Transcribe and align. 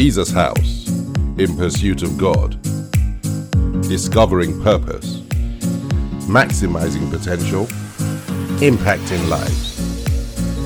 Jesus 0.00 0.30
House 0.30 0.86
in 1.38 1.56
pursuit 1.56 2.04
of 2.04 2.16
God, 2.16 2.56
discovering 3.82 4.62
purpose, 4.62 5.22
maximizing 6.28 7.10
potential, 7.10 7.64
impacting 8.60 9.28
lives. 9.28 9.74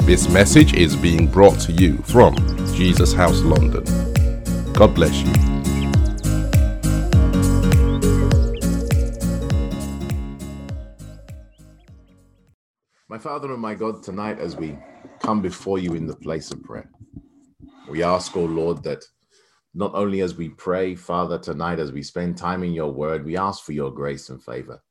This 0.04 0.28
message 0.28 0.74
is 0.74 0.94
being 0.94 1.26
brought 1.28 1.58
to 1.60 1.72
you 1.72 1.96
from 2.02 2.36
Jesus 2.74 3.14
House 3.14 3.40
London. 3.40 3.84
God 4.74 4.94
bless 4.94 5.22
you. 5.22 5.32
My 13.08 13.16
Father 13.16 13.50
and 13.50 13.62
my 13.62 13.74
God, 13.74 14.02
tonight 14.02 14.38
as 14.38 14.56
we 14.56 14.76
come 15.20 15.40
before 15.40 15.78
you 15.78 15.94
in 15.94 16.06
the 16.06 16.16
place 16.16 16.50
of 16.50 16.62
prayer, 16.62 16.90
we 17.88 18.02
ask, 18.02 18.36
oh 18.36 18.44
Lord, 18.44 18.82
that 18.82 19.02
not 19.74 19.94
only 19.94 20.20
as 20.20 20.34
we 20.34 20.50
pray, 20.50 20.94
Father, 20.94 21.38
tonight 21.38 21.78
as 21.78 21.92
we 21.92 22.02
spend 22.02 22.36
time 22.36 22.62
in 22.62 22.72
your 22.72 22.92
word, 22.92 23.24
we 23.24 23.36
ask 23.36 23.64
for 23.64 23.72
your 23.72 23.90
grace 23.90 24.28
and 24.28 24.42
favor. 24.42 24.82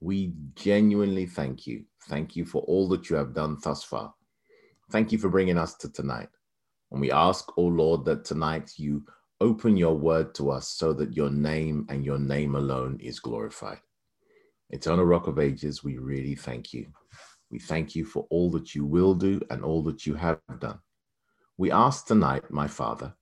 We 0.00 0.32
genuinely 0.54 1.26
thank 1.26 1.66
you. 1.66 1.84
Thank 2.08 2.34
you 2.34 2.46
for 2.46 2.62
all 2.62 2.88
that 2.88 3.10
you 3.10 3.16
have 3.16 3.34
done 3.34 3.58
thus 3.62 3.84
far. 3.84 4.14
Thank 4.90 5.12
you 5.12 5.18
for 5.18 5.28
bringing 5.28 5.58
us 5.58 5.74
to 5.76 5.92
tonight. 5.92 6.30
And 6.90 7.00
we 7.00 7.12
ask, 7.12 7.46
oh 7.56 7.66
Lord, 7.66 8.04
that 8.06 8.24
tonight 8.24 8.72
you 8.76 9.04
open 9.40 9.76
your 9.76 9.96
word 9.96 10.34
to 10.34 10.50
us 10.50 10.68
so 10.68 10.92
that 10.94 11.14
your 11.14 11.30
name 11.30 11.86
and 11.90 12.04
your 12.04 12.18
name 12.18 12.54
alone 12.54 12.98
is 13.00 13.20
glorified. 13.20 13.80
Eternal 14.70 15.04
Rock 15.04 15.26
of 15.26 15.38
Ages, 15.38 15.84
we 15.84 15.98
really 15.98 16.34
thank 16.34 16.72
you. 16.72 16.86
We 17.50 17.58
thank 17.58 17.94
you 17.94 18.04
for 18.04 18.26
all 18.30 18.50
that 18.52 18.74
you 18.74 18.84
will 18.84 19.14
do 19.14 19.40
and 19.50 19.62
all 19.62 19.82
that 19.84 20.06
you 20.06 20.14
have 20.14 20.40
done. 20.60 20.78
We 21.58 21.70
ask 21.70 22.06
tonight, 22.06 22.50
my 22.50 22.68
Father, 22.68 23.14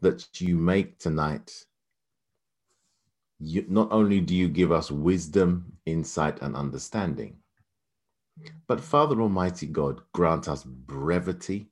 that 0.00 0.40
you 0.40 0.56
make 0.56 0.98
tonight, 0.98 1.52
you, 3.38 3.64
not 3.68 3.90
only 3.92 4.20
do 4.20 4.34
you 4.34 4.48
give 4.48 4.72
us 4.72 4.90
wisdom, 4.90 5.74
insight, 5.86 6.42
and 6.42 6.56
understanding, 6.56 7.38
but 8.68 8.80
Father 8.80 9.20
Almighty 9.20 9.66
God, 9.66 10.00
grant 10.12 10.48
us 10.48 10.64
brevity, 10.64 11.70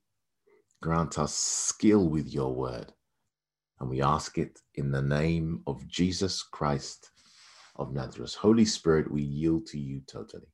grant 0.83 1.19
us 1.19 1.35
skill 1.35 2.09
with 2.09 2.29
your 2.29 2.55
word. 2.55 2.93
And 3.81 3.91
we 3.91 4.03
ask 4.03 4.39
it 4.39 4.61
in 4.75 4.91
the 4.91 5.03
name 5.03 5.63
of 5.67 5.87
Jesus 5.87 6.43
Christ 6.43 7.11
of 7.77 7.93
Nazareth. 7.93 8.35
Holy 8.35 8.65
Spirit, 8.65 9.11
we 9.11 9.23
yield 9.23 9.67
to 9.69 9.79
you 9.79 10.01
totally. 10.07 10.49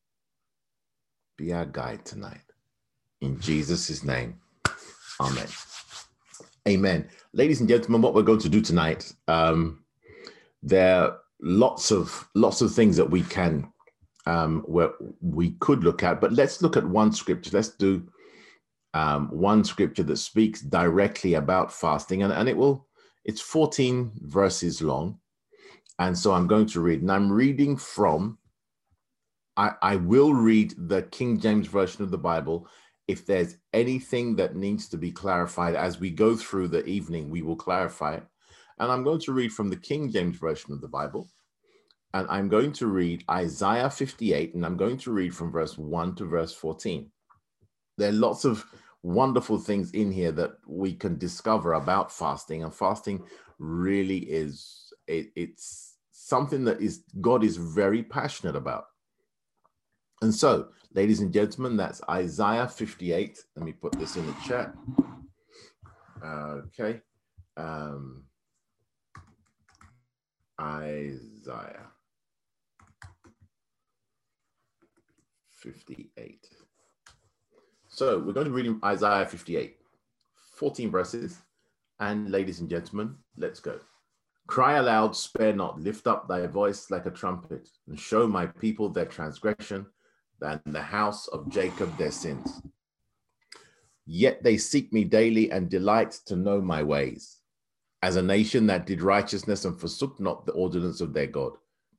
Be 1.38 1.52
our 1.52 1.66
guide 1.66 2.04
tonight. 2.04 2.42
In 3.20 3.40
Jesus' 3.40 4.04
name, 4.04 4.40
amen. 5.20 5.48
Amen. 6.66 7.06
Ladies 7.34 7.60
and 7.60 7.68
gentlemen, 7.68 8.00
what 8.00 8.14
we're 8.14 8.22
going 8.22 8.38
to 8.38 8.48
do 8.48 8.62
tonight, 8.62 9.12
um, 9.28 9.84
there 10.62 10.96
are 10.96 11.18
lots 11.42 11.90
of 11.92 12.26
lots 12.34 12.62
of 12.62 12.72
things 12.72 12.96
that 12.96 13.10
we 13.10 13.22
can 13.22 13.70
um, 14.24 14.62
where 14.66 14.92
we 15.20 15.50
could 15.60 15.84
look 15.84 16.02
at, 16.02 16.22
but 16.22 16.32
let's 16.32 16.62
look 16.62 16.78
at 16.78 16.88
one 16.88 17.12
scripture. 17.12 17.50
Let's 17.52 17.68
do 17.68 18.08
um, 18.94 19.28
one 19.28 19.62
scripture 19.62 20.04
that 20.04 20.16
speaks 20.16 20.62
directly 20.62 21.34
about 21.34 21.70
fasting, 21.70 22.22
and, 22.22 22.32
and 22.32 22.48
it 22.48 22.56
will. 22.56 22.88
It's 23.26 23.42
14 23.42 24.12
verses 24.22 24.80
long, 24.80 25.18
and 25.98 26.16
so 26.16 26.32
I'm 26.32 26.46
going 26.46 26.66
to 26.68 26.80
read, 26.80 27.02
and 27.02 27.12
I'm 27.12 27.30
reading 27.30 27.76
from. 27.76 28.38
I, 29.56 29.72
I 29.82 29.96
will 29.96 30.32
read 30.32 30.74
the 30.76 31.02
King 31.02 31.38
James 31.38 31.68
version 31.68 32.02
of 32.02 32.10
the 32.10 32.18
Bible. 32.18 32.66
If 33.06 33.26
there's 33.26 33.56
anything 33.72 34.36
that 34.36 34.56
needs 34.56 34.88
to 34.88 34.96
be 34.96 35.10
clarified 35.10 35.74
as 35.74 36.00
we 36.00 36.10
go 36.10 36.36
through 36.36 36.68
the 36.68 36.84
evening, 36.86 37.30
we 37.30 37.42
will 37.42 37.56
clarify 37.56 38.14
it. 38.14 38.24
And 38.78 38.90
I'm 38.90 39.04
going 39.04 39.20
to 39.20 39.32
read 39.32 39.52
from 39.52 39.68
the 39.68 39.76
King 39.76 40.10
James 40.10 40.38
version 40.38 40.72
of 40.72 40.80
the 40.80 40.88
Bible 40.88 41.28
and 42.14 42.28
I'm 42.30 42.48
going 42.48 42.72
to 42.74 42.86
read 42.86 43.24
Isaiah 43.28 43.90
58, 43.90 44.54
and 44.54 44.64
I'm 44.64 44.76
going 44.76 44.96
to 44.98 45.10
read 45.10 45.34
from 45.34 45.50
verse 45.50 45.76
1 45.76 46.14
to 46.14 46.24
verse 46.24 46.54
14. 46.54 47.10
There 47.98 48.08
are 48.08 48.12
lots 48.12 48.44
of 48.44 48.64
wonderful 49.02 49.58
things 49.58 49.90
in 49.90 50.12
here 50.12 50.30
that 50.32 50.52
we 50.66 50.94
can 50.94 51.18
discover 51.18 51.72
about 51.72 52.12
fasting, 52.12 52.62
and 52.62 52.72
fasting 52.72 53.24
really 53.58 54.18
is 54.18 54.92
it, 55.08 55.32
it's 55.34 55.96
something 56.12 56.64
that 56.64 56.80
is 56.80 57.02
God 57.20 57.42
is 57.42 57.56
very 57.56 58.04
passionate 58.04 58.54
about. 58.54 58.84
And 60.22 60.34
so, 60.34 60.68
ladies 60.94 61.20
and 61.20 61.32
gentlemen, 61.32 61.76
that's 61.76 62.00
Isaiah 62.08 62.68
58. 62.68 63.38
Let 63.56 63.64
me 63.64 63.72
put 63.72 63.92
this 63.92 64.16
in 64.16 64.26
the 64.26 64.34
chat. 64.46 64.74
Okay. 66.24 67.00
Um, 67.56 68.24
Isaiah 70.60 71.90
58. 75.50 76.46
So 77.88 78.18
we're 78.18 78.32
going 78.32 78.46
to 78.46 78.52
read 78.52 78.74
Isaiah 78.84 79.26
58, 79.26 79.76
14 80.56 80.90
verses. 80.90 81.38
And 82.00 82.30
ladies 82.30 82.60
and 82.60 82.68
gentlemen, 82.68 83.16
let's 83.36 83.60
go. 83.60 83.78
Cry 84.46 84.74
aloud, 84.74 85.16
spare 85.16 85.54
not, 85.54 85.80
lift 85.80 86.06
up 86.06 86.28
thy 86.28 86.46
voice 86.46 86.90
like 86.90 87.06
a 87.06 87.10
trumpet, 87.10 87.68
and 87.88 87.98
show 87.98 88.26
my 88.26 88.46
people 88.46 88.90
their 88.90 89.06
transgression, 89.06 89.86
and 90.44 90.60
the 90.66 90.82
house 90.82 91.26
of 91.28 91.48
Jacob 91.48 91.96
their 91.96 92.10
sins. 92.10 92.62
Yet 94.06 94.42
they 94.42 94.58
seek 94.58 94.92
me 94.92 95.04
daily 95.04 95.50
and 95.50 95.70
delight 95.70 96.12
to 96.26 96.36
know 96.36 96.60
my 96.60 96.82
ways, 96.82 97.38
as 98.02 98.16
a 98.16 98.22
nation 98.22 98.66
that 98.66 98.86
did 98.86 99.00
righteousness 99.00 99.64
and 99.64 99.78
forsook 99.78 100.20
not 100.20 100.44
the 100.44 100.52
ordinance 100.52 101.00
of 101.00 101.14
their 101.14 101.26
God. 101.26 101.52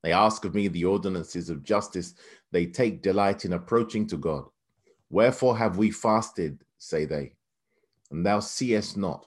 They 0.04 0.12
ask 0.12 0.46
of 0.46 0.54
me 0.54 0.68
the 0.68 0.86
ordinances 0.86 1.50
of 1.50 1.64
justice. 1.64 2.14
They 2.52 2.68
take 2.68 3.02
delight 3.02 3.44
in 3.44 3.54
approaching 3.54 4.06
to 4.08 4.18
God. 4.18 4.46
Wherefore 5.10 5.58
have 5.58 5.78
we 5.78 5.90
fasted, 5.90 6.64
say 6.78 7.06
they, 7.06 7.34
and 8.12 8.24
thou 8.24 8.40
seest 8.40 8.98
not? 8.98 9.26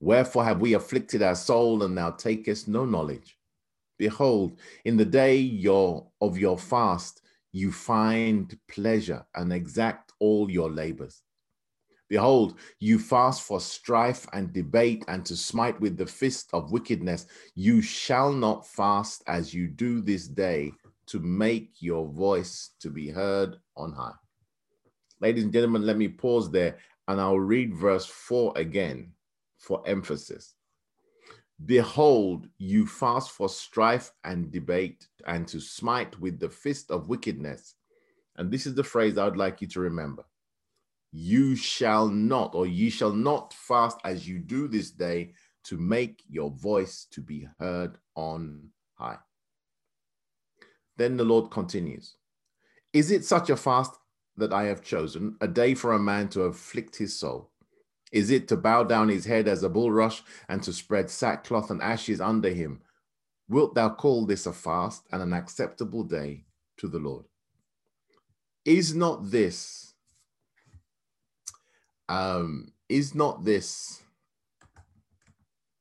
Wherefore 0.00 0.44
have 0.44 0.60
we 0.60 0.74
afflicted 0.74 1.22
our 1.22 1.34
soul, 1.34 1.84
and 1.84 1.96
thou 1.96 2.10
takest 2.10 2.68
no 2.68 2.84
knowledge? 2.84 3.38
Behold, 3.96 4.58
in 4.84 4.98
the 4.98 5.04
day 5.06 5.36
your, 5.36 6.06
of 6.20 6.36
your 6.36 6.58
fast, 6.58 7.22
you 7.54 7.70
find 7.70 8.58
pleasure 8.68 9.24
and 9.36 9.52
exact 9.52 10.12
all 10.18 10.50
your 10.50 10.68
labors. 10.68 11.22
Behold, 12.08 12.58
you 12.80 12.98
fast 12.98 13.42
for 13.42 13.60
strife 13.60 14.26
and 14.32 14.52
debate 14.52 15.04
and 15.06 15.24
to 15.24 15.36
smite 15.36 15.80
with 15.80 15.96
the 15.96 16.04
fist 16.04 16.48
of 16.52 16.72
wickedness. 16.72 17.26
You 17.54 17.80
shall 17.80 18.32
not 18.32 18.66
fast 18.66 19.22
as 19.28 19.54
you 19.54 19.68
do 19.68 20.00
this 20.00 20.26
day 20.26 20.72
to 21.06 21.20
make 21.20 21.70
your 21.78 22.08
voice 22.08 22.70
to 22.80 22.90
be 22.90 23.08
heard 23.08 23.54
on 23.76 23.92
high. 23.92 24.18
Ladies 25.20 25.44
and 25.44 25.52
gentlemen, 25.52 25.86
let 25.86 25.96
me 25.96 26.08
pause 26.08 26.50
there 26.50 26.78
and 27.06 27.20
I'll 27.20 27.38
read 27.38 27.72
verse 27.72 28.06
4 28.06 28.54
again 28.56 29.12
for 29.58 29.80
emphasis. 29.86 30.54
Behold, 31.64 32.48
you 32.58 32.86
fast 32.86 33.30
for 33.30 33.48
strife 33.48 34.10
and 34.24 34.50
debate 34.50 35.06
and 35.26 35.46
to 35.48 35.60
smite 35.60 36.18
with 36.18 36.40
the 36.40 36.48
fist 36.48 36.90
of 36.90 37.08
wickedness. 37.08 37.74
And 38.36 38.50
this 38.50 38.66
is 38.66 38.74
the 38.74 38.84
phrase 38.84 39.16
I 39.16 39.24
would 39.24 39.36
like 39.36 39.60
you 39.60 39.68
to 39.68 39.80
remember 39.80 40.24
you 41.16 41.54
shall 41.54 42.08
not, 42.08 42.56
or 42.56 42.66
ye 42.66 42.90
shall 42.90 43.12
not 43.12 43.54
fast 43.54 43.98
as 44.04 44.26
you 44.26 44.40
do 44.40 44.66
this 44.66 44.90
day 44.90 45.32
to 45.62 45.76
make 45.76 46.24
your 46.28 46.50
voice 46.50 47.06
to 47.12 47.20
be 47.20 47.46
heard 47.60 47.96
on 48.16 48.68
high. 48.94 49.18
Then 50.96 51.16
the 51.16 51.24
Lord 51.24 51.52
continues 51.52 52.16
Is 52.92 53.12
it 53.12 53.24
such 53.24 53.48
a 53.48 53.56
fast 53.56 53.94
that 54.36 54.52
I 54.52 54.64
have 54.64 54.82
chosen, 54.82 55.36
a 55.40 55.46
day 55.46 55.74
for 55.74 55.92
a 55.92 56.00
man 56.00 56.28
to 56.30 56.42
afflict 56.42 56.96
his 56.96 57.16
soul? 57.16 57.52
Is 58.14 58.30
it 58.30 58.46
to 58.48 58.56
bow 58.56 58.84
down 58.84 59.08
his 59.08 59.24
head 59.26 59.48
as 59.48 59.64
a 59.64 59.68
bulrush 59.68 60.22
and 60.48 60.62
to 60.62 60.72
spread 60.72 61.10
sackcloth 61.10 61.70
and 61.70 61.82
ashes 61.82 62.20
under 62.20 62.48
him? 62.48 62.80
Wilt 63.48 63.74
thou 63.74 63.90
call 63.90 64.24
this 64.24 64.46
a 64.46 64.52
fast 64.52 65.02
and 65.12 65.20
an 65.20 65.32
acceptable 65.32 66.04
day 66.04 66.44
to 66.78 66.86
the 66.88 67.00
Lord? 67.00 67.24
Is 68.64 68.94
not 68.94 69.30
this 69.30 69.84
um, 72.08 72.72
is 72.88 73.14
not 73.14 73.44
this? 73.44 74.02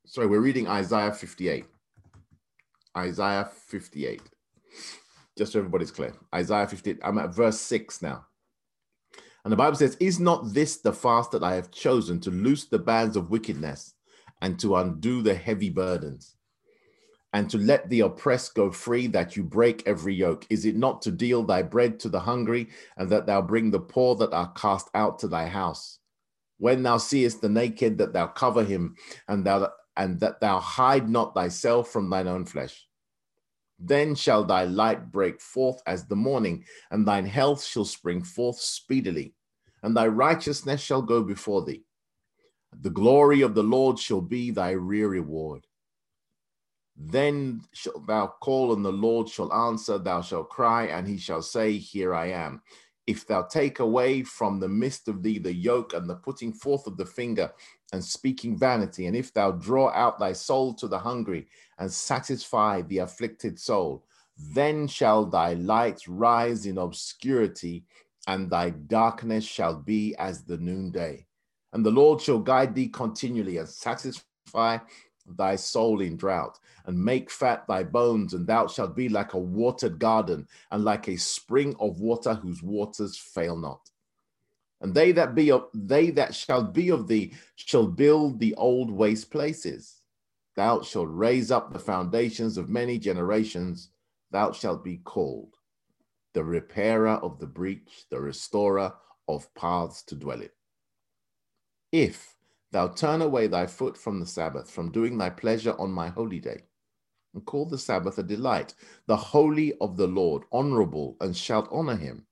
Sorry, 0.05 0.27
we're 0.27 0.39
reading 0.39 0.67
Isaiah 0.67 1.11
58. 1.11 1.65
Isaiah 2.97 3.49
58. 3.67 4.21
Just 5.37 5.53
so 5.53 5.59
everybody's 5.59 5.91
clear. 5.91 6.13
Isaiah 6.33 6.67
58. 6.67 6.99
I'm 7.03 7.17
at 7.17 7.33
verse 7.33 7.59
6 7.59 8.01
now. 8.01 8.25
And 9.43 9.51
the 9.51 9.57
Bible 9.57 9.75
says, 9.75 9.97
Is 9.99 10.19
not 10.19 10.53
this 10.53 10.77
the 10.77 10.93
fast 10.93 11.31
that 11.31 11.43
I 11.43 11.55
have 11.55 11.71
chosen 11.71 12.19
to 12.21 12.31
loose 12.31 12.65
the 12.65 12.79
bands 12.79 13.17
of 13.17 13.29
wickedness 13.29 13.93
and 14.41 14.59
to 14.59 14.75
undo 14.75 15.21
the 15.21 15.35
heavy 15.35 15.69
burdens? 15.69 16.35
and 17.33 17.49
to 17.49 17.57
let 17.57 17.89
the 17.89 18.01
oppressed 18.01 18.53
go 18.53 18.71
free, 18.71 19.07
that 19.07 19.35
you 19.35 19.43
break 19.43 19.85
every 19.87 20.13
yoke? 20.13 20.45
Is 20.49 20.65
it 20.65 20.75
not 20.75 21.01
to 21.01 21.11
deal 21.11 21.43
thy 21.43 21.63
bread 21.63 21.99
to 22.01 22.09
the 22.09 22.19
hungry, 22.19 22.69
and 22.95 23.09
that 23.09 23.25
thou 23.25 23.41
bring 23.41 23.71
the 23.71 23.79
poor 23.79 24.15
that 24.15 24.33
are 24.33 24.51
cast 24.53 24.89
out 24.93 25.19
to 25.19 25.27
thy 25.27 25.47
house? 25.47 25.97
When 26.59 26.83
thou 26.83 26.97
seest 26.97 27.41
the 27.41 27.49
naked, 27.49 27.97
that 27.97 28.13
thou 28.13 28.27
cover 28.27 28.63
him, 28.63 28.95
and 29.27 29.43
thou 29.43 29.71
and 29.97 30.19
that 30.21 30.41
thou 30.41 30.59
hide 30.59 31.09
not 31.09 31.33
thyself 31.33 31.89
from 31.89 32.09
thine 32.09 32.27
own 32.27 32.45
flesh. 32.45 32.87
Then 33.79 34.15
shall 34.15 34.43
thy 34.43 34.63
light 34.63 35.11
break 35.11 35.41
forth 35.41 35.81
as 35.85 36.05
the 36.05 36.15
morning, 36.15 36.63
and 36.91 37.07
thine 37.07 37.25
health 37.25 37.63
shall 37.63 37.85
spring 37.85 38.23
forth 38.23 38.59
speedily, 38.59 39.33
and 39.81 39.95
thy 39.95 40.07
righteousness 40.07 40.81
shall 40.81 41.01
go 41.01 41.23
before 41.23 41.65
thee. 41.65 41.83
The 42.81 42.89
glory 42.89 43.41
of 43.41 43.55
the 43.55 43.63
Lord 43.63 43.99
shall 43.99 44.21
be 44.21 44.51
thy 44.51 44.71
rear 44.71 45.09
reward. 45.09 45.67
Then 46.95 47.61
shalt 47.73 48.05
thou 48.07 48.27
call, 48.39 48.73
and 48.73 48.85
the 48.85 48.91
Lord 48.91 49.27
shall 49.27 49.51
answer. 49.51 49.97
Thou 49.97 50.21
shalt 50.21 50.49
cry, 50.49 50.85
and 50.85 51.07
he 51.07 51.17
shall 51.17 51.41
say, 51.41 51.77
Here 51.77 52.13
I 52.13 52.27
am. 52.27 52.61
If 53.05 53.27
thou 53.27 53.43
take 53.43 53.79
away 53.79 54.23
from 54.23 54.59
the 54.59 54.69
midst 54.69 55.07
of 55.07 55.23
thee 55.23 55.39
the 55.39 55.53
yoke 55.53 55.93
and 55.93 56.09
the 56.09 56.15
putting 56.15 56.53
forth 56.53 56.87
of 56.87 56.95
the 56.95 57.05
finger 57.05 57.51
and 57.93 58.03
speaking 58.03 58.57
vanity, 58.57 59.05
and 59.05 59.15
if 59.15 59.31
thou 59.33 59.51
draw 59.51 59.89
out 59.91 60.19
thy 60.19 60.33
soul 60.33 60.73
to 60.73 60.87
the 60.87 60.97
hungry 60.97 61.47
and 61.77 61.89
satisfy 61.89 62.81
the 62.81 62.97
afflicted 62.97 63.57
soul, 63.59 64.03
then 64.35 64.87
shall 64.87 65.25
thy 65.25 65.53
light 65.53 66.01
rise 66.07 66.65
in 66.65 66.79
obscurity, 66.79 67.85
and 68.27 68.49
thy 68.49 68.71
darkness 68.71 69.45
shall 69.45 69.75
be 69.75 70.15
as 70.17 70.43
the 70.43 70.57
noonday. 70.57 71.25
And 71.71 71.85
the 71.85 71.91
Lord 71.91 72.19
shall 72.19 72.39
guide 72.39 72.73
thee 72.73 72.87
continually 72.87 73.57
and 73.57 73.69
satisfy 73.69 74.79
thy 75.37 75.55
soul 75.55 76.01
in 76.01 76.17
drought, 76.17 76.59
and 76.87 76.97
make 76.97 77.29
fat 77.29 77.63
thy 77.67 77.83
bones, 77.83 78.33
and 78.33 78.47
thou 78.47 78.65
shalt 78.65 78.95
be 78.95 79.07
like 79.07 79.33
a 79.33 79.39
watered 79.39 79.99
garden, 79.99 80.47
and 80.71 80.83
like 80.83 81.07
a 81.07 81.15
spring 81.15 81.75
of 81.79 81.99
water 81.99 82.33
whose 82.33 82.63
waters 82.63 83.15
fail 83.17 83.55
not. 83.55 83.91
And 84.83 84.93
they 84.93 85.13
that 85.13 85.33
be 85.33 85.49
of 85.49 85.69
they 85.73 86.11
that 86.11 86.35
shall 86.35 86.61
be 86.61 86.89
of 86.89 87.07
thee 87.07 87.33
shall 87.55 87.87
build 87.87 88.39
the 88.39 88.53
old 88.55 88.91
waste 88.91 89.31
places. 89.31 90.01
Thou 90.55 90.81
shalt 90.81 91.07
raise 91.09 91.51
up 91.51 91.71
the 91.71 91.79
foundations 91.79 92.57
of 92.57 92.69
many 92.69 92.99
generations. 92.99 93.89
Thou 94.29 94.51
shalt 94.51 94.83
be 94.83 94.97
called 94.97 95.55
the 96.33 96.43
repairer 96.43 97.15
of 97.23 97.39
the 97.39 97.47
breach, 97.47 98.05
the 98.09 98.19
restorer 98.19 98.93
of 99.27 99.53
paths 99.55 100.03
to 100.03 100.15
dwell 100.15 100.41
in. 100.41 100.49
If 101.91 102.35
thou 102.71 102.89
turn 102.89 103.21
away 103.21 103.47
thy 103.47 103.67
foot 103.67 103.97
from 103.97 104.19
the 104.19 104.25
Sabbath, 104.25 104.69
from 104.69 104.91
doing 104.91 105.17
thy 105.17 105.29
pleasure 105.29 105.75
on 105.79 105.91
my 105.91 106.09
holy 106.09 106.39
day, 106.39 106.63
and 107.33 107.45
call 107.45 107.67
the 107.67 107.77
Sabbath 107.77 108.17
a 108.17 108.23
delight, 108.23 108.73
the 109.05 109.15
holy 109.15 109.73
of 109.79 109.95
the 109.95 110.07
Lord, 110.07 110.43
honorable, 110.51 111.15
and 111.21 111.37
shalt 111.37 111.69
honor 111.71 111.95
him, 111.95 112.25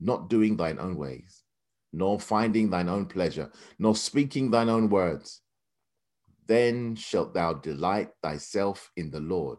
not 0.00 0.28
doing 0.28 0.56
thine 0.56 0.78
own 0.78 0.96
ways, 0.96 1.41
nor 1.92 2.18
finding 2.18 2.70
thine 2.70 2.88
own 2.88 3.06
pleasure, 3.06 3.50
nor 3.78 3.94
speaking 3.94 4.50
thine 4.50 4.68
own 4.68 4.88
words. 4.88 5.42
Then 6.46 6.96
shalt 6.96 7.34
thou 7.34 7.54
delight 7.54 8.10
thyself 8.22 8.90
in 8.96 9.10
the 9.10 9.20
Lord, 9.20 9.58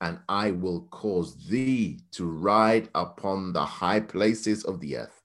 and 0.00 0.20
I 0.28 0.52
will 0.52 0.82
cause 0.90 1.48
thee 1.48 2.00
to 2.12 2.26
ride 2.26 2.88
upon 2.94 3.52
the 3.52 3.64
high 3.64 4.00
places 4.00 4.64
of 4.64 4.80
the 4.80 4.98
earth, 4.98 5.22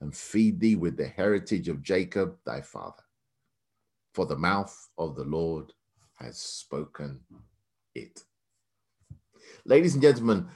and 0.00 0.14
feed 0.14 0.60
thee 0.60 0.76
with 0.76 0.96
the 0.96 1.06
heritage 1.06 1.68
of 1.68 1.82
Jacob 1.82 2.36
thy 2.44 2.60
father. 2.60 3.02
For 4.14 4.26
the 4.26 4.36
mouth 4.36 4.88
of 4.98 5.14
the 5.16 5.24
Lord 5.24 5.72
has 6.14 6.38
spoken 6.38 7.20
it. 7.94 8.24
Ladies 9.64 9.94
and 9.94 10.02
gentlemen, 10.02 10.48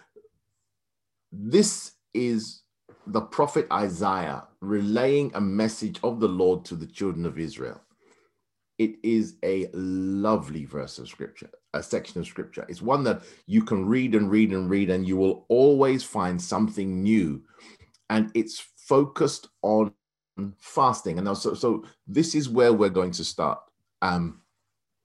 this 1.30 1.92
is 2.12 2.62
the 3.06 3.20
prophet 3.20 3.66
Isaiah 3.72 4.47
relaying 4.60 5.32
a 5.34 5.40
message 5.40 6.00
of 6.02 6.20
the 6.20 6.28
Lord 6.28 6.64
to 6.66 6.76
the 6.76 6.86
children 6.86 7.26
of 7.26 7.38
Israel. 7.38 7.80
It 8.78 8.96
is 9.02 9.36
a 9.42 9.68
lovely 9.72 10.64
verse 10.64 10.98
of 10.98 11.08
scripture, 11.08 11.50
a 11.74 11.82
section 11.82 12.20
of 12.20 12.26
scripture. 12.26 12.64
It's 12.68 12.82
one 12.82 13.02
that 13.04 13.22
you 13.46 13.62
can 13.62 13.86
read 13.86 14.14
and 14.14 14.30
read 14.30 14.52
and 14.52 14.70
read, 14.70 14.90
and 14.90 15.06
you 15.06 15.16
will 15.16 15.46
always 15.48 16.04
find 16.04 16.40
something 16.40 17.02
new. 17.02 17.42
And 18.10 18.30
it's 18.34 18.64
focused 18.76 19.48
on 19.62 19.92
fasting. 20.58 21.18
And 21.18 21.26
now, 21.26 21.34
so, 21.34 21.54
so 21.54 21.84
this 22.06 22.34
is 22.34 22.48
where 22.48 22.72
we're 22.72 22.88
going 22.88 23.10
to 23.12 23.24
start. 23.24 23.58
Um, 24.00 24.42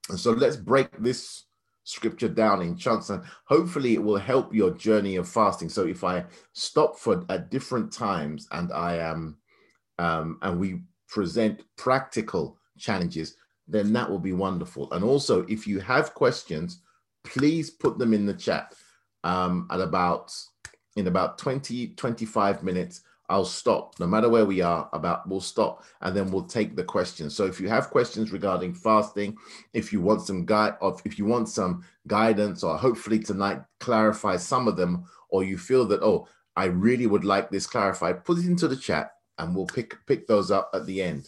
and 0.09 0.19
so 0.19 0.31
let's 0.31 0.55
break 0.55 0.89
this 1.00 1.45
scripture 1.85 2.29
down 2.29 2.61
in 2.61 2.77
chunks 2.77 3.09
and 3.09 3.23
hopefully 3.45 3.94
it 3.94 4.03
will 4.03 4.17
help 4.17 4.53
your 4.53 4.71
journey 4.71 5.17
of 5.17 5.27
fasting 5.27 5.67
so 5.67 5.85
if 5.85 6.01
i 6.03 6.23
stop 6.53 6.97
for 6.97 7.25
at 7.27 7.51
different 7.51 7.91
times 7.91 8.47
and 8.51 8.71
i 8.71 8.95
am 8.95 9.35
um, 10.00 10.40
and 10.42 10.60
we 10.60 10.81
present 11.07 11.62
practical 11.78 12.57
challenges 12.78 13.36
then 13.68 13.94
that 13.94 14.10
will 14.10 14.19
be 14.19 14.34
wonderful. 14.34 14.92
And 14.92 15.04
also 15.04 15.45
if 15.48 15.68
you 15.68 15.80
have 15.80 16.13
questions 16.13 16.81
please 17.24 17.69
put 17.69 17.98
them 17.98 18.13
in 18.13 18.25
the 18.25 18.34
chat 18.34 18.75
um, 19.24 19.68
at 19.72 19.80
about 19.80 20.34
in 20.95 21.07
about 21.07 21.38
20 21.38 21.90
25 21.90 22.63
minutes 22.63 23.01
I'll 23.30 23.45
stop. 23.45 23.98
No 24.00 24.06
matter 24.06 24.30
where 24.30 24.45
we 24.45 24.60
are 24.62 24.90
about 24.92 25.28
we'll 25.28 25.40
stop 25.40 25.84
and 26.01 26.16
then 26.16 26.30
we'll 26.30 26.44
take 26.44 26.75
the 26.75 26.84
questions. 26.84 27.36
So 27.36 27.46
if 27.46 27.60
you 27.60 27.69
have 27.69 27.89
questions 27.89 28.34
regarding 28.34 28.74
fasting, 28.74 29.38
if 29.74 29.94
you 29.94 30.01
want 30.01 30.22
some 30.22 30.46
guide 30.46 30.75
or 30.81 31.00
if 31.06 31.18
you 31.18 31.25
want 31.25 31.48
some 31.48 31.86
guidance 32.06 32.63
or 32.63 32.78
hopefully 32.78 33.19
tonight 33.19 33.62
clarify 33.80 34.36
some 34.36 34.68
of 34.68 34.75
them 34.75 35.06
or 35.30 35.44
you 35.44 35.57
feel 35.57 35.86
that 35.86 36.04
oh 36.04 36.28
I 36.56 36.66
really 36.66 37.07
would 37.07 37.24
like 37.24 37.50
this 37.50 37.66
clarified, 37.66 38.25
put 38.25 38.38
it 38.38 38.46
into 38.46 38.68
the 38.68 38.75
chat 38.75 39.13
and 39.38 39.56
we'll 39.56 39.65
pick 39.65 39.95
pick 40.06 40.27
those 40.27 40.51
up 40.51 40.69
at 40.74 40.85
the 40.85 41.01
end. 41.01 41.27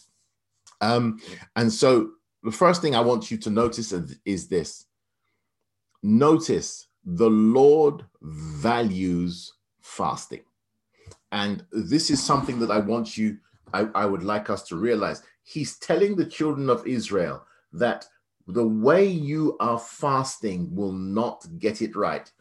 Um 0.81 1.19
and 1.56 1.72
so 1.72 2.12
the 2.44 2.52
first 2.52 2.81
thing 2.81 2.96
I 2.96 3.02
want 3.02 3.31
you 3.31 3.38
to 3.38 3.50
notice 3.50 3.94
is 4.25 4.48
this. 4.48 4.86
Notice 6.04 6.88
the 7.04 7.30
Lord 7.30 8.06
values 8.22 9.54
fasting. 9.81 10.42
And 11.31 11.66
this 11.72 12.10
is 12.10 12.22
something 12.22 12.60
that 12.60 12.72
I 12.72 12.80
want 12.80 13.18
you, 13.18 13.38
I, 13.74 13.88
I 13.96 14.06
would 14.06 14.24
like 14.24 14.50
us 14.50 14.63
to 14.69 14.75
realize. 14.75 15.24
He's 15.44 15.78
telling 15.78 16.16
the 16.16 16.25
children 16.25 16.69
of 16.69 16.86
Israel 16.88 17.46
that 17.74 18.06
the 18.48 18.68
way 18.68 19.06
you 19.08 19.58
are 19.60 19.80
fasting 19.80 20.74
will 20.75 20.92
not 20.92 21.46
get 21.60 21.81
it 21.81 21.96
right. 21.96 22.31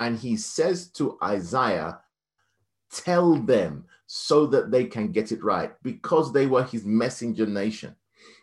And 0.00 0.18
he 0.18 0.36
says 0.36 0.88
to 0.90 1.18
Isaiah, 1.22 2.00
Tell 2.92 3.36
them 3.36 3.86
so 4.14 4.44
that 4.44 4.70
they 4.70 4.84
can 4.84 5.10
get 5.10 5.32
it 5.32 5.42
right 5.42 5.72
because 5.82 6.34
they 6.34 6.46
were 6.46 6.64
his 6.64 6.84
messenger 6.84 7.46
nation. 7.46 7.96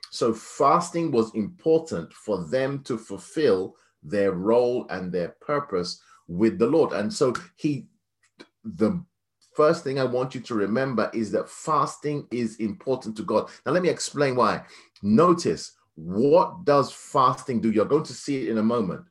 So 0.09 0.33
fasting 0.33 1.11
was 1.11 1.31
important 1.35 2.11
for 2.11 2.43
them 2.47 2.81
to 2.85 2.97
fulfill 2.97 3.75
their 4.01 4.31
role 4.31 4.87
and 4.89 5.11
their 5.11 5.35
purpose 5.41 6.01
with 6.27 6.57
the 6.57 6.65
Lord. 6.65 6.93
And 6.93 7.13
so 7.13 7.35
he, 7.55 7.85
the 8.63 8.99
first 9.53 9.83
thing 9.83 9.99
I 9.99 10.05
want 10.05 10.33
you 10.33 10.41
to 10.41 10.55
remember 10.55 11.11
is 11.13 11.29
that 11.33 11.47
fasting 11.47 12.27
is 12.31 12.55
important 12.55 13.15
to 13.17 13.23
God. 13.23 13.51
Now, 13.63 13.73
let 13.73 13.83
me 13.83 13.89
explain 13.89 14.35
why. 14.35 14.63
Notice 15.03 15.73
what 15.93 16.65
does 16.65 16.91
fasting 16.91 17.61
do? 17.61 17.69
You're 17.69 17.85
going 17.85 18.05
to 18.05 18.13
see 18.13 18.41
it 18.41 18.49
in 18.49 18.57
a 18.57 18.63
moment. 18.63 19.03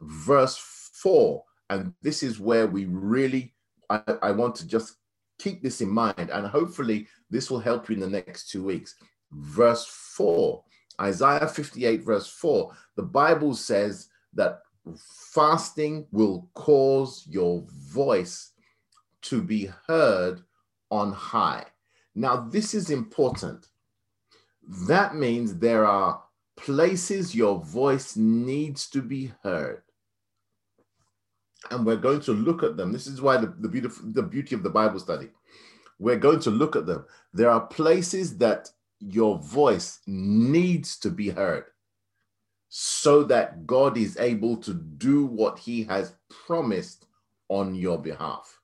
Verse 0.00 0.56
4, 0.94 1.40
and 1.68 1.94
this 2.02 2.24
is 2.24 2.40
where 2.40 2.66
we 2.66 2.86
really, 2.86 3.54
I, 3.88 4.02
I 4.22 4.32
want 4.32 4.56
to 4.56 4.66
just 4.66 4.96
keep 5.40 5.62
this 5.62 5.80
in 5.80 5.88
mind, 5.88 6.30
and 6.30 6.46
hopefully 6.46 7.06
this 7.30 7.50
will 7.50 7.60
help 7.60 7.88
you 7.88 7.94
in 7.94 8.00
the 8.00 8.08
next 8.08 8.50
two 8.50 8.62
weeks. 8.62 8.94
Verse 9.32 9.86
4, 9.86 10.62
Isaiah 11.00 11.48
58, 11.48 12.02
verse 12.02 12.28
4, 12.28 12.72
the 12.96 13.02
Bible 13.02 13.54
says 13.54 14.08
that 14.34 14.60
fasting 15.32 16.06
will 16.12 16.48
cause 16.54 17.26
your 17.28 17.64
voice 17.68 18.52
to 19.22 19.42
be 19.42 19.70
heard 19.86 20.42
on 20.90 21.12
high. 21.12 21.64
Now, 22.14 22.48
this 22.50 22.74
is 22.74 22.90
important. 22.90 23.68
That 24.86 25.14
means 25.14 25.58
there 25.58 25.84
are 25.84 26.22
places 26.56 27.34
your 27.34 27.64
voice 27.64 28.16
needs 28.16 28.88
to 28.90 29.00
be 29.00 29.32
heard. 29.42 29.82
And 31.70 31.84
we're 31.84 31.96
going 31.96 32.20
to 32.20 32.32
look 32.32 32.62
at 32.62 32.76
them. 32.76 32.92
This 32.92 33.06
is 33.06 33.20
why 33.20 33.36
the, 33.36 33.54
the, 33.58 33.68
beautiful, 33.68 34.04
the 34.12 34.22
beauty 34.22 34.54
of 34.54 34.62
the 34.62 34.70
Bible 34.70 34.98
study. 34.98 35.28
We're 35.98 36.16
going 36.16 36.40
to 36.40 36.50
look 36.50 36.76
at 36.76 36.86
them. 36.86 37.04
There 37.34 37.50
are 37.50 37.66
places 37.66 38.38
that 38.38 38.70
your 39.00 39.38
voice 39.38 40.00
needs 40.06 40.98
to 41.00 41.10
be 41.10 41.28
heard 41.30 41.64
so 42.68 43.24
that 43.24 43.66
God 43.66 43.98
is 43.98 44.16
able 44.16 44.56
to 44.58 44.72
do 44.74 45.26
what 45.26 45.58
he 45.58 45.84
has 45.84 46.14
promised 46.46 47.06
on 47.48 47.74
your 47.74 47.98
behalf. 47.98 48.60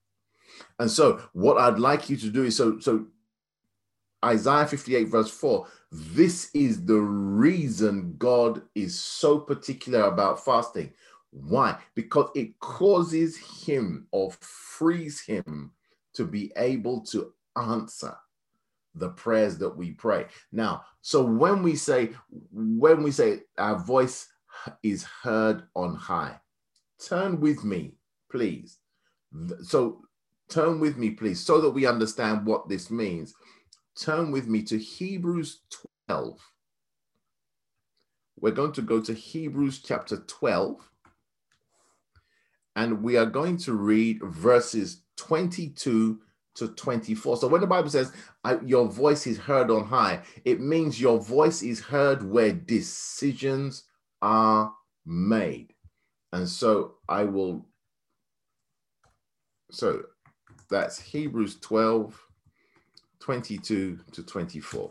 And 0.78 0.90
so, 0.90 1.20
what 1.32 1.58
I'd 1.58 1.78
like 1.78 2.08
you 2.08 2.16
to 2.18 2.30
do 2.30 2.44
is 2.44 2.56
so, 2.56 2.78
so 2.78 3.06
Isaiah 4.24 4.66
58, 4.66 5.08
verse 5.08 5.30
4, 5.30 5.66
this 5.90 6.50
is 6.54 6.84
the 6.84 6.98
reason 6.98 8.14
God 8.18 8.62
is 8.74 8.98
so 8.98 9.38
particular 9.38 10.02
about 10.02 10.44
fasting. 10.44 10.92
Why? 11.36 11.78
Because 11.94 12.30
it 12.34 12.58
causes 12.60 13.36
him 13.36 14.06
or 14.10 14.32
frees 14.40 15.20
him 15.20 15.72
to 16.14 16.24
be 16.24 16.50
able 16.56 17.02
to 17.06 17.32
answer 17.56 18.16
the 18.94 19.10
prayers 19.10 19.58
that 19.58 19.76
we 19.76 19.92
pray. 19.92 20.26
Now, 20.50 20.84
so 21.02 21.22
when 21.22 21.62
we 21.62 21.76
say, 21.76 22.12
when 22.52 23.02
we 23.02 23.10
say 23.10 23.40
our 23.58 23.78
voice 23.78 24.28
is 24.82 25.04
heard 25.04 25.64
on 25.74 25.94
high, 25.94 26.40
turn 27.06 27.38
with 27.40 27.62
me, 27.64 27.96
please. 28.30 28.78
So 29.62 30.00
turn 30.48 30.80
with 30.80 30.96
me, 30.96 31.10
please, 31.10 31.44
so 31.44 31.60
that 31.60 31.70
we 31.70 31.86
understand 31.86 32.46
what 32.46 32.68
this 32.68 32.90
means. 32.90 33.34
Turn 34.00 34.30
with 34.30 34.48
me 34.48 34.62
to 34.62 34.78
Hebrews 34.78 35.60
12. 36.08 36.40
We're 38.40 38.52
going 38.52 38.72
to 38.72 38.82
go 38.82 39.00
to 39.00 39.12
Hebrews 39.12 39.82
chapter 39.82 40.18
12, 40.18 40.90
and 42.76 43.02
we 43.02 43.16
are 43.16 43.26
going 43.26 43.56
to 43.56 43.72
read 43.72 44.20
verses 44.22 45.00
22 45.16 46.20
to 46.54 46.68
24. 46.68 47.38
So 47.38 47.48
when 47.48 47.62
the 47.62 47.66
Bible 47.66 47.88
says 47.88 48.12
your 48.64 48.86
voice 48.86 49.26
is 49.26 49.38
heard 49.38 49.70
on 49.70 49.84
high, 49.86 50.20
it 50.44 50.60
means 50.60 51.00
your 51.00 51.18
voice 51.18 51.62
is 51.62 51.80
heard 51.80 52.22
where 52.22 52.52
decisions 52.52 53.84
are 54.20 54.72
made. 55.06 55.72
And 56.32 56.46
so 56.46 56.96
I 57.08 57.24
will, 57.24 57.66
so 59.70 60.02
that's 60.70 61.00
Hebrews 61.00 61.58
12, 61.60 62.20
22 63.20 63.98
to 64.12 64.22
24. 64.22 64.90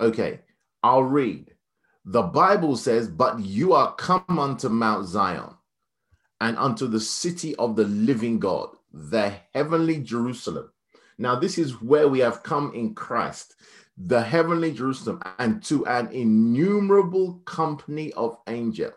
Okay, 0.00 0.40
I'll 0.82 1.02
read. 1.02 1.52
The 2.04 2.22
Bible 2.22 2.76
says, 2.76 3.08
But 3.08 3.40
you 3.40 3.72
are 3.72 3.94
come 3.94 4.38
unto 4.38 4.68
Mount 4.68 5.06
Zion 5.06 5.55
and 6.40 6.56
unto 6.58 6.86
the 6.86 7.00
city 7.00 7.54
of 7.56 7.76
the 7.76 7.84
living 7.84 8.38
God 8.38 8.70
the 8.92 9.34
heavenly 9.52 10.02
Jerusalem. 10.02 10.70
Now, 11.18 11.38
this 11.38 11.58
is 11.58 11.80
where 11.82 12.08
we 12.08 12.18
have 12.20 12.42
come 12.42 12.72
in 12.74 12.94
Christ, 12.94 13.54
the 13.96 14.22
heavenly 14.22 14.72
Jerusalem, 14.72 15.22
and 15.38 15.62
to 15.64 15.86
an 15.86 16.08
innumerable 16.12 17.34
company 17.44 18.12
of 18.14 18.38
angels, 18.46 18.94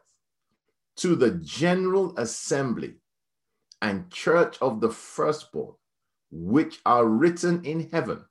to 0.98 1.15
the 1.15 1.31
general 1.31 2.17
assembly 2.17 2.96
and 3.81 4.10
church 4.12 4.58
of 4.62 4.81
the 4.81 4.89
firstborn, 4.89 5.74
which 6.31 6.79
are 6.86 7.05
written 7.05 7.63
in 7.63 7.89
heaven, 7.89 8.25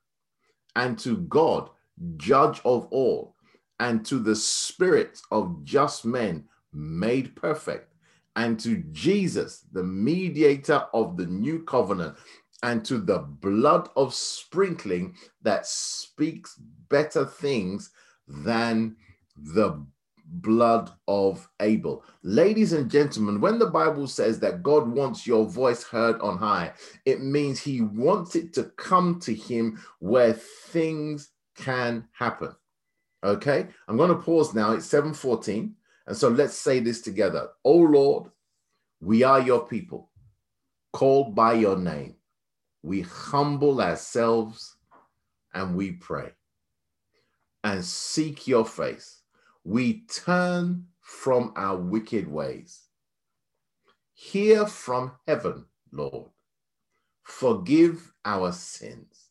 and 0.75 0.97
to 0.99 1.17
God, 1.17 1.69
judge 2.17 2.61
of 2.63 2.87
all, 2.91 3.35
and 3.79 4.05
to 4.05 4.19
the 4.19 4.35
spirits 4.35 5.23
of 5.31 5.63
just 5.63 6.05
men 6.05 6.45
made 6.71 7.35
perfect 7.35 7.93
and 8.35 8.59
to 8.61 8.83
Jesus, 8.91 9.65
the 9.71 9.83
mediator 9.83 10.85
of 10.93 11.17
the 11.17 11.25
new 11.25 11.63
covenant, 11.63 12.15
and 12.63 12.83
to 12.85 12.97
the 12.97 13.19
blood 13.19 13.89
of 13.95 14.13
sprinkling 14.13 15.15
that 15.41 15.65
speaks 15.65 16.55
better 16.89 17.25
things 17.25 17.91
than 18.27 18.95
the 19.35 19.85
blood 20.25 20.91
of 21.07 21.49
Abel. 21.59 22.03
Ladies 22.23 22.73
and 22.73 22.91
gentlemen, 22.91 23.41
when 23.41 23.57
the 23.57 23.65
Bible 23.65 24.07
says 24.07 24.39
that 24.39 24.61
God 24.61 24.87
wants 24.87 25.25
your 25.25 25.45
voice 25.45 25.83
heard 25.83 26.19
on 26.21 26.37
high, 26.37 26.73
it 27.05 27.21
means 27.21 27.59
he 27.59 27.81
wants 27.81 28.35
it 28.35 28.53
to 28.53 28.65
come 28.77 29.19
to 29.21 29.33
him 29.33 29.79
where 29.99 30.33
things 30.33 31.31
can 31.55 32.07
happen. 32.11 32.55
Okay, 33.23 33.67
I'm 33.87 33.97
going 33.97 34.09
to 34.09 34.15
pause 34.15 34.53
now. 34.53 34.71
It's 34.71 34.87
7:14. 34.87 35.73
And 36.09 36.17
so 36.17 36.27
let's 36.27 36.55
say 36.55 36.79
this 36.79 37.01
together. 37.01 37.49
Oh 37.63 37.77
Lord, 37.77 38.31
we 38.99 39.21
are 39.21 39.39
your 39.39 39.67
people, 39.67 40.09
called 40.91 41.35
by 41.35 41.53
your 41.53 41.77
name. 41.77 42.15
We 42.81 43.01
humble 43.01 43.79
ourselves 43.79 44.75
and 45.53 45.75
we 45.75 45.91
pray 45.91 46.31
and 47.63 47.85
seek 47.85 48.47
your 48.47 48.65
face. 48.65 49.21
We 49.63 50.01
turn 50.07 50.87
from 50.99 51.53
our 51.55 51.77
wicked 51.77 52.27
ways. 52.27 52.87
Hear 54.15 54.65
from 54.65 55.11
heaven, 55.27 55.65
Lord. 55.91 56.31
Forgive 57.21 58.11
our 58.25 58.51
sins 58.51 59.29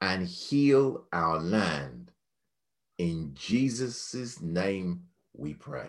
and 0.00 0.26
heal 0.26 1.04
our 1.12 1.38
land. 1.38 2.10
In 2.96 3.32
Jesus' 3.34 4.40
name 4.40 5.02
we 5.38 5.54
pray. 5.54 5.88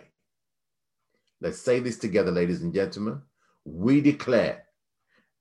Let's 1.42 1.60
say 1.60 1.80
this 1.82 2.00
together, 2.00 2.32
ladies 2.32 2.62
and 2.62 2.74
gentlemen. 2.74 3.22
We 3.66 4.02
declare 4.02 4.66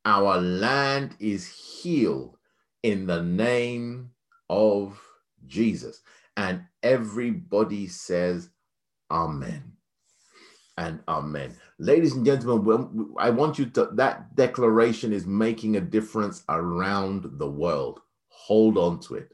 our 0.04 0.40
land 0.40 1.16
is 1.20 1.46
healed 1.48 2.38
in 2.82 3.06
the 3.06 3.22
name 3.22 4.10
of 4.50 5.00
Jesus. 5.46 6.00
And 6.36 6.64
everybody 6.82 7.88
says, 7.88 8.50
Amen 9.10 9.72
and 10.78 11.00
Amen. 11.08 11.56
Ladies 11.78 12.14
and 12.14 12.26
gentlemen, 12.26 13.12
I 13.18 13.30
want 13.30 13.58
you 13.58 13.66
to, 13.70 13.90
that 13.94 14.36
declaration 14.36 15.12
is 15.12 15.26
making 15.26 15.76
a 15.76 15.80
difference 15.80 16.44
around 16.48 17.38
the 17.38 17.50
world. 17.50 18.00
Hold 18.28 18.78
on 18.78 19.00
to 19.00 19.16
it 19.16 19.32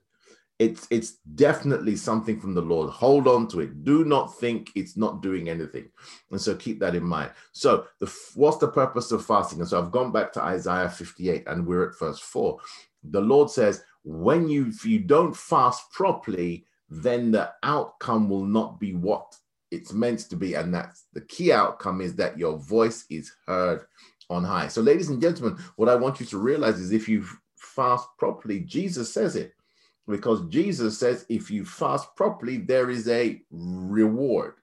it's 0.58 0.87
it's 0.90 1.14
definitely 1.34 1.96
something 1.96 2.40
from 2.40 2.54
the 2.54 2.62
lord. 2.62 2.90
Hold 2.90 3.28
on 3.28 3.49
to 3.49 3.61
it. 3.61 3.84
Do 3.84 4.04
not 4.04 4.38
think 4.38 4.70
it's 4.75 4.96
not 4.96 5.23
doing 5.23 5.49
anything. 5.49 5.88
And 6.30 6.40
so 6.40 6.54
keep 6.54 6.80
that 6.80 6.94
in 6.94 7.04
mind. 7.04 7.30
So 7.52 7.87
the 8.00 8.12
what's 8.34 8.58
the 8.58 8.68
purpose 8.68 9.12
of 9.12 9.25
fasting? 9.25 9.61
And 9.61 9.68
so 9.68 9.80
i've 9.80 9.90
gone 9.92 10.12
back 10.12 10.32
to 10.34 10.42
isaiah 10.42 10.88
58 10.88 11.44
and 11.49 11.66
we're 11.66 11.90
at 11.90 11.99
verse 11.99 12.20
4 12.20 12.58
the 13.11 13.20
lord 13.20 13.50
says 13.50 13.82
when 14.04 14.49
you 14.49 14.66
if 14.68 14.84
you 14.87 15.00
don't 15.00 15.37
fast 15.37 15.92
properly 15.92 16.66
then 16.88 17.30
the 17.32 17.52
outcome 17.62 18.28
will 18.28 18.44
not 18.44 18.78
be 18.80 18.94
what 18.94 19.37
it's 19.70 19.92
meant 19.92 20.20
to 20.20 20.37
be. 20.37 20.54
And 20.54 20.73
that's 20.73 21.06
the 21.12 21.23
key 21.23 21.52
outcome 21.52 22.00
is 22.00 22.14
that 22.16 22.38
your 22.38 22.58
voice 22.58 23.04
is 23.11 23.32
heard 23.46 23.84
on 24.30 24.44
high. 24.44 24.68
So 24.68 24.80
ladies 24.80 25.11
and 25.11 25.20
gentlemen 25.20 25.58
what 25.76 25.88
i 25.88 25.94
want 25.94 26.20
you 26.20 26.26
to 26.26 26.38
realize 26.38 26.80
is 26.80 26.92
if 26.92 27.08
you 27.08 27.26
fast 27.56 28.08
properly 28.18 28.61
jesus 28.61 29.12
says 29.12 29.37
it 29.37 29.52
because 30.06 30.46
Jesus 30.49 30.99
says 30.99 31.25
if 31.28 31.50
you 31.50 31.64
fast 31.64 32.14
properly, 32.16 32.58
there 32.58 32.90
is 32.90 33.08
a 33.08 33.40
reward. 33.50 34.54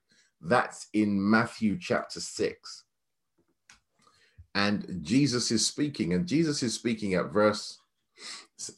That's 0.41 0.87
in 0.93 1.29
Matthew 1.29 1.77
chapter 1.79 2.19
6. 2.19 2.83
And 4.53 4.99
Jesus 5.01 5.49
is 5.51 5.65
speaking, 5.65 6.13
and 6.13 6.27
Jesus 6.27 6.61
is 6.61 6.73
speaking 6.73 7.13
at 7.13 7.31
verse 7.31 7.79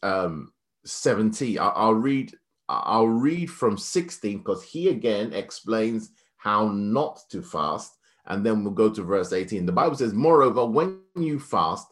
um, 0.04 0.54
17. 0.86 1.58
I'll, 1.58 1.74
I'll 1.76 1.94
read, 1.94 2.34
I'll 2.70 3.08
read 3.08 3.50
from 3.50 3.78
16 3.78 4.38
because 4.38 4.64
he 4.64 4.90
again 4.90 5.34
explains 5.34 6.12
how 6.38 6.68
not 6.68 7.22
to 7.32 7.42
fast. 7.42 7.98
And 8.26 8.46
then 8.46 8.64
we'll 8.64 8.74
go 8.74 8.90
to 8.90 9.04
verse 9.04 9.34
18. 9.34 9.66
The 9.66 9.72
Bible 9.72 9.96
says, 9.96 10.14
Moreover, 10.14 10.66
when 10.66 11.00
you 11.16 11.40
fast, 11.40 11.88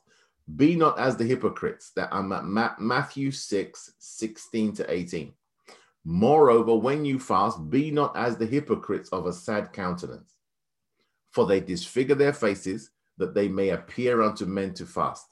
be 0.56 0.76
not 0.76 0.98
as 1.00 1.16
the 1.16 1.24
hypocrites 1.24 1.92
that 1.96 2.10
I'm 2.12 2.32
at 2.32 2.80
Matthew 2.80 3.32
6, 3.32 3.94
16 4.00 4.74
to 4.74 4.92
18. 4.92 5.34
Moreover, 6.04 6.76
when 6.76 7.06
you 7.06 7.20
fast, 7.20 7.70
be 7.70 7.92
not 7.92 8.16
as 8.18 8.38
the 8.38 8.46
hypocrites 8.46 9.10
of 9.10 9.28
a 9.28 9.34
sad 9.34 9.72
countenance, 9.72 10.38
for 11.30 11.46
they 11.46 11.60
disfigure 11.60 12.16
their 12.16 12.34
faces 12.34 12.90
that 13.18 13.36
they 13.36 13.48
may 13.48 13.70
appear 13.70 14.22
unto 14.22 14.46
men 14.46 14.74
to 14.74 14.86
fast. 14.86 15.28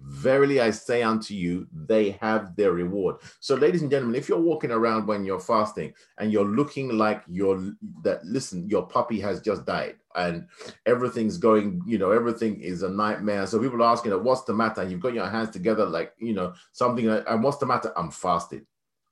Verily 0.00 0.60
I 0.60 0.70
say 0.70 1.02
unto 1.02 1.32
you, 1.32 1.66
they 1.72 2.10
have 2.20 2.54
their 2.56 2.72
reward. 2.72 3.16
So, 3.40 3.54
ladies 3.54 3.80
and 3.80 3.90
gentlemen, 3.90 4.16
if 4.16 4.28
you're 4.28 4.38
walking 4.38 4.72
around 4.72 5.06
when 5.06 5.24
you're 5.24 5.40
fasting 5.40 5.94
and 6.18 6.30
you're 6.30 6.44
looking 6.44 6.98
like 6.98 7.22
you're 7.26 7.72
that, 8.02 8.24
listen, 8.26 8.68
your 8.68 8.86
puppy 8.86 9.20
has 9.20 9.40
just 9.40 9.64
died 9.64 9.96
and 10.14 10.46
everything's 10.86 11.38
going, 11.38 11.82
you 11.86 11.98
know, 11.98 12.10
everything 12.10 12.60
is 12.60 12.82
a 12.82 12.88
nightmare. 12.88 13.46
So 13.46 13.60
people 13.60 13.82
are 13.82 13.92
asking, 13.92 14.12
what's 14.12 14.44
the 14.44 14.54
matter? 14.54 14.82
And 14.82 14.90
you've 14.90 15.00
got 15.00 15.14
your 15.14 15.28
hands 15.28 15.50
together 15.50 15.86
like, 15.86 16.12
you 16.18 16.34
know, 16.34 16.54
something, 16.72 17.08
and 17.08 17.42
what's 17.42 17.58
the 17.58 17.66
matter? 17.66 17.92
I'm 17.96 18.10
fasting. 18.10 18.66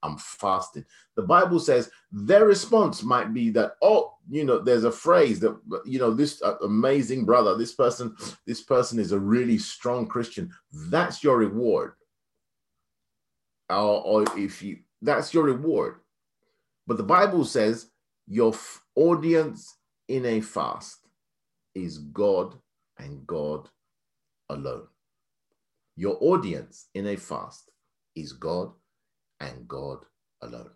I'm 0.05 0.19
fasting. 0.19 0.85
The 1.15 1.23
Bible 1.23 1.61
says 1.61 1.91
their 2.11 2.45
response 2.45 3.03
might 3.03 3.33
be 3.33 3.51
that, 3.51 3.77
oh, 3.83 4.15
you 4.29 4.45
know, 4.45 4.59
there's 4.59 4.85
a 4.85 4.91
phrase 4.93 5.39
that, 5.41 5.57
you 5.85 5.99
know, 5.99 6.13
this 6.13 6.43
uh, 6.43 6.57
amazing 6.59 7.25
brother, 7.25 7.57
this 7.57 7.75
person, 7.75 8.17
this 8.47 8.61
person 8.61 8.99
is 8.99 9.13
a 9.13 9.19
really 9.19 9.59
strong 9.59 10.07
Christian. 10.07 10.51
That's 10.73 11.23
your 11.23 11.37
reward. 11.37 11.93
Or, 13.71 14.03
or 14.05 14.25
if 14.37 14.63
you, 14.63 14.79
that's 15.03 15.33
your 15.33 15.45
reward. 15.45 15.97
But 16.87 16.97
the 16.97 17.05
Bible 17.05 17.45
says 17.45 17.91
your 18.27 18.55
audience 18.97 19.77
in 20.13 20.27
a 20.27 20.43
fast 20.43 21.09
is 21.75 21.97
God 21.97 22.55
and 22.99 23.27
God 23.27 23.71
alone. 24.51 24.87
Your 25.97 26.19
audience 26.21 26.89
in 26.95 27.07
a 27.07 27.17
fast 27.17 27.71
is 28.15 28.35
God 28.35 28.73
and 29.41 29.67
God 29.67 30.05
alone. 30.43 30.69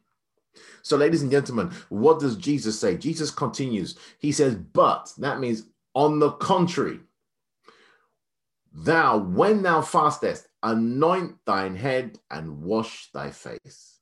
So, 0.80 0.96
ladies 0.96 1.20
and 1.20 1.30
gentlemen, 1.30 1.70
what 1.90 2.18
does 2.18 2.36
Jesus 2.36 2.80
say? 2.80 2.96
Jesus 2.96 3.30
continues. 3.30 3.98
He 4.18 4.32
says, 4.32 4.54
But 4.54 5.12
that 5.18 5.38
means 5.38 5.64
on 5.94 6.18
the 6.18 6.30
contrary, 6.32 7.00
thou, 8.72 9.18
when 9.18 9.62
thou 9.62 9.82
fastest, 9.82 10.48
anoint 10.62 11.34
thine 11.44 11.76
head 11.76 12.18
and 12.30 12.62
wash 12.62 13.10
thy 13.12 13.30
face, 13.32 13.95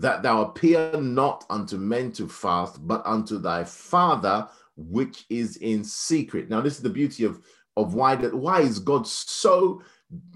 that 0.00 0.22
thou 0.22 0.40
appear 0.40 0.98
not 0.98 1.44
unto 1.50 1.76
men 1.76 2.10
to 2.12 2.26
fast, 2.26 2.86
but 2.88 3.02
unto 3.04 3.38
thy 3.38 3.62
Father 3.64 4.48
which 4.76 5.26
is 5.28 5.58
in 5.58 5.84
secret. 5.84 6.48
Now, 6.48 6.62
this 6.62 6.76
is 6.76 6.82
the 6.82 6.88
beauty 6.88 7.24
of, 7.24 7.44
of 7.76 7.92
why 7.92 8.16
that 8.16 8.34
why 8.34 8.62
is 8.62 8.78
God 8.78 9.06
so 9.06 9.82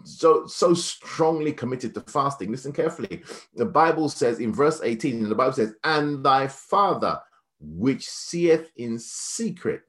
so 0.04 0.47
so 0.47 0.75
strongly 0.75 1.50
committed 1.50 1.94
to 1.94 2.02
fasting? 2.02 2.50
Listen 2.50 2.73
carefully. 2.73 3.23
The 3.54 3.64
bible 3.64 4.11
says 4.11 4.38
in 4.38 4.52
verse 4.52 4.80
18 4.83 5.23
and 5.23 5.30
the 5.30 5.35
bible 5.35 5.54
says 5.54 5.75
and 5.83 6.23
thy 6.23 6.47
father 6.47 7.21
which 7.59 8.06
seeth 8.06 8.71
in 8.76 8.99
secret 8.99 9.83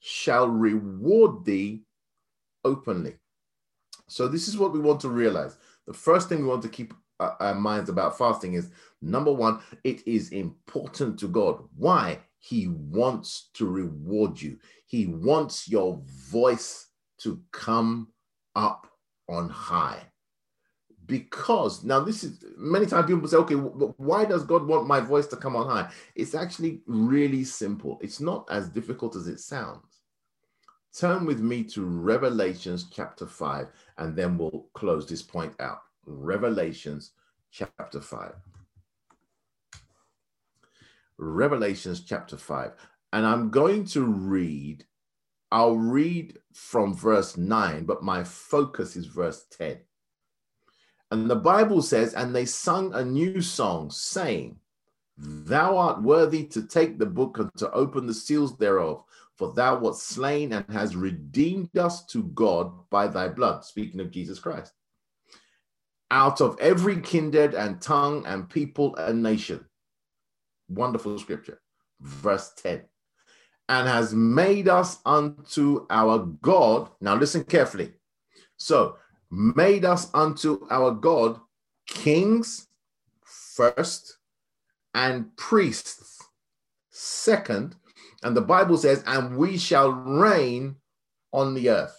shall 0.00 0.48
reward 0.48 1.44
thee 1.44 1.84
openly. 2.64 3.14
So 4.08 4.26
this 4.26 4.48
is 4.48 4.58
what 4.58 4.72
we 4.72 4.80
want 4.80 5.00
to 5.02 5.08
realize. 5.08 5.56
The 5.86 5.94
first 5.94 6.28
thing 6.28 6.42
we 6.42 6.48
want 6.48 6.62
to 6.62 6.68
keep 6.68 6.92
our 7.20 7.54
minds 7.54 7.88
about 7.88 8.18
fasting 8.18 8.54
is 8.54 8.70
number 9.00 9.32
one 9.32 9.60
it 9.84 10.06
is 10.06 10.30
important 10.30 11.18
to 11.18 11.28
god 11.28 11.62
why 11.76 12.18
he 12.48 12.68
wants 12.68 13.50
to 13.54 13.66
reward 13.66 14.40
you. 14.40 14.58
He 14.86 15.06
wants 15.06 15.68
your 15.68 16.00
voice 16.30 16.88
to 17.18 17.42
come 17.50 18.08
up 18.54 18.86
on 19.28 19.48
high. 19.48 20.00
Because 21.06 21.82
now, 21.82 22.00
this 22.00 22.22
is 22.22 22.44
many 22.56 22.86
times 22.86 23.06
people 23.06 23.28
say, 23.28 23.36
okay, 23.38 23.54
why 23.54 24.24
does 24.24 24.44
God 24.44 24.64
want 24.64 24.86
my 24.86 25.00
voice 25.00 25.26
to 25.28 25.36
come 25.36 25.56
on 25.56 25.68
high? 25.68 25.90
It's 26.14 26.34
actually 26.34 26.82
really 26.86 27.42
simple. 27.42 27.98
It's 28.00 28.20
not 28.20 28.46
as 28.50 28.68
difficult 28.68 29.16
as 29.16 29.26
it 29.26 29.40
sounds. 29.40 30.02
Turn 30.96 31.26
with 31.26 31.40
me 31.40 31.64
to 31.64 31.84
Revelations 31.84 32.86
chapter 32.92 33.26
5, 33.26 33.68
and 33.98 34.16
then 34.16 34.38
we'll 34.38 34.66
close 34.72 35.06
this 35.06 35.22
point 35.22 35.54
out. 35.60 35.80
Revelations 36.06 37.12
chapter 37.50 38.00
5. 38.00 38.32
Revelations 41.18 42.00
chapter 42.02 42.36
5. 42.36 42.72
And 43.12 43.26
I'm 43.26 43.50
going 43.50 43.84
to 43.86 44.04
read, 44.04 44.84
I'll 45.50 45.76
read 45.76 46.38
from 46.52 46.94
verse 46.94 47.36
9, 47.36 47.84
but 47.84 48.02
my 48.02 48.22
focus 48.24 48.96
is 48.96 49.06
verse 49.06 49.44
10. 49.58 49.78
And 51.10 51.30
the 51.30 51.36
Bible 51.36 51.82
says, 51.82 52.14
And 52.14 52.34
they 52.34 52.44
sung 52.44 52.94
a 52.94 53.04
new 53.04 53.40
song, 53.40 53.90
saying, 53.90 54.58
Thou 55.16 55.78
art 55.78 56.02
worthy 56.02 56.44
to 56.48 56.66
take 56.66 56.98
the 56.98 57.06
book 57.06 57.38
and 57.38 57.50
to 57.56 57.70
open 57.72 58.06
the 58.06 58.14
seals 58.14 58.56
thereof, 58.58 59.02
for 59.36 59.52
thou 59.54 59.78
wast 59.78 60.02
slain 60.02 60.52
and 60.52 60.64
has 60.70 60.94
redeemed 60.96 61.76
us 61.78 62.04
to 62.06 62.24
God 62.24 62.72
by 62.90 63.06
thy 63.06 63.28
blood. 63.28 63.64
Speaking 63.64 64.00
of 64.00 64.10
Jesus 64.10 64.38
Christ. 64.38 64.72
Out 66.10 66.40
of 66.40 66.56
every 66.60 67.00
kindred 67.00 67.54
and 67.54 67.80
tongue 67.80 68.24
and 68.26 68.48
people 68.48 68.94
and 68.96 69.22
nation 69.22 69.66
Wonderful 70.68 71.18
scripture. 71.18 71.60
Verse 72.00 72.52
10. 72.62 72.82
And 73.68 73.88
has 73.88 74.14
made 74.14 74.68
us 74.68 74.98
unto 75.04 75.86
our 75.90 76.18
God. 76.42 76.90
Now 77.00 77.16
listen 77.16 77.44
carefully. 77.44 77.92
So, 78.56 78.96
made 79.30 79.84
us 79.84 80.08
unto 80.14 80.66
our 80.70 80.92
God 80.92 81.40
kings 81.86 82.68
first 83.24 84.18
and 84.94 85.36
priests 85.36 86.22
second. 86.90 87.76
And 88.22 88.36
the 88.36 88.40
Bible 88.40 88.76
says, 88.76 89.02
and 89.06 89.36
we 89.36 89.58
shall 89.58 89.90
reign 89.90 90.76
on 91.32 91.54
the 91.54 91.70
earth. 91.70 91.95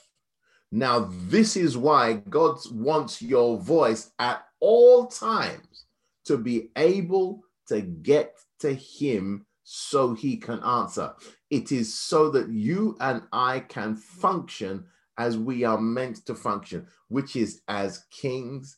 Now, 0.71 1.09
this 1.11 1.55
is 1.55 1.77
why 1.77 2.13
God 2.29 2.57
wants 2.71 3.21
your 3.21 3.57
voice 3.57 4.11
at 4.19 4.43
all 4.59 5.07
times 5.07 5.85
to 6.25 6.37
be 6.37 6.69
able 6.75 7.43
to 7.67 7.81
get 7.81 8.35
to 8.59 8.73
him 8.73 9.45
so 9.63 10.13
he 10.13 10.37
can 10.37 10.59
answer. 10.63 11.13
It 11.49 11.71
is 11.71 11.97
so 11.97 12.29
that 12.31 12.49
you 12.49 12.97
and 12.99 13.23
I 13.31 13.61
can 13.61 13.95
function 13.95 14.85
as 15.17 15.37
we 15.37 15.63
are 15.63 15.79
meant 15.79 16.25
to 16.25 16.35
function, 16.35 16.87
which 17.07 17.35
is 17.35 17.61
as 17.67 18.05
kings 18.11 18.77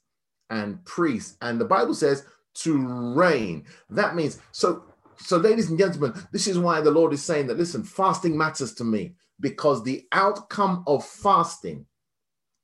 and 0.49 0.83
priests. 0.85 1.37
And 1.41 1.59
the 1.59 1.65
Bible 1.65 1.93
says 1.93 2.25
to 2.55 3.13
reign. 3.15 3.65
That 3.89 4.15
means 4.15 4.39
so 4.51 4.83
so 5.17 5.37
ladies 5.37 5.69
and 5.69 5.77
gentlemen, 5.77 6.13
this 6.31 6.47
is 6.47 6.57
why 6.57 6.81
the 6.81 6.91
Lord 6.91 7.13
is 7.13 7.23
saying 7.23 7.47
that 7.47 7.57
listen, 7.57 7.83
fasting 7.83 8.37
matters 8.37 8.73
to 8.75 8.83
me 8.83 9.15
because 9.39 9.83
the 9.83 10.07
outcome 10.11 10.83
of 10.87 11.05
fasting 11.05 11.85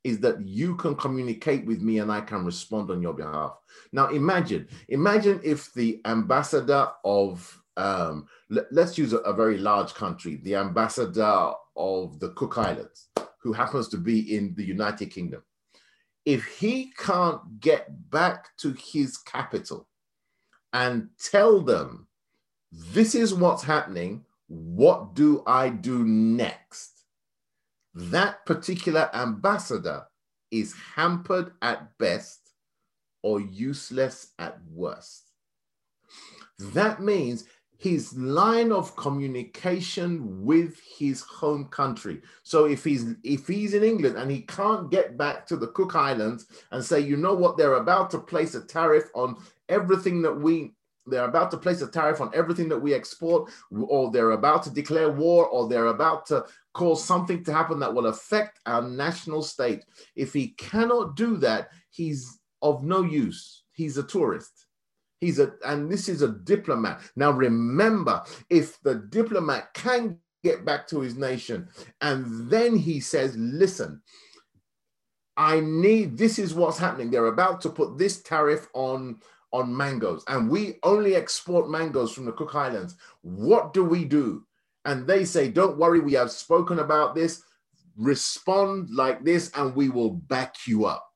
is 0.06 0.20
that 0.20 0.40
you 0.40 0.76
can 0.76 0.96
communicate 0.96 1.66
with 1.66 1.82
me 1.82 1.98
and 1.98 2.12
I 2.12 2.22
can 2.22 2.46
respond 2.46 2.92
on 2.92 3.02
your 3.02 3.14
behalf. 3.14 3.58
Now, 3.92 4.10
imagine, 4.10 4.68
imagine 4.88 5.42
if 5.44 5.74
the 5.74 6.00
ambassador 6.06 6.90
of, 7.04 7.60
um, 7.76 8.28
let, 8.50 8.72
us 8.78 9.00
use 9.00 9.14
a, 9.14 9.18
a 9.20 9.34
very 9.34 9.58
large 9.58 9.96
country, 9.96 10.36
the 10.44 10.56
ambassador 10.56 11.52
of 11.76 12.20
the 12.20 12.30
Cook 12.36 12.60
Islands, 12.60 13.08
who 13.40 13.52
happens 13.52 13.88
to 13.90 13.98
be 13.98 14.36
in 14.36 14.54
the 14.54 14.64
United 14.64 15.08
Kingdom. 15.08 15.42
If 16.24 16.46
he 16.46 16.94
can't 16.98 17.60
get 17.60 17.88
back 18.12 18.56
to 18.58 18.76
his 18.78 19.18
capital 19.18 19.88
and 20.72 21.10
tell 21.32 21.62
them, 21.62 22.08
this 22.72 23.16
is 23.16 23.34
what's 23.34 23.64
happening, 23.64 24.24
what 24.48 25.16
do 25.16 25.44
I 25.46 25.70
do 25.70 26.04
next? 26.04 26.96
that 27.96 28.46
particular 28.46 29.10
ambassador 29.14 30.06
is 30.52 30.76
hampered 30.96 31.54
at 31.62 31.98
best 31.98 32.52
or 33.24 33.40
useless 33.40 34.34
at 34.38 34.60
worst. 34.72 35.32
That 36.60 37.02
means 37.02 37.46
his 37.78 38.16
line 38.18 38.72
of 38.72 38.96
communication 38.96 40.46
with 40.46 40.80
his 40.98 41.22
home 41.22 41.66
country. 41.66 42.22
So 42.44 42.66
if 42.66 42.84
he's 42.84 43.16
if 43.24 43.48
he's 43.48 43.74
in 43.74 43.84
England 43.84 44.18
and 44.18 44.30
he 44.30 44.42
can't 44.42 44.92
get 44.92 45.18
back 45.18 45.46
to 45.48 45.58
the 45.58 45.68
Cook 45.68 45.96
Islands 45.96 46.46
and 46.72 46.84
say, 46.84 47.00
you 47.00 47.18
know 47.18 47.34
what, 47.34 47.58
they're 47.58 47.76
about 47.76 48.12
to 48.12 48.20
place 48.20 48.56
a 48.56 48.62
tariff 48.62 49.06
on 49.14 49.38
everything 49.68 50.22
that 50.22 50.34
we 50.34 50.74
they're 51.08 51.26
about 51.26 51.52
to 51.52 51.58
place 51.58 51.82
a 51.82 51.88
tariff 51.88 52.22
on 52.22 52.32
everything 52.34 52.70
that 52.70 52.80
we 52.80 52.94
export, 52.94 53.52
or 53.72 54.12
they're 54.12 54.32
about 54.32 54.64
to 54.64 54.70
declare 54.70 55.12
war, 55.12 55.48
or 55.48 55.68
they're 55.68 55.88
about 55.88 56.26
to 56.28 56.46
cause 56.74 57.04
something 57.04 57.44
to 57.44 57.54
happen 57.54 57.80
that 57.80 57.94
will 57.94 58.08
affect 58.08 58.60
our 58.66 58.82
national 58.82 59.42
state. 59.42 59.86
If 60.16 60.34
he 60.34 60.50
cannot 60.50 61.16
do 61.16 61.38
that, 61.38 61.70
he's 61.90 62.40
of 62.62 62.84
no 62.84 63.04
use. 63.04 63.64
He's 63.74 63.98
a 63.98 64.04
tourist. 64.04 64.66
He's 65.22 65.40
a, 65.40 65.54
and 65.66 65.90
this 65.90 66.10
is 66.10 66.22
a 66.22 66.30
diplomat. 66.30 67.02
Now 67.16 67.32
remember, 67.32 68.24
if 68.50 68.82
the 68.82 68.96
diplomat 69.10 69.74
can 69.74 70.18
get 70.44 70.66
back 70.66 70.88
to 70.88 71.00
his 71.00 71.16
nation, 71.16 71.70
and 72.02 72.50
then 72.50 72.76
he 72.76 73.00
says, 73.00 73.36
listen, 73.38 74.02
I 75.38 75.60
need, 75.60 76.18
this 76.18 76.40
is 76.40 76.54
what's 76.54 76.78
happening. 76.78 77.12
They're 77.12 77.28
about 77.28 77.62
to 77.62 77.70
put 77.70 77.98
this 77.98 78.22
tariff 78.22 78.68
on 78.74 79.20
on 79.56 79.76
mangoes, 79.76 80.24
and 80.28 80.50
we 80.50 80.80
only 80.84 81.16
export 81.16 81.70
mangoes 81.70 82.12
from 82.12 82.26
the 82.26 82.32
Cook 82.34 82.56
Islands. 82.56 82.96
What 83.22 83.74
do 83.74 83.86
we 83.86 84.04
do? 84.04 84.46
And 84.84 85.08
they 85.08 85.24
say, 85.24 85.48
Don't 85.48 85.78
worry, 85.78 86.02
we 86.02 86.14
have 86.14 86.30
spoken 86.30 86.80
about 86.80 87.16
this. 87.16 87.42
Respond 87.98 88.90
like 88.92 89.24
this, 89.24 89.50
and 89.56 89.74
we 89.74 89.90
will 89.90 90.12
back 90.12 90.56
you 90.68 90.86
up. 90.86 91.08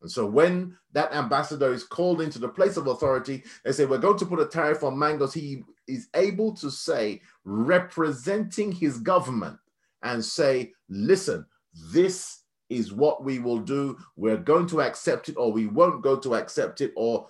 And 0.00 0.10
so 0.10 0.26
when 0.26 0.76
that 0.92 1.12
ambassador 1.14 1.72
is 1.72 1.84
called 1.84 2.22
into 2.22 2.38
the 2.38 2.48
place 2.48 2.76
of 2.78 2.86
authority, 2.86 3.44
they 3.64 3.72
say, 3.72 3.84
We're 3.84 3.98
going 3.98 4.18
to 4.18 4.26
put 4.26 4.40
a 4.40 4.46
tariff 4.46 4.82
on 4.82 4.98
mangoes. 4.98 5.34
He 5.34 5.62
is 5.86 6.08
able 6.14 6.54
to 6.56 6.70
say, 6.70 7.20
representing 7.44 8.72
his 8.72 8.98
government, 8.98 9.58
and 10.02 10.24
say, 10.24 10.72
Listen, 10.88 11.44
this 11.92 12.41
is 12.72 12.92
what 12.92 13.24
we 13.24 13.38
will 13.38 13.58
do. 13.58 13.96
We're 14.16 14.36
going 14.36 14.66
to 14.68 14.80
accept 14.80 15.28
it 15.28 15.36
or 15.36 15.52
we 15.52 15.66
won't 15.66 16.02
go 16.02 16.18
to 16.18 16.34
accept 16.34 16.80
it. 16.80 16.92
Or 16.96 17.28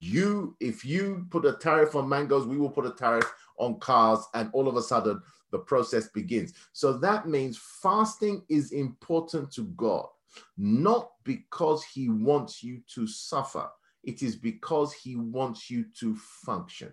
you, 0.00 0.56
if 0.60 0.84
you 0.84 1.26
put 1.30 1.44
a 1.44 1.54
tariff 1.54 1.94
on 1.94 2.08
mangoes, 2.08 2.46
we 2.46 2.56
will 2.56 2.70
put 2.70 2.86
a 2.86 2.92
tariff 2.92 3.30
on 3.58 3.78
cars. 3.80 4.20
And 4.34 4.50
all 4.52 4.68
of 4.68 4.76
a 4.76 4.82
sudden, 4.82 5.20
the 5.50 5.58
process 5.58 6.08
begins. 6.08 6.52
So 6.72 6.98
that 6.98 7.28
means 7.28 7.58
fasting 7.82 8.42
is 8.48 8.72
important 8.72 9.50
to 9.52 9.64
God, 9.76 10.06
not 10.56 11.10
because 11.24 11.84
he 11.84 12.08
wants 12.08 12.62
you 12.62 12.80
to 12.94 13.06
suffer, 13.06 13.68
it 14.04 14.22
is 14.22 14.36
because 14.36 14.92
he 14.92 15.16
wants 15.16 15.70
you 15.70 15.84
to 16.00 16.16
function 16.16 16.92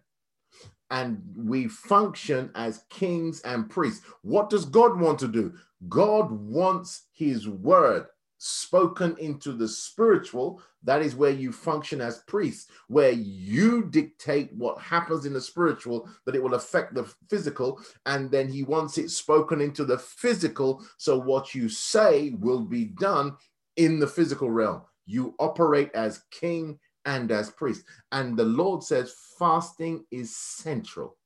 and 0.91 1.21
we 1.35 1.67
function 1.67 2.51
as 2.55 2.83
kings 2.89 3.41
and 3.41 3.69
priests. 3.69 4.05
What 4.21 4.49
does 4.49 4.65
God 4.65 4.99
want 4.99 5.19
to 5.19 5.27
do? 5.27 5.53
God 5.89 6.31
wants 6.31 7.07
his 7.13 7.47
word 7.47 8.07
spoken 8.37 9.15
into 9.17 9.53
the 9.53 9.67
spiritual. 9.67 10.61
That 10.83 11.01
is 11.01 11.15
where 11.15 11.31
you 11.31 11.51
function 11.51 12.01
as 12.01 12.19
priests, 12.27 12.69
where 12.87 13.11
you 13.11 13.85
dictate 13.89 14.53
what 14.53 14.79
happens 14.79 15.25
in 15.25 15.33
the 15.33 15.41
spiritual, 15.41 16.07
that 16.25 16.35
it 16.35 16.43
will 16.43 16.53
affect 16.53 16.93
the 16.93 17.11
physical. 17.29 17.81
And 18.05 18.29
then 18.29 18.47
he 18.47 18.63
wants 18.63 18.97
it 18.97 19.09
spoken 19.09 19.61
into 19.61 19.85
the 19.85 19.97
physical. 19.97 20.85
So 20.97 21.19
what 21.19 21.55
you 21.55 21.69
say 21.69 22.35
will 22.39 22.61
be 22.61 22.85
done 22.85 23.35
in 23.77 23.99
the 23.99 24.07
physical 24.07 24.51
realm. 24.51 24.83
You 25.07 25.35
operate 25.39 25.91
as 25.93 26.23
king 26.31 26.79
and 27.05 27.31
as 27.31 27.49
priest. 27.51 27.83
And 28.11 28.37
the 28.37 28.45
Lord 28.45 28.83
says 28.83 29.15
fasting 29.37 30.05
is 30.11 30.35
central 30.35 31.17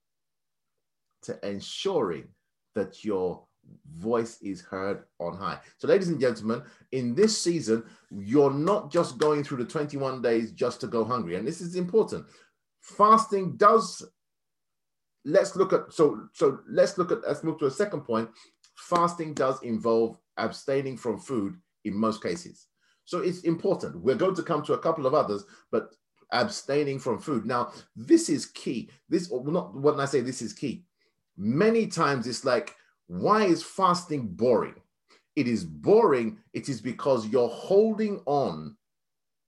to 1.23 1.37
ensuring 1.47 2.27
that 2.75 3.03
your 3.03 3.43
voice 3.97 4.41
is 4.41 4.61
heard 4.61 5.03
on 5.19 5.35
high. 5.35 5.59
So, 5.77 5.87
ladies 5.87 6.09
and 6.09 6.19
gentlemen, 6.19 6.63
in 6.91 7.13
this 7.13 7.41
season, 7.41 7.83
you're 8.09 8.53
not 8.53 8.91
just 8.91 9.17
going 9.17 9.43
through 9.43 9.57
the 9.57 9.69
21 9.69 10.21
days 10.21 10.51
just 10.51 10.81
to 10.81 10.87
go 10.87 11.03
hungry. 11.03 11.35
And 11.35 11.47
this 11.47 11.61
is 11.61 11.75
important. 11.75 12.25
Fasting 12.81 13.57
does 13.57 14.03
let's 15.25 15.55
look 15.55 15.73
at 15.73 15.91
so 15.91 16.27
so 16.33 16.59
let's 16.69 16.97
look 16.97 17.11
at 17.11 17.19
let's 17.27 17.43
move 17.43 17.59
to 17.59 17.65
a 17.65 17.71
second 17.71 18.01
point. 18.01 18.29
Fasting 18.75 19.33
does 19.33 19.61
involve 19.63 20.17
abstaining 20.37 20.97
from 20.97 21.19
food 21.19 21.55
in 21.83 21.93
most 21.93 22.23
cases. 22.23 22.68
So 23.09 23.21
it's 23.21 23.39
important. 23.39 23.99
We're 23.99 24.13
going 24.13 24.35
to 24.35 24.43
come 24.43 24.61
to 24.65 24.73
a 24.73 24.77
couple 24.77 25.07
of 25.07 25.15
others, 25.15 25.43
but 25.71 25.95
abstaining 26.31 26.99
from 26.99 27.17
food. 27.17 27.43
Now, 27.43 27.71
this 27.95 28.29
is 28.29 28.45
key. 28.45 28.91
This 29.09 29.31
not 29.31 29.73
when 29.73 29.99
I 29.99 30.05
say 30.05 30.21
this 30.21 30.43
is 30.43 30.53
key. 30.53 30.83
Many 31.35 31.87
times 31.87 32.27
it's 32.27 32.45
like, 32.45 32.75
why 33.07 33.45
is 33.45 33.63
fasting 33.63 34.27
boring? 34.27 34.75
It 35.35 35.47
is 35.47 35.63
boring. 35.63 36.37
It 36.53 36.69
is 36.69 36.81
because 36.81 37.25
you're 37.25 37.49
holding 37.49 38.21
on. 38.27 38.77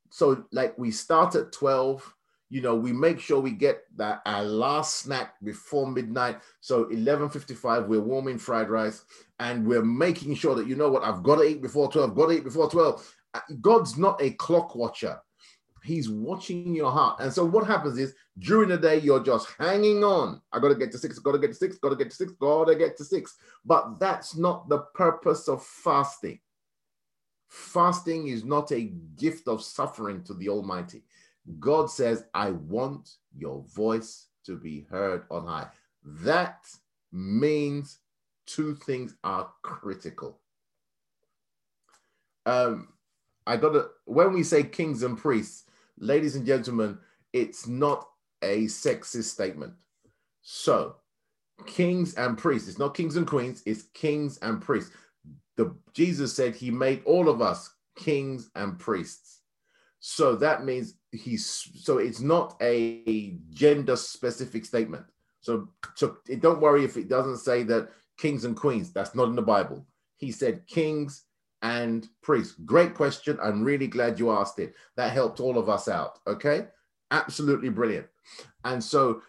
So, 0.09 0.43
like 0.51 0.75
we 0.79 0.89
start 0.89 1.35
at 1.35 1.51
12, 1.51 2.15
you 2.49 2.61
know, 2.61 2.73
we 2.73 2.91
make 2.91 3.19
sure 3.19 3.39
we 3.39 3.51
get 3.51 3.83
that 3.95 4.23
our 4.25 4.43
last 4.43 4.95
snack 5.01 5.35
before 5.43 5.85
midnight. 5.85 6.39
So 6.61 6.85
11:55, 6.85 7.87
we're 7.87 8.01
warming 8.01 8.39
fried 8.39 8.71
rice, 8.71 9.05
and 9.39 9.67
we're 9.67 9.85
making 9.85 10.33
sure 10.33 10.55
that 10.55 10.65
you 10.65 10.75
know 10.75 10.89
what 10.89 11.03
I've 11.03 11.21
got 11.21 11.35
to 11.35 11.43
eat 11.43 11.61
before 11.61 11.91
12, 11.91 12.15
got 12.15 12.25
to 12.25 12.37
eat 12.37 12.43
before 12.43 12.67
12. 12.67 13.17
God's 13.61 13.97
not 13.97 14.21
a 14.21 14.31
clock 14.31 14.75
watcher. 14.75 15.19
He's 15.83 16.09
watching 16.09 16.75
your 16.75 16.91
heart. 16.91 17.19
And 17.21 17.33
so 17.33 17.43
what 17.43 17.65
happens 17.65 17.97
is 17.97 18.13
during 18.37 18.69
the 18.69 18.77
day, 18.77 18.99
you're 18.99 19.23
just 19.23 19.47
hanging 19.57 20.03
on. 20.03 20.41
I 20.51 20.59
got 20.59 20.69
to 20.69 20.75
get 20.75 20.91
to 20.91 20.97
six, 20.97 21.17
got 21.17 21.31
to 21.31 21.39
get 21.39 21.47
to 21.47 21.55
six, 21.55 21.77
got 21.77 21.89
to 21.89 21.95
get 21.95 22.11
to 22.11 22.15
six, 22.15 22.31
got 22.33 22.65
to 22.65 22.75
get 22.75 22.97
to 22.97 23.03
six. 23.03 23.35
But 23.65 23.99
that's 23.99 24.35
not 24.35 24.69
the 24.69 24.79
purpose 24.93 25.47
of 25.47 25.63
fasting. 25.63 26.39
Fasting 27.49 28.27
is 28.27 28.45
not 28.45 28.71
a 28.71 28.93
gift 29.17 29.47
of 29.47 29.63
suffering 29.63 30.23
to 30.23 30.33
the 30.35 30.49
Almighty. 30.49 31.03
God 31.59 31.89
says, 31.89 32.25
I 32.33 32.51
want 32.51 33.09
your 33.35 33.63
voice 33.73 34.27
to 34.45 34.57
be 34.57 34.85
heard 34.89 35.23
on 35.31 35.47
high. 35.47 35.67
That 36.03 36.65
means 37.11 37.99
two 38.45 38.75
things 38.75 39.15
are 39.23 39.49
critical. 39.63 40.39
Um, 42.45 42.89
I 43.47 43.57
got 43.57 43.73
to, 43.73 43.87
when 44.05 44.33
we 44.33 44.43
say 44.43 44.63
kings 44.63 45.03
and 45.03 45.17
priests, 45.17 45.65
ladies 45.97 46.35
and 46.35 46.45
gentlemen, 46.45 46.97
it's 47.33 47.67
not 47.67 48.07
a 48.41 48.65
sexist 48.65 49.25
statement. 49.25 49.73
So, 50.41 50.95
kings 51.65 52.13
and 52.15 52.37
priests, 52.37 52.67
it's 52.67 52.79
not 52.79 52.95
kings 52.95 53.15
and 53.15 53.27
queens, 53.27 53.63
it's 53.65 53.83
kings 53.93 54.37
and 54.39 54.61
priests. 54.61 54.91
The 55.57 55.75
Jesus 55.93 56.33
said 56.33 56.55
he 56.55 56.71
made 56.71 57.03
all 57.05 57.29
of 57.29 57.41
us 57.41 57.73
kings 57.95 58.49
and 58.55 58.79
priests. 58.79 59.41
So 59.99 60.35
that 60.37 60.65
means 60.65 60.95
he's 61.11 61.69
so 61.75 61.99
it's 61.99 62.21
not 62.21 62.55
a 62.61 63.37
gender 63.51 63.95
specific 63.95 64.65
statement. 64.65 65.05
So, 65.41 65.69
so 65.95 66.17
don't 66.39 66.61
worry 66.61 66.85
if 66.85 66.97
it 66.97 67.09
doesn't 67.09 67.37
say 67.37 67.63
that 67.63 67.89
kings 68.17 68.45
and 68.45 68.55
queens. 68.55 68.91
That's 68.91 69.15
not 69.15 69.29
in 69.29 69.35
the 69.35 69.41
Bible. 69.41 69.85
He 70.17 70.31
said 70.31 70.67
kings 70.67 71.25
and 71.61 72.07
priest? 72.21 72.65
Great 72.65 72.93
question. 72.93 73.37
I'm 73.41 73.63
really 73.63 73.87
glad 73.87 74.19
you 74.19 74.31
asked 74.31 74.59
it. 74.59 74.75
That 74.95 75.13
helped 75.13 75.39
all 75.39 75.57
of 75.57 75.69
us 75.69 75.87
out. 75.87 76.19
Okay, 76.27 76.67
absolutely 77.11 77.69
brilliant. 77.69 78.07
And 78.63 78.83
so, 78.83 79.21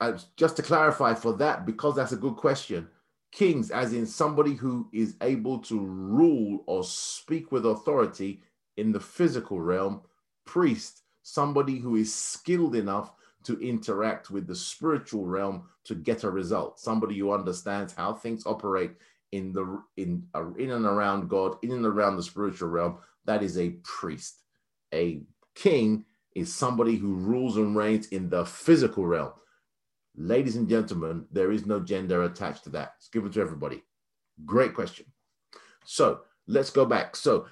uh, 0.00 0.18
just 0.36 0.56
to 0.56 0.62
clarify 0.62 1.14
for 1.14 1.32
that, 1.34 1.64
because 1.66 1.96
that's 1.96 2.12
a 2.12 2.16
good 2.16 2.36
question. 2.36 2.88
Kings, 3.30 3.70
as 3.70 3.92
in 3.94 4.06
somebody 4.06 4.54
who 4.54 4.88
is 4.92 5.16
able 5.22 5.58
to 5.60 5.80
rule 5.80 6.64
or 6.66 6.84
speak 6.84 7.50
with 7.50 7.64
authority 7.64 8.42
in 8.76 8.92
the 8.92 9.00
physical 9.00 9.60
realm, 9.60 10.02
priest, 10.44 11.02
somebody 11.22 11.78
who 11.78 11.96
is 11.96 12.14
skilled 12.14 12.74
enough 12.74 13.12
to 13.44 13.58
interact 13.60 14.30
with 14.30 14.46
the 14.46 14.54
spiritual 14.54 15.26
realm 15.26 15.64
to 15.84 15.94
get 15.94 16.24
a 16.24 16.30
result, 16.30 16.78
somebody 16.78 17.18
who 17.18 17.32
understands 17.32 17.92
how 17.92 18.12
things 18.12 18.46
operate 18.46 18.92
in 19.32 19.52
the 19.52 19.82
in 19.96 20.24
uh, 20.34 20.52
in 20.54 20.70
and 20.70 20.86
around 20.86 21.28
God, 21.28 21.56
in 21.62 21.72
and 21.72 21.84
around 21.84 22.16
the 22.16 22.22
spiritual 22.22 22.68
realm. 22.68 22.98
That 23.24 23.42
is 23.42 23.58
a 23.58 23.70
priest. 23.82 24.42
A 24.94 25.22
king 25.54 26.04
is 26.34 26.54
somebody 26.54 26.96
who 26.96 27.14
rules 27.14 27.56
and 27.56 27.76
reigns 27.76 28.08
in 28.08 28.28
the 28.28 28.44
physical 28.44 29.06
realm. 29.06 29.32
Ladies 30.16 30.56
and 30.56 30.68
gentlemen, 30.68 31.26
there 31.30 31.52
is 31.52 31.66
no 31.66 31.80
gender 31.80 32.22
attached 32.24 32.64
to 32.64 32.70
that. 32.70 32.94
It's 32.98 33.08
given 33.08 33.32
to 33.32 33.40
everybody. 33.40 33.82
Great 34.44 34.74
question. 34.74 35.06
So 35.84 36.20
let's 36.46 36.70
go 36.70 36.84
back. 36.84 37.16
So 37.16 37.46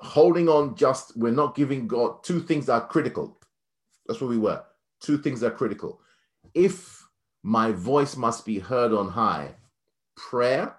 holding 0.00 0.48
on 0.48 0.76
just, 0.76 1.16
we're 1.16 1.32
not 1.32 1.54
giving 1.54 1.86
God 1.86 2.22
two 2.22 2.40
things 2.40 2.66
that 2.66 2.72
are 2.72 2.86
critical. 2.86 3.38
That's 4.06 4.20
where 4.20 4.30
we 4.30 4.38
were. 4.38 4.62
Two 5.00 5.18
things 5.18 5.42
are 5.42 5.50
critical. 5.50 6.00
If 6.54 7.06
my 7.42 7.72
voice 7.72 8.16
must 8.16 8.44
be 8.46 8.58
heard 8.58 8.92
on 8.92 9.08
high, 9.08 9.54
prayer 10.16 10.76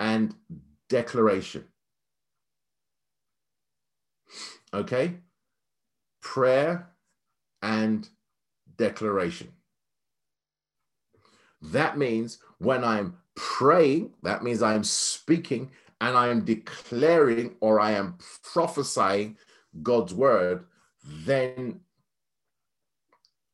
and 0.00 0.34
declaration. 0.88 1.64
Okay? 4.74 5.18
Prayer 6.22 6.88
and 7.62 8.08
declaration. 8.76 9.52
That 11.62 11.98
means 11.98 12.38
when 12.58 12.82
I'm 12.82 13.18
praying, 13.36 14.14
that 14.22 14.42
means 14.42 14.62
I'm 14.62 14.84
speaking 14.84 15.70
and 16.00 16.16
I 16.16 16.28
am 16.28 16.46
declaring 16.46 17.56
or 17.60 17.78
I 17.78 17.92
am 17.92 18.16
prophesying 18.42 19.36
God's 19.82 20.14
word, 20.14 20.64
then 21.04 21.80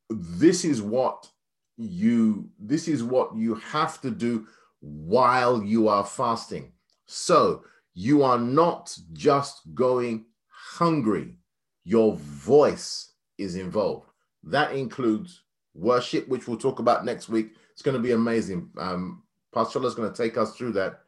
this 0.09 0.64
is 0.64 0.80
what 0.80 1.28
you 1.76 2.48
this 2.59 2.88
is 2.88 3.02
what 3.02 3.37
you 3.37 3.56
have 3.56 4.00
to 4.00 4.11
do 4.11 4.46
while 4.87 5.62
you 5.62 5.88
are 5.88 6.05
fasting. 6.05 6.72
So 7.07 7.64
you 7.94 8.22
are 8.22 8.38
not 8.38 8.96
just 9.12 9.75
going 9.75 10.27
hungry, 10.49 11.37
your 11.85 12.14
voice 12.16 13.12
is 13.38 13.57
involved. 13.57 14.11
That 14.44 14.75
includes 14.75 15.42
worship, 15.75 16.29
which 16.29 16.46
we'll 16.46 16.57
talk 16.57 16.79
about 16.79 17.05
next 17.05 17.29
week. 17.29 17.53
It's 17.72 17.83
going 17.83 17.96
to 17.96 18.03
be 18.03 18.12
amazing. 18.12 18.70
Um, 18.79 19.22
is 19.57 19.94
going 19.94 20.12
to 20.12 20.14
take 20.14 20.37
us 20.37 20.55
through 20.55 20.72
that. 20.72 21.01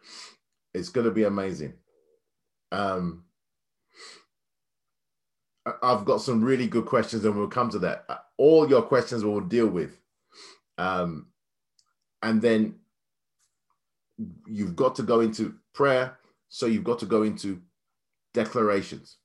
It's 0.74 0.88
going 0.88 1.04
to 1.04 1.12
be 1.12 1.24
amazing. 1.24 1.74
Um, 2.72 3.24
I've 5.82 6.04
got 6.04 6.22
some 6.22 6.42
really 6.42 6.66
good 6.66 6.86
questions, 6.86 7.24
and 7.24 7.36
we'll 7.36 7.48
come 7.48 7.70
to 7.70 7.78
that. 7.80 8.06
All 8.38 8.68
your 8.68 8.82
questions 8.82 9.24
we'll 9.24 9.40
deal 9.40 9.68
with. 9.68 9.98
Um, 10.78 11.26
and 12.22 12.40
then 12.40 12.76
you've 14.46 14.76
got 14.76 14.94
to 14.96 15.02
go 15.02 15.20
into 15.20 15.54
prayer. 15.74 16.18
So 16.48 16.66
you've 16.66 16.84
got 16.84 16.98
to 17.00 17.06
go 17.06 17.22
into 17.22 17.60
declarations. 18.34 19.16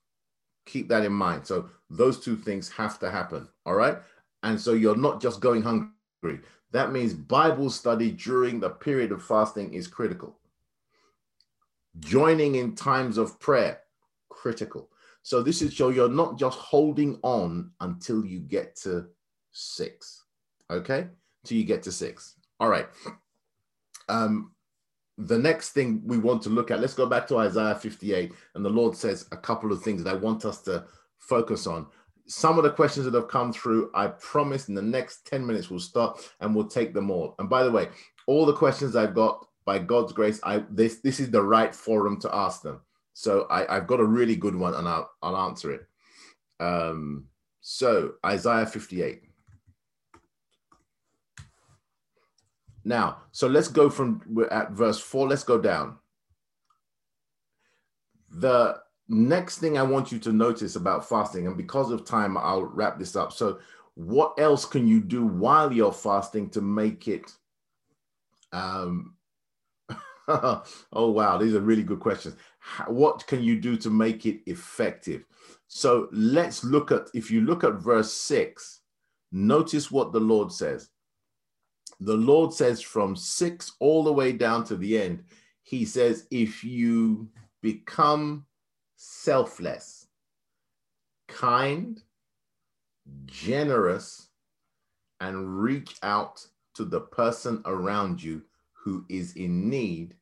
Keep 0.66 0.88
that 0.90 1.06
in 1.06 1.14
mind. 1.14 1.46
So 1.46 1.70
those 1.90 2.20
two 2.20 2.36
things 2.36 2.70
have 2.70 3.00
to 3.00 3.10
happen. 3.10 3.48
All 3.66 3.76
right. 3.76 3.98
And 4.44 4.60
so 4.60 4.74
you're 4.74 4.96
not 4.96 5.22
just 5.22 5.40
going 5.40 5.62
hungry. 5.62 6.42
That 6.72 6.92
means 6.92 7.14
Bible 7.14 7.70
study 7.70 8.12
during 8.12 8.60
the 8.60 8.70
period 8.70 9.12
of 9.12 9.24
fasting 9.24 9.74
is 9.74 9.88
critical. 9.88 10.38
Joining 12.00 12.56
in 12.56 12.76
times 12.76 13.18
of 13.18 13.40
prayer, 13.40 13.82
critical. 14.30 14.90
So 15.22 15.42
this 15.42 15.62
is 15.62 15.78
so 15.78 15.90
you're 15.90 16.10
not 16.10 16.38
just 16.38 16.58
holding 16.58 17.20
on 17.22 17.72
until 17.80 18.26
you 18.26 18.40
get 18.40 18.76
to 18.78 19.08
six. 19.52 20.24
Okay. 20.70 21.08
Till 21.46 21.58
you 21.58 21.64
get 21.64 21.84
to 21.84 21.92
six. 21.92 22.36
All 22.60 22.70
right. 22.70 22.88
Um, 24.10 24.52
the 25.18 25.38
next 25.38 25.72
thing 25.72 26.02
we 26.06 26.18
want 26.18 26.42
to 26.44 26.50
look 26.50 26.72
at, 26.72 26.80
let's 26.80 26.94
go 26.94 27.06
back 27.06 27.28
to 27.28 27.38
Isaiah 27.38 27.76
58. 27.76 28.34
And 28.56 28.66
the 28.66 28.70
Lord 28.70 28.96
says 28.96 29.28
a 29.32 29.38
couple 29.38 29.72
of 29.72 29.82
things 29.82 30.04
that 30.04 30.10
I 30.10 30.18
want 30.18 30.46
us 30.46 30.62
to 30.64 30.86
focus 31.20 31.68
on. 31.68 31.88
Some 32.26 32.58
of 32.58 32.64
the 32.64 32.72
questions 32.72 33.06
that 33.06 33.14
have 33.14 33.28
come 33.28 33.54
through, 33.54 33.92
I 33.94 34.08
promise 34.08 34.70
in 34.70 34.76
the 34.76 34.82
next 34.82 35.28
10 35.28 35.46
minutes 35.46 35.70
we'll 35.70 35.80
start 35.80 36.20
and 36.40 36.56
we'll 36.56 36.68
take 36.68 36.94
them 36.94 37.12
all. 37.12 37.36
And 37.38 37.50
by 37.50 37.64
the 37.64 37.72
way, 37.72 37.90
all 38.28 38.46
the 38.46 38.54
questions 38.54 38.96
I've 38.96 39.14
got 39.14 39.46
by 39.66 39.80
God's 39.80 40.14
grace, 40.14 40.40
I 40.44 40.64
this 40.70 41.00
this 41.00 41.20
is 41.20 41.32
the 41.32 41.42
right 41.42 41.74
forum 41.74 42.20
to 42.22 42.34
ask 42.34 42.62
them. 42.62 42.82
So 43.14 43.46
I, 43.50 43.76
I've 43.76 43.88
got 43.88 44.00
a 44.00 44.06
really 44.06 44.36
good 44.36 44.56
one 44.56 44.74
and 44.74 44.88
I'll 44.88 45.10
I'll 45.22 45.38
answer 45.38 45.72
it. 45.72 45.86
Um, 46.60 47.26
so 47.62 48.14
Isaiah 48.26 48.66
58. 48.66 49.22
Now, 52.86 53.18
so 53.32 53.48
let's 53.48 53.68
go 53.68 53.90
from 53.90 54.22
at 54.52 54.72
verse 54.72 55.00
four. 55.00 55.28
Let's 55.28 55.44
go 55.44 55.60
down. 55.60 55.98
The 58.30 58.80
next 59.08 59.60
thing 59.60 59.78
I 59.78 59.84
want 59.84 60.12
you 60.12 60.20
to 60.20 60.34
notice 60.34 60.76
about 60.76 61.08
fasting, 61.08 61.48
and 61.48 61.56
because 61.56 61.92
of 61.92 62.06
time, 62.06 62.38
I'll 62.38 62.64
wrap 62.64 63.00
this 63.00 63.16
up. 63.16 63.32
So, 63.32 63.60
what 63.96 64.34
else 64.38 64.66
can 64.66 64.88
you 64.88 65.00
do 65.00 65.26
while 65.26 65.72
you're 65.72 65.94
fasting 65.94 66.50
to 66.52 66.62
make 66.62 67.08
it? 67.08 67.32
Um, 68.52 69.16
oh 70.28 70.64
wow, 70.94 71.38
these 71.38 71.54
are 71.54 71.60
really 71.60 71.84
good 71.84 72.00
questions. 72.00 72.36
What 72.88 73.26
can 73.28 73.44
you 73.44 73.60
do 73.60 73.76
to 73.78 73.90
make 73.90 74.26
it 74.26 74.42
effective? 74.46 75.26
So 75.68 76.08
let's 76.12 76.64
look 76.64 76.92
at 76.92 77.10
if 77.14 77.30
you 77.30 77.42
look 77.42 77.64
at 77.64 77.74
verse 77.74 78.14
six, 78.14 78.82
notice 79.32 79.92
what 79.92 80.14
the 80.14 80.20
Lord 80.20 80.52
says. 80.52 80.90
The 82.00 82.16
Lord 82.16 82.54
says 82.54 82.82
from 82.82 83.16
six 83.16 83.74
all 83.80 84.04
the 84.04 84.14
way 84.14 84.32
down 84.32 84.64
to 84.66 84.76
the 84.76 85.02
end, 85.02 85.24
He 85.62 85.86
says, 85.86 86.28
if 86.32 86.64
you 86.64 87.30
become 87.62 88.46
selfless, 88.96 90.08
kind, 91.28 92.02
generous, 93.26 94.28
and 95.20 95.62
reach 95.62 95.96
out 96.04 96.46
to 96.76 96.84
the 96.84 97.02
person 97.02 97.62
around 97.66 98.22
you 98.22 98.42
who 98.74 99.06
is 99.10 99.36
in 99.36 99.70
need, 99.70 100.16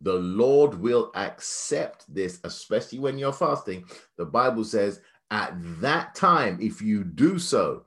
the 0.00 0.14
Lord 0.14 0.74
will 0.74 1.10
accept 1.14 2.12
this, 2.12 2.40
especially 2.44 2.98
when 2.98 3.18
you're 3.18 3.32
fasting. 3.32 3.84
The 4.16 4.24
Bible 4.24 4.64
says, 4.64 5.00
at 5.30 5.52
that 5.80 6.14
time, 6.14 6.58
if 6.60 6.80
you 6.80 7.04
do 7.04 7.38
so, 7.38 7.84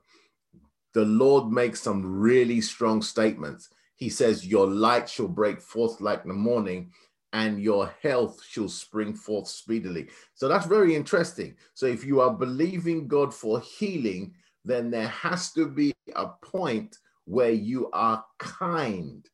the 0.94 1.04
Lord 1.04 1.52
makes 1.52 1.82
some 1.82 2.20
really 2.20 2.60
strong 2.60 3.02
statements. 3.02 3.68
He 3.96 4.08
says, 4.08 4.46
Your 4.46 4.66
light 4.66 5.08
shall 5.08 5.28
break 5.28 5.60
forth 5.60 6.00
like 6.00 6.24
the 6.24 6.32
morning, 6.32 6.92
and 7.32 7.60
your 7.60 7.92
health 8.00 8.40
shall 8.48 8.68
spring 8.68 9.12
forth 9.12 9.48
speedily. 9.48 10.08
So 10.34 10.48
that's 10.48 10.66
very 10.66 10.94
interesting. 10.94 11.56
So 11.74 11.86
if 11.86 12.04
you 12.04 12.20
are 12.20 12.32
believing 12.32 13.08
God 13.08 13.34
for 13.34 13.60
healing, 13.60 14.34
then 14.64 14.90
there 14.90 15.08
has 15.08 15.52
to 15.52 15.68
be 15.68 15.92
a 16.14 16.28
point 16.42 16.96
where 17.24 17.50
you 17.50 17.90
are 17.92 18.24
kind 18.38 19.28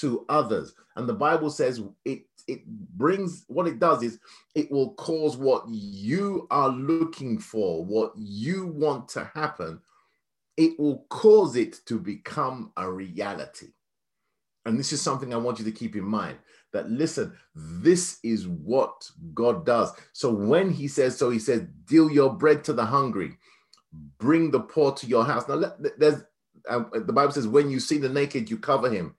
to 0.00 0.26
others. 0.28 0.74
And 0.96 1.08
the 1.08 1.14
Bible 1.14 1.50
says 1.50 1.80
it 2.04 2.22
it 2.46 2.66
brings 2.66 3.44
what 3.48 3.66
it 3.66 3.78
does 3.78 4.02
is 4.02 4.18
it 4.54 4.70
will 4.70 4.94
cause 4.94 5.36
what 5.36 5.64
you 5.68 6.46
are 6.50 6.70
looking 6.70 7.38
for, 7.38 7.84
what 7.84 8.12
you 8.16 8.66
want 8.66 9.08
to 9.10 9.30
happen, 9.34 9.80
it 10.58 10.78
will 10.78 11.06
cause 11.08 11.54
it 11.56 11.80
to 11.86 11.98
become 12.00 12.72
a 12.76 12.90
reality. 12.90 13.68
And 14.66 14.78
this 14.78 14.92
is 14.92 15.00
something 15.00 15.32
I 15.32 15.38
want 15.38 15.60
you 15.60 15.64
to 15.64 15.72
keep 15.72 15.94
in 15.94 16.04
mind 16.04 16.36
that 16.72 16.90
listen, 16.90 17.32
this 17.54 18.18
is 18.22 18.46
what 18.46 19.08
God 19.32 19.64
does. 19.64 19.92
So 20.12 20.30
when 20.30 20.70
he 20.70 20.88
says 20.88 21.16
so, 21.16 21.30
he 21.30 21.38
says, 21.38 21.62
deal 21.86 22.10
your 22.10 22.34
bread 22.34 22.64
to 22.64 22.72
the 22.72 22.84
hungry, 22.84 23.38
bring 24.18 24.50
the 24.50 24.60
poor 24.60 24.92
to 24.92 25.06
your 25.06 25.24
house. 25.24 25.48
Now, 25.48 25.72
there's 25.96 26.24
uh, 26.68 26.84
the 26.92 27.12
Bible 27.12 27.32
says, 27.32 27.46
when 27.46 27.70
you 27.70 27.80
see 27.80 27.96
the 27.96 28.08
naked, 28.08 28.50
you 28.50 28.58
cover 28.58 28.90
him 28.90 29.14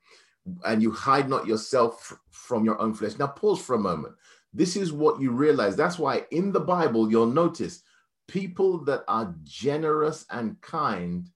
and 0.66 0.84
you 0.84 0.92
hide 0.92 1.30
not 1.30 1.48
yourself 1.48 2.14
from 2.30 2.66
your 2.66 2.80
own 2.80 2.94
flesh. 2.94 3.18
Now, 3.18 3.28
pause 3.28 3.62
for 3.62 3.76
a 3.76 3.80
moment. 3.80 4.14
This 4.54 4.76
is 4.76 4.92
what 4.92 5.22
you 5.22 5.32
realize. 5.32 5.76
That's 5.76 5.98
why 5.98 6.26
in 6.32 6.52
the 6.52 6.60
Bible, 6.60 7.10
you'll 7.10 7.28
notice 7.28 7.82
people 8.30 8.78
that 8.86 9.04
are 9.08 9.36
generous 9.44 10.26
and 10.30 10.62
kind 10.62 11.30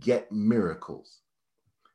get 0.00 0.30
miracles. 0.32 1.20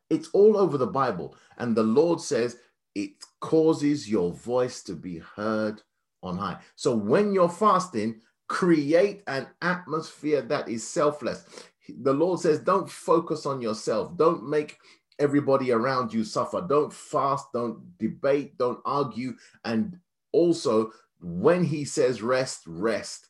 It's 0.10 0.30
all 0.34 0.58
over 0.58 0.78
the 0.78 0.88
Bible. 0.88 1.36
And 1.58 1.76
the 1.76 1.84
Lord 1.84 2.22
says, 2.22 2.58
it 2.96 3.12
causes 3.42 4.10
your 4.10 4.32
voice 4.32 4.84
to 4.84 4.94
be 4.94 5.20
heard 5.20 5.82
on 6.24 6.38
high. 6.38 6.60
So 6.76 6.96
when 6.96 7.34
you're 7.34 7.50
fasting, 7.50 8.22
create 8.48 9.24
an 9.28 9.48
atmosphere 9.62 10.42
that 10.44 10.70
is 10.70 10.88
selfless. 10.88 11.46
The 11.88 12.14
Lord 12.14 12.40
says, 12.40 12.60
don't 12.60 12.90
focus 12.90 13.46
on 13.46 13.62
yourself. 13.62 14.16
Don't 14.18 14.48
make 14.48 14.78
everybody 15.20 15.72
around 15.72 16.14
you 16.14 16.24
suffer. 16.24 16.66
Don't 16.68 16.92
fast, 16.92 17.48
don't 17.54 17.98
debate, 17.98 18.58
don't 18.58 18.80
argue. 18.86 19.34
And 19.66 20.00
also, 20.32 20.92
when 21.22 21.64
He 21.64 21.86
says 21.86 22.22
rest, 22.22 22.64
rest. 22.66 23.28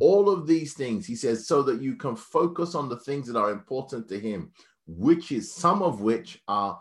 All 0.00 0.30
of 0.30 0.46
these 0.46 0.74
things, 0.74 1.06
He 1.06 1.16
says, 1.16 1.46
so 1.46 1.62
that 1.62 1.82
you 1.82 1.96
can 1.96 2.16
focus 2.16 2.74
on 2.74 2.88
the 2.88 2.98
things 2.98 3.26
that 3.26 3.38
are 3.38 3.50
important 3.50 4.08
to 4.08 4.18
Him, 4.18 4.52
which 4.86 5.32
is 5.32 5.52
some 5.52 5.82
of 5.82 6.00
which 6.00 6.40
are 6.48 6.80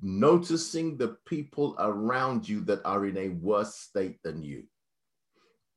noticing 0.00 0.96
the 0.96 1.16
people 1.26 1.74
around 1.78 2.48
you 2.48 2.60
that 2.62 2.80
are 2.84 3.06
in 3.06 3.16
a 3.16 3.28
worse 3.30 3.74
state 3.76 4.22
than 4.22 4.42
you. 4.42 4.64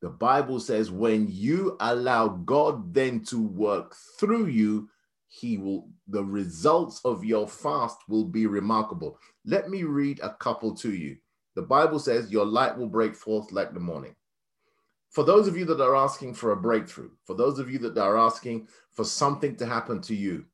The 0.02 0.10
Bible 0.10 0.60
says 0.60 0.90
when 0.90 1.28
you 1.30 1.78
allow 1.80 2.28
God 2.28 2.94
then 2.94 3.24
to 3.26 3.42
work 3.42 3.96
through 4.20 4.48
you, 4.48 4.90
he 5.28 5.58
will 5.58 5.90
the 6.08 6.24
results 6.24 7.00
of 7.06 7.24
your 7.24 7.48
fast 7.48 7.98
will 8.10 8.26
be 8.26 8.48
remarkable. 8.48 9.18
Let 9.46 9.70
me 9.70 9.84
read 9.84 10.20
a 10.22 10.34
couple 10.34 10.76
to 10.78 10.94
you. 10.94 11.18
The 11.56 11.62
Bible 11.62 12.00
says 12.00 12.32
your 12.32 12.46
light 12.46 12.78
will 12.78 12.90
break 12.90 13.16
forth 13.16 13.52
like 13.52 13.74
the 13.74 13.80
morning. 13.80 14.16
For 15.12 15.26
those 15.26 15.48
of 15.48 15.58
you 15.58 15.66
that 15.66 15.82
are 15.82 15.96
asking 15.96 16.36
for 16.36 16.52
a 16.52 16.58
breakthrough, 16.58 17.10
for 17.26 17.36
those 17.36 17.60
of 17.60 17.70
you 17.70 17.78
that 17.80 17.98
are 17.98 18.18
asking 18.18 18.70
for 18.94 19.04
something 19.04 19.58
to 19.58 19.66
happen 19.66 20.02
to 20.04 20.16
you, 20.16 20.46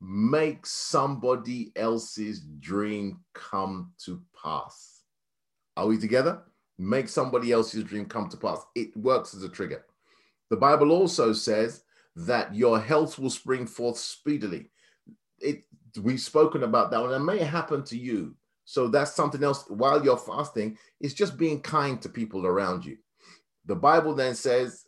make 0.00 0.64
somebody 0.64 1.72
else's 1.76 2.40
dream 2.58 3.20
come 3.34 3.92
to 4.04 4.22
pass. 4.42 5.02
Are 5.76 5.86
we 5.86 5.98
together? 5.98 6.42
Make 6.78 7.08
somebody 7.08 7.52
else's 7.52 7.84
dream 7.84 8.06
come 8.06 8.30
to 8.30 8.36
pass. 8.36 8.64
It 8.74 8.96
works 8.96 9.34
as 9.34 9.42
a 9.42 9.48
trigger. 9.48 9.84
The 10.48 10.56
Bible 10.56 10.90
also 10.90 11.34
says 11.34 11.84
that 12.16 12.54
your 12.54 12.80
health 12.80 13.18
will 13.18 13.30
spring 13.30 13.66
forth 13.66 13.98
speedily. 13.98 14.70
It 15.38 15.64
we've 16.00 16.20
spoken 16.20 16.62
about 16.62 16.90
that 16.90 17.00
one. 17.00 17.12
It 17.12 17.18
may 17.18 17.38
happen 17.38 17.84
to 17.84 17.98
you. 17.98 18.34
So 18.64 18.88
that's 18.88 19.14
something 19.14 19.44
else 19.44 19.64
while 19.68 20.02
you're 20.02 20.16
fasting, 20.16 20.78
it's 21.00 21.14
just 21.14 21.36
being 21.36 21.60
kind 21.60 22.00
to 22.00 22.08
people 22.08 22.46
around 22.46 22.84
you. 22.84 22.96
The 23.66 23.76
Bible 23.76 24.14
then 24.14 24.34
says 24.34 24.84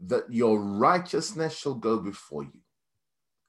that 0.00 0.32
your 0.32 0.60
righteousness 0.60 1.56
shall 1.56 1.74
go 1.74 1.98
before 1.98 2.44
you 2.44 2.60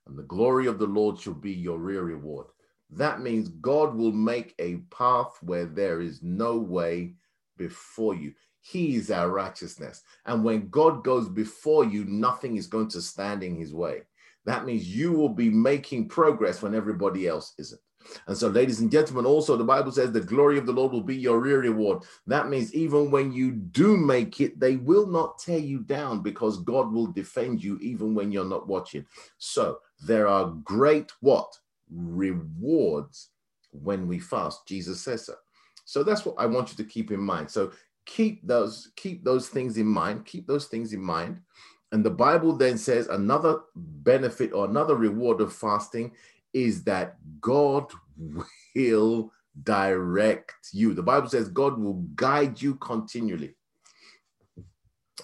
and 0.10 0.18
the 0.18 0.24
glory 0.24 0.66
of 0.66 0.80
the 0.80 0.88
Lord 0.88 1.20
shall 1.20 1.36
be 1.36 1.54
your 1.54 1.78
real 1.78 2.02
reward. 2.02 2.48
That 2.90 3.22
means 3.22 3.50
God 3.50 3.94
will 3.96 4.12
make 4.12 4.56
a 4.58 4.78
path 4.90 5.38
where 5.42 5.66
there 5.66 6.02
is 6.02 6.24
no 6.24 6.58
way 6.58 7.14
before 7.58 8.16
you. 8.16 8.34
He 8.62 8.96
is 8.96 9.12
our 9.12 9.30
righteousness. 9.30 10.02
And 10.26 10.44
when 10.44 10.70
God 10.70 11.04
goes 11.04 11.30
before 11.30 11.86
you, 11.86 12.06
nothing 12.06 12.58
is 12.58 12.66
going 12.66 12.90
to 12.90 13.02
stand 13.02 13.44
in 13.44 13.56
his 13.56 13.74
way. 13.74 14.02
That 14.46 14.66
means 14.66 14.94
you 14.94 15.12
will 15.12 15.30
be 15.30 15.52
making 15.52 16.10
progress 16.10 16.62
when 16.64 16.74
everybody 16.74 17.28
else 17.28 17.54
isn't. 17.60 17.82
And 18.28 18.38
so, 18.38 18.48
ladies 18.48 18.80
and 18.80 18.92
gentlemen, 18.92 19.26
also 19.26 19.56
the 19.56 19.64
Bible 19.64 19.92
says 19.92 20.12
the 20.12 20.22
glory 20.22 20.58
of 20.58 20.66
the 20.66 20.72
Lord 20.72 20.92
will 20.92 21.02
be 21.02 21.16
your 21.16 21.40
real 21.40 21.58
reward. 21.58 22.04
That 22.28 22.50
means 22.50 22.74
even 22.74 23.12
when 23.12 23.32
you 23.32 23.52
do 23.52 23.98
make 23.98 24.42
it, 24.42 24.60
they 24.60 24.78
will 24.78 25.08
not 25.08 25.40
tear 25.40 25.60
you 25.60 25.80
down 25.80 26.22
because 26.22 26.64
God 26.64 26.92
will 26.92 27.08
defend 27.08 27.64
you 27.64 27.78
even 27.80 28.16
when 28.16 28.32
you're 28.32 28.46
not 28.46 28.68
watching. 28.68 29.06
So, 29.38 29.80
there 30.06 30.28
are 30.28 30.54
great 30.64 31.12
what? 31.20 31.58
Rewards 31.92 33.30
when 33.72 34.08
we 34.08 34.20
fast. 34.20 34.66
Jesus 34.68 35.02
says 35.02 35.26
so. 35.26 35.36
So 35.86 36.04
that's 36.04 36.26
what 36.26 36.36
I 36.38 36.46
want 36.46 36.70
you 36.70 36.78
to 36.78 36.84
keep 36.84 37.12
in 37.12 37.20
mind. 37.20 37.50
So 37.50 37.72
keep 38.06 38.46
those 38.46 38.92
keep 38.96 39.24
those 39.24 39.50
things 39.50 39.78
in 39.78 39.88
mind. 39.88 40.26
Keep 40.26 40.48
those 40.48 40.68
things 40.68 40.94
in 40.94 41.02
mind. 41.02 41.42
And 41.92 42.06
the 42.06 42.12
Bible 42.12 42.56
then 42.56 42.78
says 42.78 43.08
another 43.08 43.62
benefit 43.76 44.54
or 44.54 44.66
another 44.66 44.96
reward 44.96 45.42
of 45.42 45.52
fasting 45.52 46.12
is 46.54 46.84
that 46.84 47.18
God 47.42 47.92
will 48.76 49.32
direct 49.64 50.54
you. 50.72 50.94
The 50.94 51.04
Bible 51.04 51.30
says 51.30 51.50
God 51.50 51.78
will 51.80 52.06
guide 52.16 52.62
you 52.62 52.76
continually. 52.76 53.56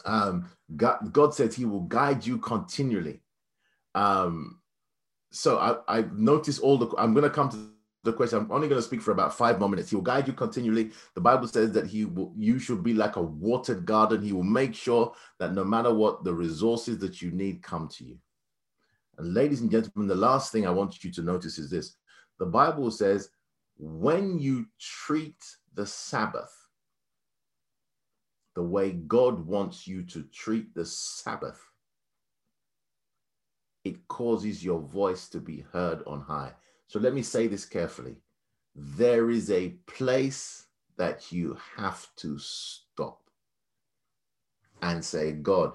Um, 0.04 0.50
God, 0.76 1.12
God 1.12 1.34
says 1.34 1.56
He 1.56 1.66
will 1.66 1.82
guide 1.82 2.26
you 2.26 2.38
continually. 2.38 3.22
Um, 3.94 4.60
so 5.32 5.58
I, 5.58 6.00
I 6.00 6.06
noticed 6.14 6.62
all 6.62 6.78
the. 6.78 6.94
I'm 6.98 7.14
going 7.14 7.24
to 7.24 7.30
come 7.30 7.50
to 7.50 7.70
the 8.04 8.14
question. 8.14 8.40
I'm 8.40 8.52
only 8.52 8.68
going 8.68 8.80
to 8.80 8.86
speak 8.86 9.02
for 9.02 9.12
about 9.12 9.36
five 9.36 9.60
more 9.60 9.70
minutes. 9.70 9.90
He 9.90 9.96
will 9.96 10.04
guide 10.04 10.28
you 10.28 10.34
continually. 10.34 10.92
The 11.14 11.22
Bible 11.22 11.48
says 11.48 11.72
that 11.74 11.88
he 11.88 12.06
will. 12.06 12.34
You 12.38 12.60
should 12.60 12.84
be 12.84 12.94
like 12.94 13.16
a 13.16 13.22
watered 13.22 13.86
garden. 13.86 14.22
He 14.22 14.34
will 14.34 14.44
make 14.44 14.76
sure 14.76 15.14
that 15.40 15.54
no 15.54 15.64
matter 15.64 15.94
what, 15.94 16.24
the 16.24 16.34
resources 16.34 16.98
that 17.00 17.22
you 17.22 17.32
need 17.32 17.64
come 17.64 17.88
to 17.90 18.06
you. 18.06 18.18
And 19.18 19.34
ladies 19.34 19.62
and 19.62 19.72
gentlemen, 19.72 20.08
the 20.08 20.16
last 20.16 20.52
thing 20.52 20.68
I 20.68 20.72
want 20.72 21.04
you 21.04 21.12
to 21.12 21.22
notice 21.22 21.58
is 21.60 21.70
this: 21.70 21.96
the 22.40 22.46
Bible 22.46 22.92
says, 22.92 23.30
when 23.78 24.40
you 24.40 24.68
treat 24.80 25.38
the 25.76 25.86
Sabbath 25.86 26.54
the 28.56 28.64
way 28.64 28.92
God 28.94 29.46
wants 29.48 29.88
you 29.88 30.04
to 30.04 30.24
treat 30.34 30.74
the 30.76 30.86
Sabbath 30.86 31.62
it 33.86 34.08
causes 34.08 34.64
your 34.64 34.80
voice 34.82 35.30
to 35.30 35.40
be 35.40 35.66
heard 35.74 36.04
on 36.08 36.22
high. 36.22 36.54
So 36.88 37.00
let 37.00 37.14
me 37.14 37.22
say 37.24 37.48
this 37.48 37.66
carefully. 37.66 38.18
There 38.76 39.32
is 39.32 39.52
a 39.52 39.72
place 39.88 40.68
that 40.98 41.32
you 41.32 41.58
have 41.78 42.08
to 42.18 42.38
stop. 42.40 43.22
and 44.82 45.04
say, 45.04 45.34
God, 45.34 45.74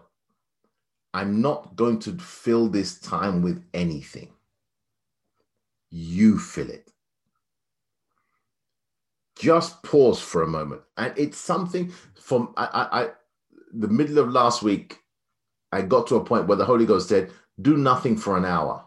I'm 1.12 1.40
not 1.40 1.76
going 1.76 1.98
to 2.00 2.12
fill 2.18 2.68
this 2.68 2.98
time 3.00 3.42
with 3.42 3.64
anything. 3.74 4.30
You 5.90 6.38
fill 6.38 6.70
it. 6.70 6.92
Just 9.36 9.82
pause 9.82 10.20
for 10.20 10.42
a 10.42 10.46
moment. 10.46 10.82
And 10.96 11.12
it's 11.16 11.38
something 11.38 11.92
from 12.14 12.52
I, 12.56 12.64
I, 12.64 13.02
I 13.02 13.08
the 13.72 13.88
middle 13.88 14.18
of 14.18 14.30
last 14.30 14.62
week, 14.62 14.98
I 15.72 15.82
got 15.82 16.06
to 16.08 16.16
a 16.16 16.24
point 16.24 16.46
where 16.46 16.56
the 16.56 16.64
Holy 16.64 16.86
Ghost 16.86 17.08
said, 17.08 17.30
Do 17.60 17.76
nothing 17.76 18.16
for 18.16 18.36
an 18.36 18.44
hour. 18.44 18.84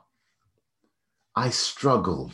I 1.35 1.49
struggled. 1.49 2.33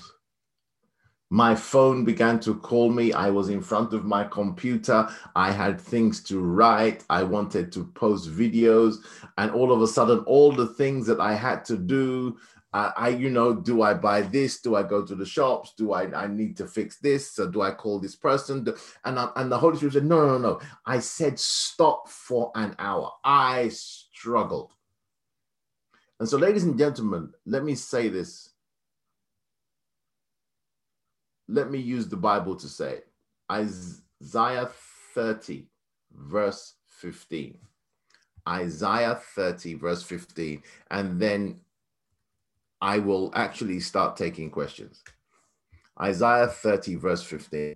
My 1.29 1.53
phone 1.53 2.05
began 2.05 2.39
to 2.41 2.55
call 2.55 2.91
me. 2.91 3.13
I 3.13 3.29
was 3.29 3.49
in 3.49 3.61
front 3.61 3.93
of 3.93 4.03
my 4.03 4.23
computer. 4.23 5.07
I 5.35 5.51
had 5.51 5.79
things 5.79 6.23
to 6.23 6.39
write. 6.39 7.03
I 7.09 7.21
wanted 7.21 7.71
to 7.73 7.85
post 7.85 8.29
videos. 8.31 8.97
And 9.37 9.51
all 9.51 9.71
of 9.71 9.81
a 9.81 9.87
sudden, 9.87 10.19
all 10.19 10.51
the 10.51 10.67
things 10.67 11.05
that 11.05 11.19
I 11.19 11.35
had 11.35 11.63
to 11.65 11.77
do, 11.77 12.37
uh, 12.73 12.91
I, 12.97 13.09
you 13.09 13.29
know, 13.29 13.53
do 13.53 13.83
I 13.83 13.93
buy 13.93 14.21
this? 14.21 14.59
Do 14.59 14.75
I 14.75 14.81
go 14.81 15.05
to 15.05 15.13
the 15.13 15.25
shops? 15.25 15.73
Do 15.77 15.93
I, 15.93 16.11
I 16.13 16.27
need 16.27 16.57
to 16.57 16.67
fix 16.67 16.97
this? 16.97 17.31
So 17.31 17.47
do 17.47 17.61
I 17.61 17.71
call 17.71 17.99
this 17.99 18.15
person? 18.15 18.67
And, 19.05 19.19
I, 19.19 19.29
and 19.35 19.51
the 19.51 19.57
Holy 19.57 19.77
Spirit 19.77 19.93
said, 19.93 20.05
no, 20.05 20.25
no, 20.25 20.37
no. 20.39 20.61
I 20.85 20.99
said, 20.99 21.39
stop 21.39 22.09
for 22.09 22.51
an 22.55 22.75
hour. 22.79 23.11
I 23.23 23.69
struggled. 23.69 24.73
And 26.19 26.27
so, 26.27 26.37
ladies 26.37 26.65
and 26.65 26.77
gentlemen, 26.77 27.31
let 27.45 27.63
me 27.63 27.75
say 27.75 28.09
this 28.09 28.48
let 31.49 31.71
me 31.71 31.79
use 31.79 32.07
the 32.07 32.15
Bible 32.15 32.55
to 32.55 32.67
say 32.67 32.93
it. 32.93 33.07
Isaiah 33.51 34.69
30, 35.15 35.65
verse 36.13 36.75
15. 36.87 37.57
Isaiah 38.47 39.15
30, 39.15 39.73
verse 39.73 40.03
15. 40.03 40.61
And 40.91 41.19
then 41.19 41.59
I 42.81 42.99
will 42.99 43.31
actually 43.33 43.79
start 43.79 44.15
taking 44.15 44.51
questions. 44.51 45.03
Isaiah 45.99 46.47
30, 46.47 46.95
verse 46.95 47.23
15. 47.23 47.75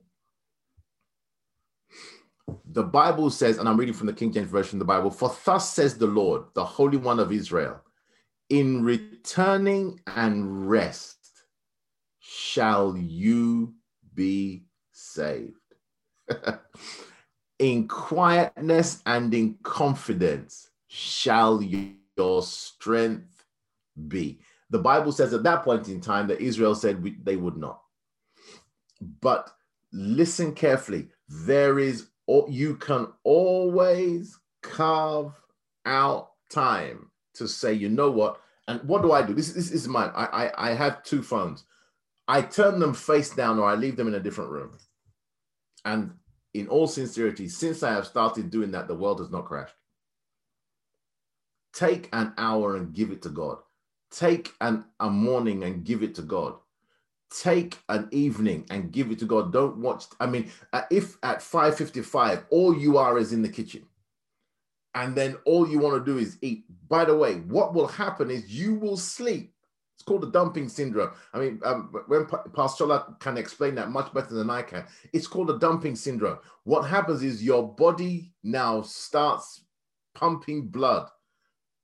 The 2.71 2.83
Bible 2.83 3.29
says, 3.29 3.57
and 3.57 3.67
I'm 3.67 3.77
reading 3.77 3.95
from 3.95 4.07
the 4.07 4.13
King 4.13 4.31
James 4.31 4.49
Version 4.49 4.77
of 4.77 4.79
the 4.79 4.85
Bible, 4.85 5.09
for 5.09 5.35
thus 5.45 5.73
says 5.73 5.97
the 5.97 6.07
Lord, 6.07 6.43
the 6.53 6.63
Holy 6.63 6.97
One 6.97 7.19
of 7.19 7.31
Israel, 7.31 7.81
in 8.49 8.83
returning 8.83 9.99
and 10.07 10.69
rest 10.69 11.22
shall 12.25 12.95
you 12.95 13.73
be 14.15 14.63
saved. 14.93 15.57
in 17.59 17.85
quietness 17.85 19.01
and 19.05 19.33
in 19.33 19.57
confidence 19.61 20.69
shall 20.87 21.61
your 21.61 22.41
strength 22.41 23.43
be. 24.07 24.39
The 24.69 24.79
Bible 24.79 25.11
says 25.11 25.33
at 25.33 25.43
that 25.43 25.63
point 25.63 25.89
in 25.89 25.99
time 25.99 26.27
that 26.27 26.39
Israel 26.39 26.75
said 26.75 27.03
we, 27.03 27.17
they 27.21 27.35
would 27.35 27.57
not. 27.57 27.81
But 29.19 29.49
listen 29.91 30.53
carefully. 30.53 31.09
There 31.27 31.77
is, 31.77 32.07
you 32.47 32.77
can 32.77 33.07
always 33.25 34.39
carve 34.61 35.33
out 35.85 36.31
time 36.49 37.11
to 37.33 37.49
say, 37.49 37.73
you 37.73 37.89
know 37.89 38.09
what? 38.09 38.39
And 38.69 38.81
what 38.83 39.01
do 39.01 39.11
I 39.11 39.23
do? 39.23 39.33
This, 39.33 39.51
this 39.51 39.71
is 39.71 39.89
mine. 39.89 40.11
I, 40.15 40.25
I, 40.25 40.69
I 40.69 40.73
have 40.73 41.03
two 41.03 41.21
phones. 41.21 41.65
I 42.27 42.41
turn 42.41 42.79
them 42.79 42.93
face 42.93 43.31
down 43.31 43.59
or 43.59 43.69
I 43.69 43.75
leave 43.75 43.97
them 43.97 44.07
in 44.07 44.15
a 44.15 44.19
different 44.19 44.51
room. 44.51 44.77
And 45.85 46.11
in 46.53 46.67
all 46.67 46.87
sincerity, 46.87 47.49
since 47.49 47.83
I 47.83 47.91
have 47.91 48.07
started 48.07 48.49
doing 48.49 48.71
that, 48.71 48.87
the 48.87 48.95
world 48.95 49.19
has 49.19 49.29
not 49.29 49.45
crashed. 49.45 49.75
Take 51.73 52.07
an 52.13 52.33
hour 52.37 52.75
and 52.77 52.93
give 52.93 53.11
it 53.11 53.21
to 53.23 53.29
God. 53.29 53.57
Take 54.11 54.53
an, 54.61 54.85
a 54.99 55.09
morning 55.09 55.63
and 55.63 55.83
give 55.83 56.03
it 56.03 56.15
to 56.15 56.21
God. 56.21 56.55
Take 57.41 57.79
an 57.89 58.07
evening 58.11 58.67
and 58.69 58.91
give 58.91 59.09
it 59.09 59.17
to 59.19 59.25
God. 59.25 59.51
Don't 59.51 59.77
watch. 59.77 60.05
I 60.19 60.27
mean, 60.27 60.51
uh, 60.71 60.83
if 60.91 61.17
at 61.23 61.39
5:55 61.39 62.45
all 62.51 62.77
you 62.77 62.99
are 62.99 63.17
is 63.17 63.33
in 63.33 63.41
the 63.41 63.49
kitchen, 63.49 63.87
and 64.93 65.15
then 65.15 65.37
all 65.45 65.67
you 65.67 65.79
want 65.79 66.05
to 66.05 66.11
do 66.11 66.19
is 66.19 66.37
eat. 66.43 66.65
By 66.87 67.05
the 67.05 67.17
way, 67.17 67.37
what 67.37 67.73
will 67.73 67.87
happen 67.87 68.29
is 68.29 68.53
you 68.53 68.75
will 68.75 68.97
sleep 68.97 69.52
it's 70.03 70.09
called 70.09 70.21
the 70.23 70.31
dumping 70.37 70.67
syndrome. 70.67 71.11
I 71.33 71.39
mean, 71.39 71.61
um, 71.63 71.93
when 72.07 72.25
Shola 72.25 73.17
can 73.21 73.37
explain 73.37 73.75
that 73.75 73.89
much 73.89 74.13
better 74.13 74.33
than 74.33 74.49
I 74.49 74.61
can, 74.61 74.83
it's 75.13 75.27
called 75.27 75.47
the 75.47 75.57
dumping 75.59 75.95
syndrome. 75.95 76.39
What 76.65 76.81
happens 76.81 77.23
is 77.23 77.41
your 77.41 77.73
body 77.73 78.33
now 78.43 78.81
starts 78.81 79.63
pumping 80.13 80.67
blood 80.67 81.07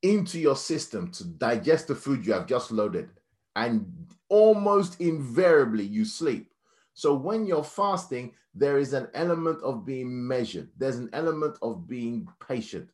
into 0.02 0.38
your 0.38 0.58
system 0.58 1.12
to 1.12 1.24
digest 1.24 1.88
the 1.88 1.96
food 1.96 2.26
you 2.26 2.34
have 2.34 2.46
just 2.46 2.72
loaded, 2.72 3.10
and 3.56 3.86
almost 4.28 5.00
invariably 5.00 5.86
you 5.86 6.04
sleep. 6.04 6.52
So 6.94 7.14
when 7.14 7.46
you're 7.46 7.64
fasting, 7.64 8.34
there 8.54 8.80
is 8.80 8.92
an 8.92 9.08
element 9.14 9.64
of 9.64 9.86
being 9.86 10.28
measured. 10.28 10.68
There's 10.78 10.98
an 10.98 11.10
element 11.14 11.58
of 11.62 11.88
being 11.88 12.28
patient. 12.46 12.90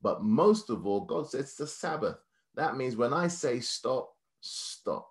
But 0.00 0.22
most 0.22 0.70
of 0.70 0.86
all, 0.86 1.02
God 1.02 1.28
says 1.28 1.40
it's 1.40 1.56
the 1.56 1.66
Sabbath. 1.66 2.16
That 2.54 2.78
means 2.78 2.96
when 2.96 3.12
I 3.12 3.28
say 3.28 3.60
stop, 3.60 4.13
stop. 4.44 5.08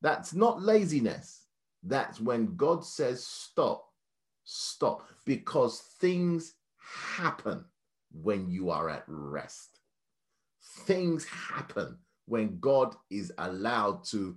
That's 0.00 0.34
not 0.34 0.62
laziness. 0.62 1.46
That's 1.82 2.20
when 2.20 2.56
God 2.56 2.84
says 2.84 3.24
stop, 3.26 3.86
stop, 4.44 5.08
because 5.24 5.80
things 6.00 6.54
happen 6.78 7.64
when 8.12 8.50
you 8.50 8.70
are 8.70 8.88
at 8.88 9.04
rest. 9.06 9.78
Things 10.60 11.24
happen 11.24 11.98
when 12.26 12.58
God 12.60 12.94
is 13.10 13.32
allowed 13.38 14.04
to. 14.06 14.36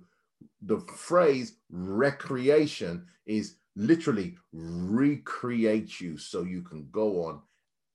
The 0.62 0.80
phrase 0.80 1.54
recreation 1.70 3.06
is 3.26 3.56
literally 3.74 4.36
recreate 4.52 6.00
you 6.00 6.18
so 6.18 6.42
you 6.42 6.62
can 6.62 6.88
go 6.90 7.24
on, 7.24 7.40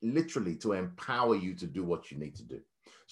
literally 0.02 0.56
to 0.58 0.74
empower 0.74 1.36
you 1.36 1.54
to 1.56 1.68
do 1.68 1.84
what 1.84 2.12
you 2.12 2.18
need 2.18 2.36
to 2.36 2.44
do. 2.44 2.62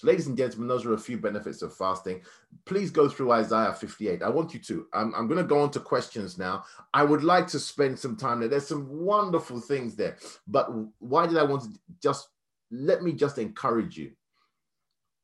So, 0.00 0.06
ladies 0.06 0.26
and 0.28 0.36
gentlemen, 0.36 0.66
those 0.66 0.86
are 0.86 0.94
a 0.94 0.98
few 0.98 1.18
benefits 1.18 1.60
of 1.60 1.76
fasting. 1.76 2.22
Please 2.64 2.90
go 2.90 3.06
through 3.06 3.32
Isaiah 3.32 3.74
58. 3.74 4.22
I 4.22 4.30
want 4.30 4.54
you 4.54 4.60
to. 4.60 4.86
I'm, 4.94 5.14
I'm 5.14 5.28
going 5.28 5.36
to 5.36 5.44
go 5.44 5.60
on 5.60 5.70
to 5.72 5.80
questions 5.80 6.38
now. 6.38 6.64
I 6.94 7.02
would 7.04 7.22
like 7.22 7.46
to 7.48 7.58
spend 7.58 7.98
some 7.98 8.16
time 8.16 8.40
there. 8.40 8.48
There's 8.48 8.66
some 8.66 8.88
wonderful 8.88 9.60
things 9.60 9.96
there. 9.96 10.16
But 10.46 10.70
why 11.00 11.26
did 11.26 11.36
I 11.36 11.42
want 11.42 11.64
to 11.64 11.80
just 12.02 12.28
let 12.70 13.02
me 13.02 13.12
just 13.12 13.36
encourage 13.36 13.98
you? 13.98 14.12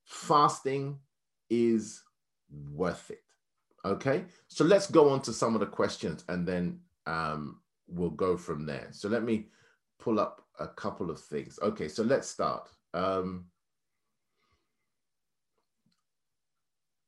Fasting 0.05 0.99
is 1.49 2.03
worth 2.75 3.11
it. 3.11 3.23
Okay. 3.85 4.27
So, 4.49 4.63
let's 4.63 4.91
go 4.91 5.09
on 5.09 5.23
to 5.23 5.33
some 5.33 5.55
of 5.55 5.61
the 5.61 5.67
questions 5.67 6.25
and 6.29 6.47
then 6.47 6.81
um, 7.07 7.61
we'll 7.89 8.11
go 8.11 8.37
from 8.37 8.67
there. 8.67 8.89
So, 8.91 9.09
let 9.09 9.23
me 9.23 9.47
pull 9.99 10.21
up 10.21 10.45
a 10.61 10.69
couple 10.69 11.11
of 11.11 11.19
things. 11.19 11.59
Okay. 11.63 11.89
So, 11.89 12.03
let's 12.03 12.29
start. 12.29 12.69
Um, 12.93 13.47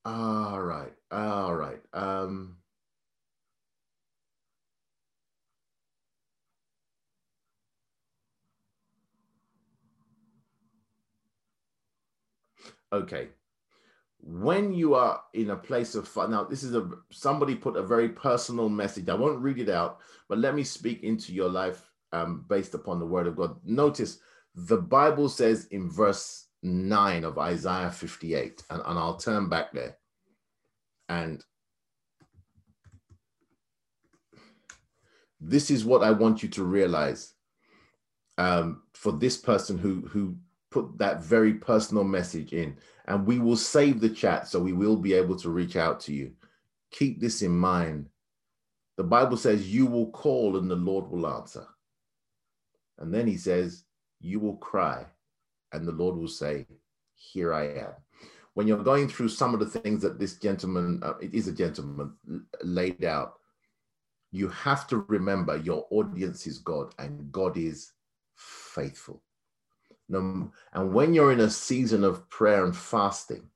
All 0.08 0.62
right. 0.62 0.94
All 1.10 1.54
right. 1.54 1.80
Um, 1.92 2.56
okay. 12.92 13.28
When 14.20 14.72
you 14.72 14.94
are 14.94 15.22
in 15.34 15.50
a 15.50 15.56
place 15.56 15.94
of 15.94 16.08
fun, 16.08 16.30
now 16.30 16.44
this 16.44 16.62
is 16.62 16.74
a 16.74 16.88
somebody 17.12 17.54
put 17.54 17.76
a 17.76 17.82
very 17.82 18.08
personal 18.08 18.70
message. 18.70 19.10
I 19.10 19.14
won't 19.14 19.40
read 19.42 19.58
it 19.58 19.68
out, 19.68 19.98
but 20.28 20.38
let 20.38 20.54
me 20.54 20.64
speak 20.64 21.02
into 21.02 21.34
your 21.34 21.50
life 21.50 21.90
um, 22.12 22.46
based 22.48 22.74
upon 22.74 22.98
the 22.98 23.06
word 23.06 23.26
of 23.26 23.36
God. 23.36 23.58
Notice 23.64 24.20
the 24.54 24.78
Bible 24.78 25.28
says 25.28 25.66
in 25.66 25.90
verse 25.90 26.46
9 26.62 27.24
of 27.24 27.38
Isaiah 27.38 27.90
58, 27.90 28.64
and, 28.70 28.82
and 28.86 28.98
I'll 28.98 29.18
turn 29.18 29.50
back 29.50 29.72
there. 29.72 29.98
And 31.08 31.44
this 35.40 35.70
is 35.70 35.84
what 35.84 36.02
I 36.02 36.10
want 36.10 36.42
you 36.42 36.48
to 36.50 36.64
realize 36.64 37.34
um, 38.36 38.82
for 38.94 39.12
this 39.12 39.36
person 39.36 39.78
who, 39.78 40.02
who 40.08 40.36
put 40.70 40.98
that 40.98 41.22
very 41.22 41.54
personal 41.54 42.04
message 42.04 42.52
in. 42.52 42.76
And 43.06 43.26
we 43.26 43.38
will 43.38 43.56
save 43.56 44.00
the 44.00 44.10
chat 44.10 44.48
so 44.48 44.60
we 44.60 44.72
will 44.72 44.96
be 44.96 45.14
able 45.14 45.36
to 45.36 45.50
reach 45.50 45.76
out 45.76 46.00
to 46.00 46.12
you. 46.12 46.32
Keep 46.90 47.20
this 47.20 47.42
in 47.42 47.56
mind. 47.56 48.08
The 48.96 49.04
Bible 49.04 49.36
says, 49.36 49.72
You 49.72 49.86
will 49.86 50.10
call 50.10 50.56
and 50.56 50.70
the 50.70 50.76
Lord 50.76 51.10
will 51.10 51.26
answer. 51.26 51.66
And 52.98 53.14
then 53.14 53.26
he 53.26 53.36
says, 53.36 53.84
You 54.20 54.40
will 54.40 54.56
cry 54.56 55.06
and 55.72 55.86
the 55.86 55.92
Lord 55.92 56.16
will 56.16 56.28
say, 56.28 56.66
Here 57.14 57.54
I 57.54 57.68
am. 57.68 57.92
When 58.58 58.66
you're 58.66 58.82
going 58.82 59.06
through 59.06 59.28
some 59.28 59.54
of 59.54 59.60
the 59.60 59.66
things 59.66 60.02
that 60.02 60.18
this 60.18 60.34
gentleman, 60.34 61.00
uh, 61.04 61.12
it 61.20 61.32
is 61.32 61.46
a 61.46 61.52
gentleman, 61.52 62.16
laid 62.60 63.04
out, 63.04 63.34
you 64.32 64.48
have 64.48 64.88
to 64.88 65.04
remember 65.06 65.58
your 65.58 65.86
audience 65.92 66.44
is 66.44 66.58
God 66.58 66.92
and 66.98 67.30
God 67.30 67.56
is 67.56 67.92
faithful. 68.34 69.22
And 70.08 70.50
when 70.74 71.14
you're 71.14 71.30
in 71.30 71.38
a 71.38 71.48
season 71.48 72.02
of 72.02 72.28
prayer 72.30 72.64
and 72.64 72.76
fasting, 72.76 73.48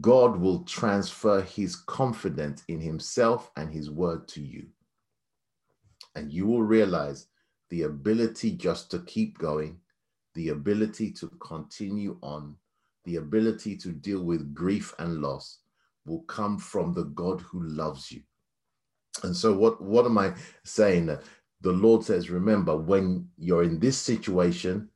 God 0.00 0.38
will 0.40 0.60
transfer 0.64 1.42
his 1.42 1.76
confidence 1.76 2.64
in 2.68 2.80
himself 2.80 3.50
and 3.58 3.70
his 3.70 3.90
word 3.90 4.26
to 4.28 4.40
you. 4.40 4.68
And 6.14 6.32
you 6.32 6.46
will 6.46 6.62
realize 6.62 7.26
the 7.68 7.82
ability 7.82 8.52
just 8.52 8.90
to 8.92 9.00
keep 9.00 9.36
going, 9.36 9.80
the 10.32 10.48
ability 10.48 11.10
to 11.12 11.28
continue 11.40 12.16
on, 12.22 12.56
the 13.06 13.16
ability 13.16 13.76
to 13.78 13.92
deal 13.92 14.22
with 14.22 14.54
grief 14.54 14.94
and 14.98 15.22
loss 15.22 15.60
will 16.04 16.22
come 16.22 16.58
from 16.58 16.92
the 16.92 17.04
God 17.04 17.40
who 17.40 17.62
loves 17.62 18.12
you. 18.12 18.22
And 19.22 19.34
so, 19.34 19.56
what, 19.56 19.80
what 19.80 20.04
am 20.04 20.18
I 20.18 20.34
saying? 20.64 21.06
The 21.62 21.72
Lord 21.72 22.04
says, 22.04 22.28
remember, 22.30 22.76
when 22.76 23.28
you're 23.38 23.62
in 23.62 23.80
this 23.80 23.96
situation, 23.96 24.90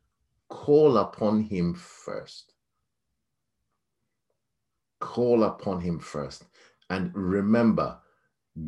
call 0.49 0.99
upon 0.99 1.43
Him 1.43 1.75
first. 1.75 2.53
Call 5.01 5.45
upon 5.45 5.81
Him 5.81 5.99
first. 5.99 6.45
And 6.91 7.15
remember, 7.15 7.99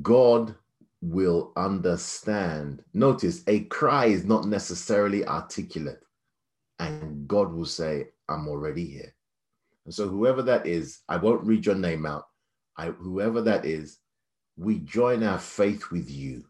God 0.00 0.54
will 1.02 1.52
understand. 1.56 2.82
Notice 2.94 3.42
a 3.46 3.64
cry 3.64 4.06
is 4.06 4.24
not 4.24 4.46
necessarily 4.46 5.26
articulate, 5.26 6.02
and 6.78 7.28
God 7.28 7.52
will 7.52 7.66
say, 7.66 8.08
I'm 8.28 8.48
already 8.48 8.86
here. 8.86 9.14
And 9.84 9.94
so, 9.94 10.08
whoever 10.08 10.42
that 10.42 10.66
is, 10.66 11.00
I 11.08 11.16
won't 11.16 11.44
read 11.44 11.66
your 11.66 11.74
name 11.74 12.06
out. 12.06 12.24
I, 12.76 12.86
whoever 12.86 13.42
that 13.42 13.64
is, 13.64 13.98
we 14.56 14.78
join 14.80 15.22
our 15.22 15.38
faith 15.38 15.90
with 15.90 16.10
you. 16.10 16.44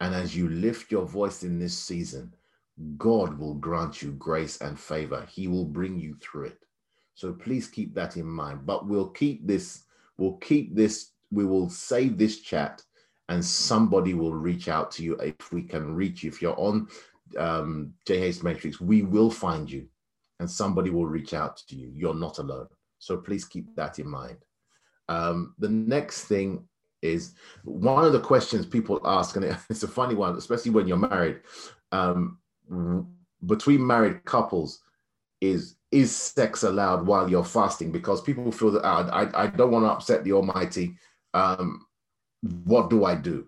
And 0.00 0.14
as 0.14 0.36
you 0.36 0.48
lift 0.48 0.90
your 0.90 1.06
voice 1.06 1.44
in 1.44 1.58
this 1.58 1.78
season, 1.78 2.34
God 2.96 3.38
will 3.38 3.54
grant 3.54 4.02
you 4.02 4.12
grace 4.12 4.60
and 4.60 4.78
favor. 4.78 5.26
He 5.30 5.46
will 5.46 5.64
bring 5.64 5.98
you 5.98 6.16
through 6.20 6.46
it. 6.46 6.58
So 7.14 7.32
please 7.32 7.68
keep 7.68 7.94
that 7.94 8.16
in 8.16 8.26
mind. 8.26 8.66
But 8.66 8.88
we'll 8.88 9.10
keep 9.10 9.46
this, 9.46 9.84
we'll 10.16 10.38
keep 10.38 10.74
this, 10.74 11.12
we 11.30 11.44
will 11.44 11.70
save 11.70 12.18
this 12.18 12.40
chat 12.40 12.82
and 13.28 13.44
somebody 13.44 14.14
will 14.14 14.34
reach 14.34 14.68
out 14.68 14.90
to 14.92 15.04
you 15.04 15.14
if 15.16 15.52
we 15.52 15.62
can 15.62 15.94
reach 15.94 16.24
you. 16.24 16.30
If 16.30 16.42
you're 16.42 16.58
on 16.58 16.88
um, 17.38 17.92
JH 18.06 18.42
Matrix, 18.42 18.80
we 18.80 19.02
will 19.02 19.30
find 19.30 19.70
you 19.70 19.86
and 20.42 20.50
somebody 20.50 20.90
will 20.90 21.06
reach 21.06 21.34
out 21.34 21.56
to 21.68 21.76
you. 21.76 21.92
You're 21.94 22.16
not 22.16 22.38
alone. 22.38 22.66
So 22.98 23.16
please 23.16 23.44
keep 23.44 23.76
that 23.76 24.00
in 24.00 24.08
mind. 24.08 24.38
Um, 25.08 25.54
the 25.60 25.68
next 25.68 26.24
thing 26.24 26.64
is 27.00 27.34
one 27.62 28.04
of 28.04 28.12
the 28.12 28.18
questions 28.18 28.66
people 28.66 29.00
ask, 29.04 29.36
and 29.36 29.44
it's 29.70 29.84
a 29.84 29.88
funny 29.88 30.16
one, 30.16 30.36
especially 30.36 30.72
when 30.72 30.88
you're 30.88 30.96
married. 30.96 31.42
Um, 31.92 32.38
between 33.46 33.86
married 33.86 34.24
couples, 34.24 34.82
is 35.40 35.76
is 35.92 36.14
sex 36.14 36.64
allowed 36.64 37.06
while 37.06 37.30
you're 37.30 37.44
fasting? 37.44 37.92
Because 37.92 38.20
people 38.20 38.50
feel 38.50 38.72
that 38.72 38.84
oh, 38.84 39.08
I, 39.12 39.44
I 39.44 39.46
don't 39.46 39.70
want 39.70 39.84
to 39.84 39.90
upset 39.90 40.24
the 40.24 40.32
Almighty. 40.32 40.96
Um, 41.34 41.86
what 42.64 42.90
do 42.90 43.04
I 43.04 43.14
do? 43.14 43.46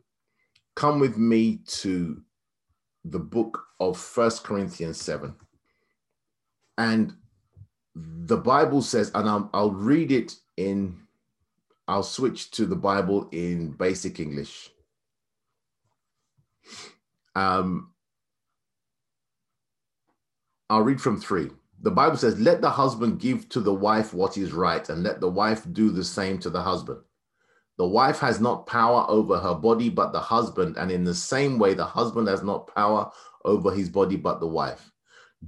Come 0.77 1.01
with 1.01 1.19
me 1.19 1.59
to 1.83 2.23
the 3.05 3.19
book 3.19 3.65
of 3.81 3.99
First 3.99 4.45
Corinthians 4.45 5.01
7. 5.01 5.35
And 6.77 7.15
the 7.95 8.37
Bible 8.37 8.83
says, 8.83 9.11
and 9.15 9.29
I'll, 9.29 9.51
I'll 9.53 9.71
read 9.71 10.11
it 10.11 10.35
in 10.57 11.05
I'll 11.87 12.03
switch 12.03 12.51
to 12.53 12.65
the 12.67 12.77
Bible 12.77 13.29
in 13.31 13.73
basic 13.73 14.19
English. 14.19 14.71
Um, 17.35 17.91
I'll 20.71 20.83
read 20.83 21.01
from 21.01 21.21
three. 21.21 21.51
The 21.83 21.91
Bible 21.91 22.17
says, 22.17 22.41
Let 22.41 22.63
the 22.63 22.71
husband 22.71 23.21
give 23.21 23.49
to 23.51 23.61
the 23.61 23.75
wife 23.75 24.15
what 24.15 24.39
is 24.39 24.53
right, 24.53 24.89
and 24.89 25.03
let 25.03 25.21
the 25.21 25.29
wife 25.29 25.67
do 25.73 25.91
the 25.91 26.05
same 26.05 26.39
to 26.39 26.51
the 26.51 26.63
husband. 26.63 27.01
The 27.77 27.87
wife 27.87 28.21
has 28.21 28.41
not 28.41 28.67
power 28.67 29.05
over 29.09 29.39
her 29.39 29.55
body, 29.55 29.91
but 29.91 30.13
the 30.13 30.21
husband, 30.21 30.77
and 30.79 30.91
in 30.91 31.05
the 31.05 31.15
same 31.15 31.59
way, 31.59 31.75
the 31.75 31.85
husband 31.85 32.29
has 32.29 32.43
not 32.43 32.73
power 32.75 33.11
over 33.45 33.73
his 33.73 33.91
body, 33.91 34.17
but 34.17 34.41
the 34.41 34.47
wife. 34.47 34.91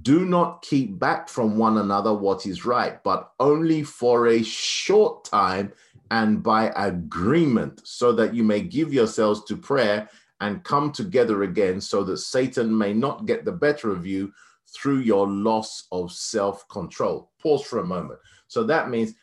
Do 0.01 0.25
not 0.25 0.61
keep 0.61 0.99
back 0.99 1.29
from 1.29 1.57
one 1.57 1.77
another 1.77 2.13
what 2.13 2.45
is 2.45 2.65
right, 2.65 3.01
but 3.03 3.31
only 3.39 3.83
for 3.83 4.27
a 4.27 4.43
short 4.43 5.23
time 5.23 5.71
and 6.11 6.41
by 6.41 6.71
agreement, 6.75 7.81
so 7.85 8.11
that 8.13 8.33
you 8.33 8.43
may 8.43 8.61
give 8.61 8.93
yourselves 8.93 9.43
to 9.45 9.57
prayer 9.57 10.09
and 10.39 10.63
come 10.63 10.91
together 10.91 11.43
again, 11.43 11.81
so 11.81 12.03
that 12.03 12.17
Satan 12.17 12.77
may 12.77 12.93
not 12.93 13.25
get 13.25 13.43
the 13.43 13.51
better 13.51 13.91
of 13.91 14.05
you 14.05 14.31
through 14.67 14.99
your 14.99 15.27
loss 15.27 15.87
of 15.91 16.11
self 16.11 16.67
control. 16.69 17.31
Pause 17.41 17.63
for 17.63 17.79
a 17.79 17.85
moment. 17.85 18.19
So 18.47 18.63
that 18.63 18.89
means, 18.89 19.13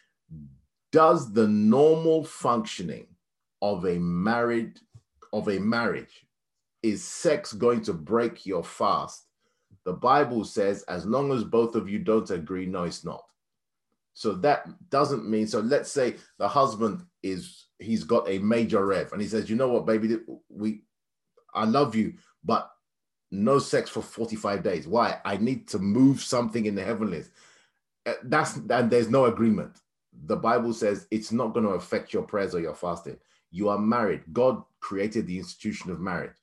does 0.93 1.33
the 1.33 1.49
normal 1.49 2.25
functioning 2.25 3.07
of 3.63 3.85
a 3.85 3.99
married 3.99 4.81
of 5.33 5.49
a 5.49 5.59
marriage 5.59 6.27
is 6.83 7.03
sex 7.03 7.53
going 7.53 7.83
to 7.83 7.93
break 7.93 8.47
your 8.47 8.65
fast? 8.65 9.27
The 9.85 9.93
Bible 9.93 10.45
says, 10.45 10.83
as 10.85 11.07
long 11.07 11.31
as 11.33 11.45
both 11.45 11.75
of 11.75 11.89
you 11.89 11.99
don't 11.99 12.31
agree, 12.31 12.67
no, 12.67 12.85
it's 12.85 13.05
not. 13.05 13.25
So 14.15 14.33
that 14.35 14.67
doesn't 14.91 15.29
mean 15.29 15.47
so. 15.47 15.61
Let's 15.61 15.91
say 15.91 16.17
the 16.39 16.49
husband 16.49 17.05
is 17.23 17.67
he's 17.79 18.05
got 18.05 18.29
a 18.29 18.39
major 18.39 18.87
rev 18.87 19.13
and 19.13 19.21
he 19.21 19.29
says, 19.29 19.51
you 19.51 19.57
know 19.57 19.69
what, 19.69 19.87
baby, 19.87 20.19
we 20.49 20.83
I 21.53 21.65
love 21.65 21.95
you, 21.95 22.15
but 22.45 22.71
no 23.31 23.59
sex 23.59 23.91
for 23.91 24.03
45 24.03 24.63
days. 24.63 24.87
Why? 24.87 25.21
I 25.25 25.37
need 25.37 25.69
to 25.69 25.79
move 25.79 26.21
something 26.21 26.67
in 26.67 26.75
the 26.75 26.85
heavenlies. 26.85 27.31
Uh, 28.07 28.15
that's 28.25 28.57
and 28.57 28.91
there's 28.91 29.11
no 29.11 29.27
agreement. 29.27 29.81
The 30.27 30.37
Bible 30.37 30.73
says 30.73 31.09
it's 31.11 31.33
not 31.33 31.53
going 31.53 31.67
to 31.67 31.73
affect 31.73 32.13
your 32.13 32.23
prayers 32.23 32.55
or 32.55 32.61
your 32.61 32.75
fasting. 32.75 33.19
You 33.51 33.69
are 33.69 33.79
married. 33.79 34.23
God 34.33 34.63
created 34.81 35.27
the 35.27 35.39
institution 35.39 35.91
of 35.91 36.01
marriage. 36.01 36.37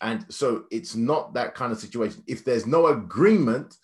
And 0.00 0.24
so 0.28 0.64
it's 0.70 0.94
not 0.94 1.34
that 1.34 1.54
kind 1.54 1.72
of 1.72 1.78
situation. 1.78 2.22
If 2.26 2.44
there's 2.44 2.66
no 2.66 2.86
agreement, 2.86 3.78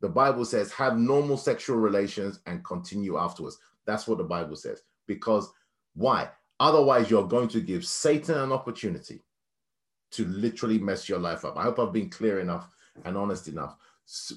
the 0.00 0.08
Bible 0.08 0.44
says 0.44 0.72
have 0.72 0.96
normal 0.98 1.36
sexual 1.36 1.76
relations 1.76 2.40
and 2.46 2.64
continue 2.64 3.18
afterwards. 3.18 3.58
That's 3.86 4.06
what 4.06 4.18
the 4.18 4.24
Bible 4.24 4.56
says. 4.56 4.82
Because 5.06 5.50
why? 5.94 6.30
Otherwise, 6.60 7.10
you're 7.10 7.26
going 7.26 7.48
to 7.48 7.60
give 7.60 7.84
Satan 7.84 8.38
an 8.38 8.52
opportunity 8.52 9.22
to 10.12 10.24
literally 10.26 10.78
mess 10.78 11.08
your 11.08 11.18
life 11.18 11.44
up. 11.44 11.56
I 11.56 11.62
hope 11.62 11.78
I've 11.78 11.92
been 11.92 12.10
clear 12.10 12.40
enough 12.40 12.68
and 13.04 13.16
honest 13.16 13.48
enough. 13.48 13.76
So 14.04 14.36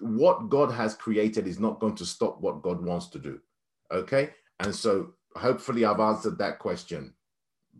what 0.00 0.48
God 0.48 0.72
has 0.72 0.94
created 0.94 1.46
is 1.46 1.60
not 1.60 1.78
going 1.78 1.94
to 1.96 2.04
stop 2.04 2.40
what 2.40 2.62
God 2.62 2.84
wants 2.84 3.06
to 3.08 3.18
do. 3.18 3.40
Okay. 3.90 4.30
And 4.60 4.74
so 4.74 5.14
hopefully 5.36 5.84
I've 5.84 6.00
answered 6.00 6.38
that 6.38 6.58
question 6.58 7.14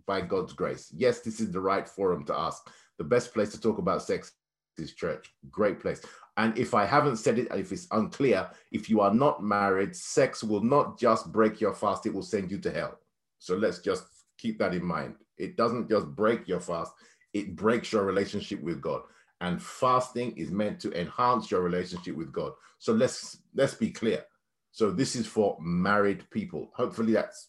by 0.07 0.21
God's 0.21 0.53
grace. 0.53 0.93
Yes, 0.95 1.21
this 1.21 1.41
is 1.41 1.51
the 1.51 1.61
right 1.61 1.89
forum 1.89 2.25
to 2.27 2.39
ask. 2.39 2.71
The 2.99 3.05
best 3.05 3.33
place 3.33 3.51
to 3.51 3.61
talk 3.61 3.79
about 3.79 4.03
sex 4.03 4.33
is 4.79 4.95
church. 4.95 5.33
Great 5.51 5.81
place. 5.81 6.03
And 6.37 6.57
if 6.57 6.75
I 6.75 6.87
haven't 6.87 7.17
said 7.17 7.39
it, 7.39 7.49
if 7.51 7.73
it's 7.73 7.89
unclear, 7.91 8.49
if 8.71 8.89
you 8.89 9.01
are 9.01 9.13
not 9.13 9.43
married, 9.43 9.95
sex 9.95 10.43
will 10.43 10.63
not 10.63 10.99
just 10.99 11.31
break 11.31 11.61
your 11.61 11.75
fast, 11.75 12.07
it 12.07 12.15
will 12.15 12.23
send 12.23 12.51
you 12.51 12.59
to 12.59 12.71
hell. 12.71 12.99
So 13.39 13.57
let's 13.57 13.81
just 13.81 14.05
keep 14.39 14.59
that 14.59 14.75
in 14.75 14.85
mind. 14.85 15.17
It 15.37 15.57
doesn't 15.57 15.91
just 15.91 16.07
break 16.07 16.49
your 16.49 16.61
fast, 16.61 16.93
it 17.35 17.57
breaks 17.57 17.93
your 17.93 18.05
relationship 18.05 18.63
with 18.63 18.81
God. 18.81 19.03
And 19.41 19.61
fasting 19.61 20.37
is 20.37 20.51
meant 20.53 20.79
to 20.81 20.93
enhance 20.99 21.51
your 21.51 21.63
relationship 21.63 22.17
with 22.17 22.33
God. 22.33 22.53
So 22.79 22.93
let's 22.93 23.39
let's 23.55 23.75
be 23.75 23.91
clear. 23.91 24.25
So 24.71 24.91
this 24.91 25.17
is 25.17 25.27
for 25.27 25.59
married 25.61 26.25
people. 26.31 26.71
Hopefully 26.75 27.13
that's 27.13 27.49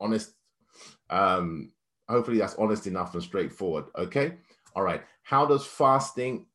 honest. 0.00 0.32
Um, 1.10 1.72
hopefully 2.08 2.38
that's 2.38 2.54
honest 2.56 2.86
enough 2.86 3.14
and 3.14 3.22
straightforward. 3.22 3.86
Okay. 3.96 4.34
All 4.74 4.82
right. 4.82 5.02
How 5.22 5.46
does 5.46 5.66
fasting 5.66 6.46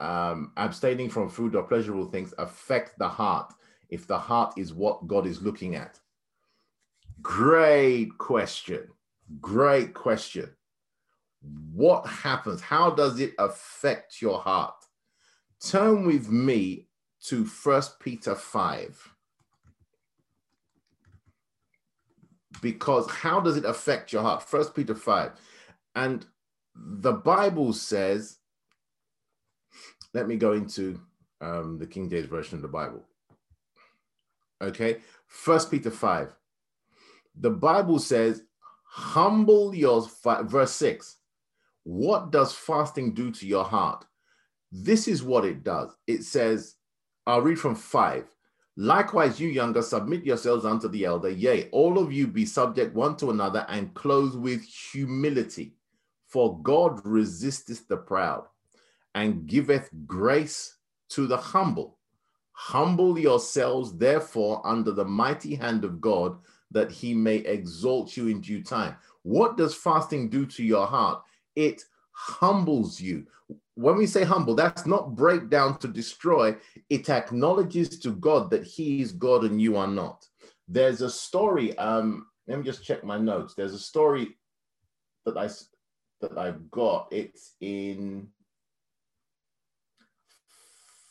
um, 0.00 0.52
abstaining 0.56 1.08
from 1.08 1.28
food 1.28 1.54
or 1.54 1.62
pleasurable 1.62 2.06
things 2.06 2.34
affect 2.38 2.98
the 2.98 3.08
heart 3.08 3.52
if 3.88 4.06
the 4.06 4.18
heart 4.18 4.54
is 4.56 4.74
what 4.74 5.06
God 5.06 5.26
is 5.26 5.42
looking 5.42 5.74
at? 5.74 5.98
Great 7.22 8.16
question. 8.18 8.88
Great 9.40 9.94
question. 9.94 10.50
What 11.72 12.06
happens? 12.06 12.60
How 12.60 12.90
does 12.90 13.20
it 13.20 13.34
affect 13.38 14.20
your 14.20 14.38
heart? 14.38 14.74
Turn 15.60 16.06
with 16.06 16.28
me 16.28 16.88
to 17.24 17.44
First 17.44 17.98
Peter 18.00 18.34
5. 18.34 19.15
Because 22.62 23.08
how 23.10 23.40
does 23.40 23.56
it 23.56 23.64
affect 23.64 24.12
your 24.12 24.22
heart? 24.22 24.42
First 24.42 24.74
Peter 24.74 24.94
5. 24.94 25.32
And 25.94 26.26
the 26.74 27.12
Bible 27.12 27.72
says 27.72 28.38
let 30.14 30.28
me 30.28 30.36
go 30.36 30.52
into 30.52 30.98
um, 31.42 31.78
the 31.78 31.86
King 31.86 32.08
James 32.08 32.26
Version 32.26 32.56
of 32.56 32.62
the 32.62 32.68
Bible. 32.68 33.04
Okay, 34.62 34.98
First 35.26 35.70
Peter 35.70 35.90
5. 35.90 36.34
The 37.38 37.50
Bible 37.50 37.98
says, 37.98 38.42
humble 38.84 39.74
your, 39.74 40.08
verse 40.44 40.72
6. 40.72 41.16
What 41.82 42.30
does 42.30 42.54
fasting 42.54 43.12
do 43.12 43.30
to 43.30 43.46
your 43.46 43.64
heart? 43.64 44.06
this 44.72 45.08
is 45.08 45.22
what 45.22 45.44
it 45.44 45.62
does. 45.62 45.96
It 46.06 46.24
says, 46.24 46.74
I'll 47.26 47.40
read 47.40 47.58
from 47.58 47.74
five. 47.74 48.26
Likewise, 48.76 49.40
you 49.40 49.48
younger, 49.48 49.80
submit 49.80 50.24
yourselves 50.24 50.66
unto 50.66 50.88
the 50.88 51.04
elder. 51.04 51.30
Yea, 51.30 51.68
all 51.70 51.98
of 51.98 52.12
you 52.12 52.26
be 52.26 52.44
subject 52.44 52.94
one 52.94 53.16
to 53.16 53.30
another 53.30 53.64
and 53.68 53.94
clothed 53.94 54.38
with 54.38 54.62
humility. 54.62 55.72
For 56.26 56.60
God 56.60 57.00
resisteth 57.04 57.88
the 57.88 57.96
proud 57.96 58.44
and 59.14 59.46
giveth 59.46 59.88
grace 60.06 60.76
to 61.10 61.26
the 61.26 61.38
humble. 61.38 61.98
Humble 62.52 63.18
yourselves, 63.18 63.96
therefore, 63.96 64.66
under 64.66 64.92
the 64.92 65.04
mighty 65.04 65.54
hand 65.54 65.84
of 65.84 66.00
God, 66.00 66.36
that 66.70 66.90
he 66.90 67.14
may 67.14 67.36
exalt 67.36 68.16
you 68.16 68.28
in 68.28 68.40
due 68.40 68.62
time. 68.62 68.96
What 69.22 69.56
does 69.56 69.74
fasting 69.74 70.28
do 70.28 70.44
to 70.46 70.62
your 70.62 70.86
heart? 70.86 71.22
It 71.54 71.82
humbles 72.12 73.00
you. 73.00 73.26
When 73.74 73.96
we 73.96 74.06
say 74.06 74.24
humble, 74.24 74.54
that's 74.54 74.86
not 74.86 75.14
break 75.14 75.50
down 75.50 75.78
to 75.78 75.88
destroy, 75.88 76.56
it 76.88 77.10
acknowledges 77.10 77.98
to 78.00 78.10
God 78.10 78.50
that 78.50 78.64
He 78.64 79.02
is 79.02 79.12
God 79.12 79.44
and 79.44 79.60
you 79.60 79.76
are 79.76 79.86
not. 79.86 80.26
There's 80.66 81.02
a 81.02 81.10
story, 81.10 81.76
um, 81.78 82.26
let 82.48 82.58
me 82.58 82.64
just 82.64 82.84
check 82.84 83.04
my 83.04 83.18
notes. 83.18 83.54
There's 83.54 83.74
a 83.74 83.78
story 83.78 84.36
that 85.24 85.36
I 85.36 85.48
that 86.20 86.38
I've 86.38 86.70
got. 86.70 87.08
It's 87.10 87.54
in 87.60 88.28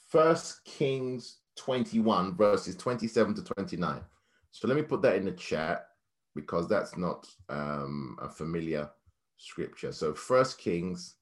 First 0.09 0.63
Kings 0.65 1.39
21, 1.57 2.35
verses 2.35 2.75
27 2.75 3.35
to 3.35 3.43
29. 3.43 4.01
So 4.51 4.67
let 4.67 4.77
me 4.77 4.83
put 4.83 5.01
that 5.01 5.15
in 5.15 5.25
the 5.25 5.31
chat 5.31 5.87
because 6.35 6.67
that's 6.67 6.97
not 6.97 7.27
um, 7.49 8.17
a 8.21 8.29
familiar 8.29 8.89
scripture. 9.37 9.91
So 9.91 10.13
First 10.13 10.57
Kings 10.57 11.15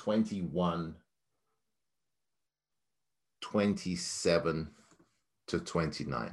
21, 0.00 0.94
27 3.42 4.70
to 5.46 5.60
29. 5.60 6.32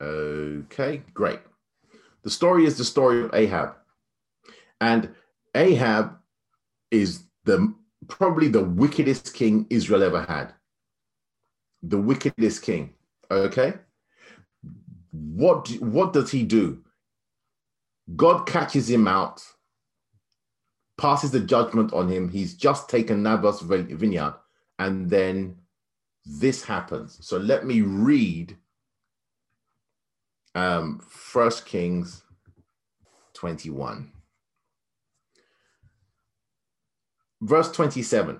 Okay, 0.00 1.02
great. 1.12 1.40
The 2.22 2.30
story 2.30 2.64
is 2.64 2.78
the 2.78 2.84
story 2.84 3.24
of 3.24 3.34
Ahab. 3.34 3.74
And 4.80 5.16
Ahab 5.52 6.18
is 6.92 7.24
the 7.44 7.74
probably 8.06 8.46
the 8.46 8.62
wickedest 8.62 9.34
king 9.34 9.66
Israel 9.68 10.04
ever 10.04 10.22
had. 10.22 10.54
The 11.82 11.98
wickedest 11.98 12.62
king. 12.62 12.94
Okay. 13.32 13.74
What, 15.10 15.70
what 15.80 16.12
does 16.12 16.30
he 16.30 16.44
do? 16.44 16.84
God 18.14 18.46
catches 18.46 18.88
him 18.88 19.08
out, 19.08 19.42
passes 20.98 21.30
the 21.30 21.40
judgment 21.40 21.92
on 21.92 22.08
him. 22.08 22.28
He's 22.28 22.54
just 22.54 22.88
taken 22.88 23.22
Naboth's 23.22 23.60
vineyard, 23.60 24.34
and 24.78 25.08
then 25.08 25.56
this 26.24 26.64
happens. 26.64 27.18
So 27.20 27.38
let 27.38 27.66
me 27.66 27.82
read 27.82 28.56
um, 30.54 31.00
First 31.08 31.66
Kings 31.66 32.24
21. 33.34 34.10
Verse 37.42 37.70
27. 37.70 38.38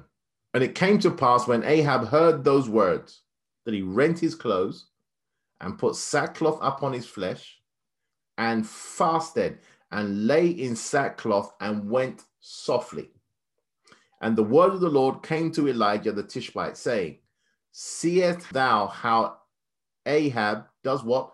And 0.55 0.65
it 0.65 0.75
came 0.75 0.99
to 1.01 1.11
pass 1.11 1.47
when 1.47 1.63
Ahab 1.65 2.09
heard 2.09 2.43
those 2.43 2.69
words 2.69 3.23
that 3.67 3.75
he 3.75 3.83
rent 3.83 4.19
his 4.19 4.35
clothes 4.35 4.87
and 5.61 5.79
put 5.79 5.97
sackcloth 5.97 6.59
upon 6.63 6.95
his 6.95 7.07
flesh 7.07 7.59
and 8.39 8.67
fasted 8.67 9.59
and 9.93 10.27
lay 10.27 10.49
in 10.49 10.75
sackcloth 10.75 11.53
and 11.61 11.89
went 11.89 12.25
softly. 12.47 13.11
And 14.21 14.37
the 14.37 14.43
word 14.43 14.73
of 14.73 14.81
the 14.81 14.89
Lord 14.89 15.23
came 15.23 15.51
to 15.53 15.69
Elijah 15.69 16.13
the 16.13 16.23
Tishbite, 16.23 16.77
saying, 16.77 17.19
Seest 17.73 18.53
thou 18.53 18.87
how 18.87 19.39
Ahab 20.07 20.67
does 20.85 21.03
what? 21.03 21.33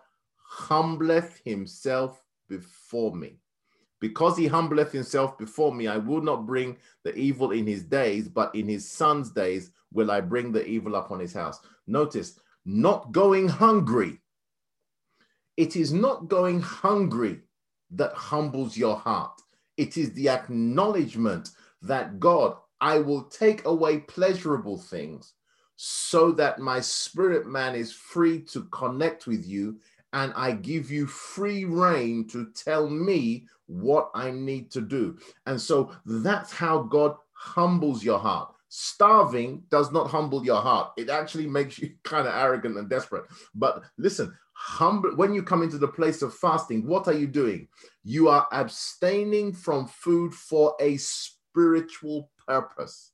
Humbleth 0.51 1.39
himself 1.45 2.21
before 2.49 3.15
me. 3.15 3.37
Because 4.01 4.35
he 4.37 4.47
humbleth 4.47 4.91
himself 4.91 5.37
before 5.37 5.73
me, 5.73 5.87
I 5.87 5.97
will 5.97 6.21
not 6.21 6.45
bring 6.45 6.77
the 7.03 7.15
evil 7.15 7.51
in 7.51 7.67
his 7.67 7.83
days, 7.83 8.27
but 8.27 8.53
in 8.53 8.67
his 8.67 8.89
son's 8.89 9.31
days 9.31 9.69
will 9.93 10.11
I 10.11 10.19
bring 10.19 10.51
the 10.51 10.65
evil 10.65 10.95
upon 10.95 11.19
his 11.19 11.33
house. 11.33 11.59
Notice, 11.87 12.39
not 12.65 13.11
going 13.11 13.47
hungry. 13.47 14.19
It 15.57 15.75
is 15.75 15.93
not 15.93 16.27
going 16.27 16.59
hungry 16.59 17.41
that 17.91 18.13
humbles 18.13 18.75
your 18.75 18.97
heart. 18.97 19.42
It 19.77 19.97
is 19.97 20.13
the 20.13 20.29
acknowledgement 20.29 21.49
that 21.81 22.19
God, 22.19 22.57
I 22.81 22.99
will 22.99 23.23
take 23.23 23.65
away 23.65 23.99
pleasurable 23.99 24.77
things 24.77 25.33
so 25.75 26.31
that 26.33 26.59
my 26.59 26.79
spirit 26.79 27.47
man 27.47 27.75
is 27.75 27.91
free 27.91 28.41
to 28.41 28.63
connect 28.65 29.27
with 29.27 29.45
you 29.45 29.77
and 30.13 30.31
I 30.35 30.51
give 30.51 30.91
you 30.91 31.07
free 31.07 31.65
rein 31.65 32.27
to 32.29 32.51
tell 32.51 32.87
me 32.87 33.47
what 33.65 34.11
I 34.13 34.31
need 34.31 34.71
to 34.71 34.81
do. 34.81 35.17
And 35.47 35.59
so 35.59 35.91
that's 36.05 36.53
how 36.53 36.83
God 36.83 37.15
humbles 37.33 38.03
your 38.03 38.19
heart. 38.19 38.53
Starving 38.69 39.63
does 39.69 39.91
not 39.91 40.09
humble 40.09 40.45
your 40.45 40.61
heart. 40.61 40.91
It 40.97 41.09
actually 41.09 41.47
makes 41.47 41.79
you 41.79 41.91
kind 42.03 42.27
of 42.27 42.33
arrogant 42.33 42.77
and 42.77 42.89
desperate. 42.89 43.25
But 43.55 43.83
listen, 43.97 44.35
humble 44.53 45.15
when 45.15 45.33
you 45.33 45.43
come 45.43 45.63
into 45.63 45.77
the 45.77 45.87
place 45.87 46.21
of 46.21 46.33
fasting, 46.35 46.85
what 46.85 47.07
are 47.07 47.13
you 47.13 47.27
doing? 47.27 47.67
You 48.03 48.27
are 48.27 48.47
abstaining 48.51 49.53
from 49.53 49.87
food 49.87 50.33
for 50.33 50.75
a 50.79 50.97
spiritual 50.97 52.29
purpose. 52.47 53.11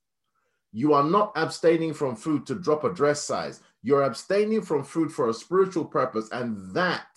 You 0.72 0.94
are 0.94 1.04
not 1.04 1.32
abstaining 1.36 1.94
from 1.94 2.16
food 2.16 2.46
to 2.48 2.56
drop 2.56 2.84
a 2.84 2.94
dress 2.94 3.22
size. 3.22 3.62
You're 3.82 4.04
abstaining 4.04 4.62
from 4.62 4.84
food 4.84 5.12
for 5.12 5.30
a 5.30 5.34
spiritual 5.34 5.86
purpose, 5.86 6.30
and 6.32 6.74
that 6.74 7.08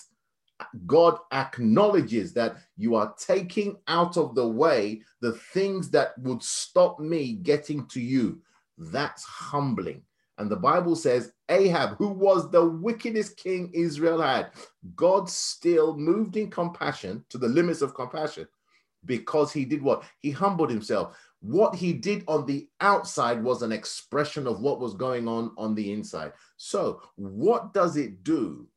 God 0.86 1.18
acknowledges 1.32 2.32
that 2.34 2.56
you 2.76 2.94
are 2.94 3.14
taking 3.18 3.76
out 3.88 4.16
of 4.16 4.34
the 4.34 4.46
way 4.46 5.02
the 5.20 5.32
things 5.32 5.90
that 5.90 6.16
would 6.18 6.42
stop 6.42 7.00
me 7.00 7.34
getting 7.34 7.86
to 7.88 8.00
you. 8.00 8.40
That's 8.78 9.24
humbling. 9.24 10.02
And 10.38 10.50
the 10.50 10.56
Bible 10.56 10.96
says 10.96 11.32
Ahab, 11.52 11.96
who 11.96 12.08
was 12.08 12.50
the 12.50 12.64
wickedest 12.64 13.36
king 13.36 13.70
Israel 13.74 14.20
had, 14.20 14.50
God 14.96 15.28
still 15.28 15.96
moved 15.96 16.36
in 16.36 16.50
compassion 16.50 17.24
to 17.28 17.38
the 17.38 17.48
limits 17.48 17.82
of 17.82 17.94
compassion 17.94 18.48
because 19.04 19.52
he 19.52 19.64
did 19.64 19.82
what? 19.82 20.04
He 20.20 20.30
humbled 20.30 20.70
himself. 20.70 21.16
What 21.40 21.74
he 21.74 21.92
did 21.92 22.24
on 22.28 22.46
the 22.46 22.68
outside 22.80 23.42
was 23.42 23.62
an 23.62 23.72
expression 23.72 24.46
of 24.46 24.60
what 24.60 24.80
was 24.80 24.94
going 24.94 25.26
on 25.28 25.52
on 25.58 25.74
the 25.74 25.92
inside. 25.92 26.32
So, 26.56 27.02
what 27.16 27.74
does 27.74 27.96
it 27.96 28.22
do 28.22 28.68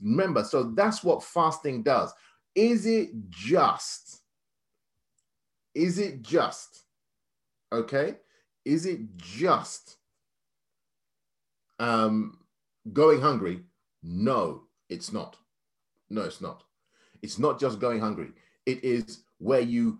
Remember, 0.00 0.44
so 0.44 0.62
that's 0.62 1.02
what 1.02 1.22
fasting 1.22 1.82
does. 1.82 2.12
Is 2.54 2.86
it 2.86 3.10
just? 3.30 4.22
Is 5.74 5.98
it 5.98 6.22
just? 6.22 6.84
Okay. 7.72 8.16
Is 8.64 8.86
it 8.86 9.00
just 9.16 9.96
um, 11.78 12.38
going 12.92 13.20
hungry? 13.20 13.62
No, 14.02 14.62
it's 14.88 15.12
not. 15.12 15.36
No, 16.10 16.22
it's 16.22 16.40
not. 16.40 16.62
It's 17.22 17.38
not 17.38 17.58
just 17.58 17.80
going 17.80 18.00
hungry. 18.00 18.32
It 18.66 18.82
is 18.84 19.24
where 19.38 19.60
you 19.60 19.98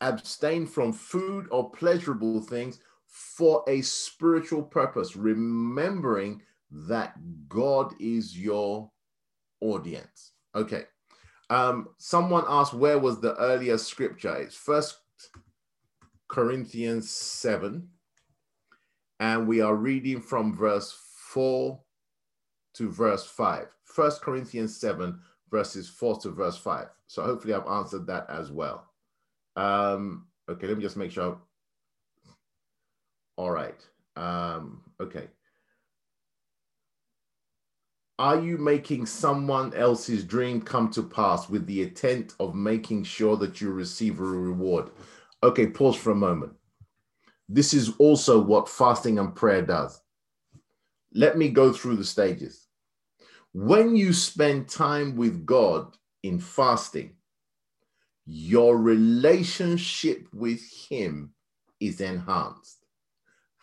abstain 0.00 0.66
from 0.66 0.92
food 0.92 1.46
or 1.50 1.70
pleasurable 1.70 2.40
things 2.40 2.80
for 3.06 3.62
a 3.68 3.82
spiritual 3.82 4.62
purpose, 4.62 5.16
remembering 5.16 6.40
that 6.70 7.14
God 7.48 7.94
is 8.00 8.38
your 8.38 8.90
audience. 9.60 10.32
Okay. 10.54 10.84
Um, 11.50 11.88
someone 11.98 12.44
asked 12.48 12.72
where 12.72 12.98
was 12.98 13.20
the 13.20 13.36
earlier 13.36 13.76
scripture? 13.76 14.34
It's 14.36 14.56
First 14.56 14.96
Corinthians 16.28 17.10
7, 17.10 17.86
and 19.22 19.46
we 19.46 19.60
are 19.60 19.76
reading 19.76 20.20
from 20.20 20.52
verse 20.52 20.98
4 21.28 21.80
to 22.74 22.90
verse 22.90 23.24
5. 23.24 23.68
First 23.84 24.20
Corinthians 24.20 24.76
7, 24.80 25.16
verses 25.48 25.88
4 25.88 26.18
to 26.22 26.30
verse 26.30 26.56
5. 26.56 26.88
So 27.06 27.22
hopefully 27.22 27.54
I've 27.54 27.68
answered 27.68 28.04
that 28.08 28.28
as 28.28 28.50
well. 28.50 28.90
Um, 29.54 30.26
okay, 30.50 30.66
let 30.66 30.76
me 30.76 30.82
just 30.82 30.96
make 30.96 31.12
sure. 31.12 31.38
All 33.36 33.52
right. 33.52 33.80
Um, 34.16 34.82
okay. 35.00 35.28
Are 38.18 38.40
you 38.40 38.58
making 38.58 39.06
someone 39.06 39.72
else's 39.74 40.24
dream 40.24 40.60
come 40.60 40.90
to 40.90 41.02
pass 41.02 41.48
with 41.48 41.64
the 41.68 41.82
intent 41.82 42.34
of 42.40 42.56
making 42.56 43.04
sure 43.04 43.36
that 43.36 43.60
you 43.60 43.70
receive 43.70 44.18
a 44.18 44.24
reward? 44.24 44.90
Okay, 45.44 45.68
pause 45.68 45.94
for 45.94 46.10
a 46.10 46.16
moment. 46.16 46.54
This 47.54 47.74
is 47.74 47.92
also 47.98 48.40
what 48.40 48.66
fasting 48.66 49.18
and 49.18 49.36
prayer 49.36 49.60
does. 49.60 50.00
Let 51.12 51.36
me 51.36 51.50
go 51.50 51.70
through 51.70 51.96
the 51.96 52.04
stages. 52.04 52.66
When 53.52 53.94
you 53.94 54.14
spend 54.14 54.70
time 54.70 55.16
with 55.16 55.44
God 55.44 55.94
in 56.22 56.38
fasting, 56.40 57.12
your 58.24 58.78
relationship 58.78 60.28
with 60.32 60.62
Him 60.88 61.34
is 61.78 62.00
enhanced. 62.00 62.86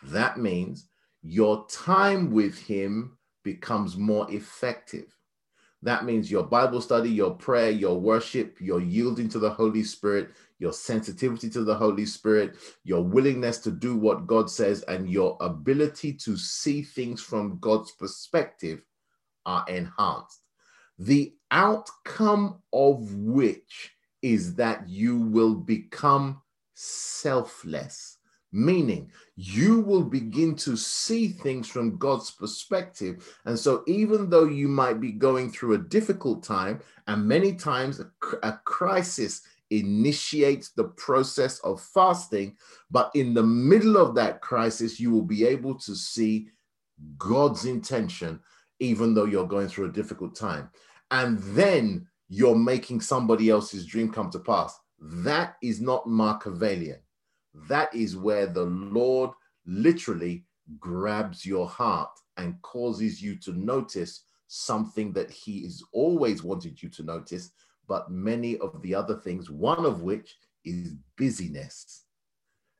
That 0.04 0.38
means 0.38 0.86
your 1.22 1.66
time 1.66 2.30
with 2.30 2.56
Him 2.60 3.18
becomes 3.42 3.96
more 3.96 4.30
effective. 4.30 5.16
That 5.82 6.04
means 6.04 6.30
your 6.30 6.44
Bible 6.44 6.80
study, 6.80 7.10
your 7.10 7.34
prayer, 7.34 7.70
your 7.70 7.98
worship, 7.98 8.60
your 8.60 8.80
yielding 8.80 9.28
to 9.30 9.40
the 9.40 9.50
Holy 9.50 9.82
Spirit, 9.82 10.30
your 10.60 10.72
sensitivity 10.72 11.50
to 11.50 11.64
the 11.64 11.74
Holy 11.74 12.06
Spirit, 12.06 12.56
your 12.84 13.02
willingness 13.02 13.58
to 13.58 13.70
do 13.70 13.96
what 13.96 14.26
God 14.26 14.48
says, 14.48 14.82
and 14.82 15.10
your 15.10 15.36
ability 15.40 16.12
to 16.12 16.36
see 16.36 16.82
things 16.82 17.20
from 17.20 17.58
God's 17.58 17.90
perspective 17.92 18.82
are 19.46 19.64
enhanced. 19.68 20.42
The 20.98 21.34
outcome 21.50 22.60
of 22.72 23.14
which 23.14 23.90
is 24.22 24.54
that 24.56 24.86
you 24.86 25.16
will 25.16 25.54
become 25.54 26.42
selfless, 26.74 28.18
meaning 28.52 29.10
you 29.36 29.80
will 29.80 30.04
begin 30.04 30.54
to 30.56 30.76
see 30.76 31.28
things 31.28 31.68
from 31.68 31.96
God's 31.96 32.30
perspective. 32.30 33.38
And 33.46 33.58
so, 33.58 33.82
even 33.86 34.28
though 34.28 34.44
you 34.44 34.68
might 34.68 35.00
be 35.00 35.12
going 35.12 35.50
through 35.50 35.72
a 35.72 35.78
difficult 35.78 36.42
time, 36.42 36.80
and 37.06 37.26
many 37.26 37.54
times 37.54 38.00
a, 38.00 38.10
a 38.42 38.60
crisis 38.64 39.40
initiates 39.70 40.70
the 40.70 40.84
process 40.84 41.58
of 41.60 41.80
fasting, 41.80 42.56
but 42.90 43.10
in 43.14 43.34
the 43.34 43.42
middle 43.42 43.96
of 43.96 44.14
that 44.16 44.40
crisis, 44.40 44.98
you 44.98 45.10
will 45.10 45.24
be 45.24 45.44
able 45.44 45.78
to 45.78 45.94
see 45.94 46.48
God's 47.18 47.64
intention, 47.64 48.40
even 48.78 49.14
though 49.14 49.24
you're 49.24 49.46
going 49.46 49.68
through 49.68 49.86
a 49.86 49.92
difficult 49.92 50.34
time. 50.34 50.70
And 51.10 51.38
then 51.38 52.06
you're 52.28 52.56
making 52.56 53.00
somebody 53.00 53.50
else's 53.50 53.86
dream 53.86 54.12
come 54.12 54.30
to 54.30 54.38
pass. 54.38 54.78
That 55.00 55.56
is 55.62 55.80
not 55.80 56.08
Machiavellian. 56.08 57.00
That 57.68 57.94
is 57.94 58.16
where 58.16 58.46
the 58.46 58.64
Lord 58.64 59.30
literally 59.66 60.44
grabs 60.78 61.44
your 61.44 61.68
heart 61.68 62.10
and 62.36 62.60
causes 62.62 63.20
you 63.20 63.36
to 63.36 63.52
notice 63.52 64.24
something 64.46 65.12
that 65.12 65.30
He 65.30 65.62
has 65.64 65.82
always 65.92 66.42
wanted 66.42 66.82
you 66.82 66.88
to 66.90 67.02
notice, 67.02 67.50
but 67.90 68.08
many 68.08 68.56
of 68.58 68.80
the 68.82 68.94
other 68.94 69.16
things, 69.16 69.50
one 69.50 69.84
of 69.84 70.02
which 70.02 70.36
is 70.64 70.94
busyness. 71.18 72.04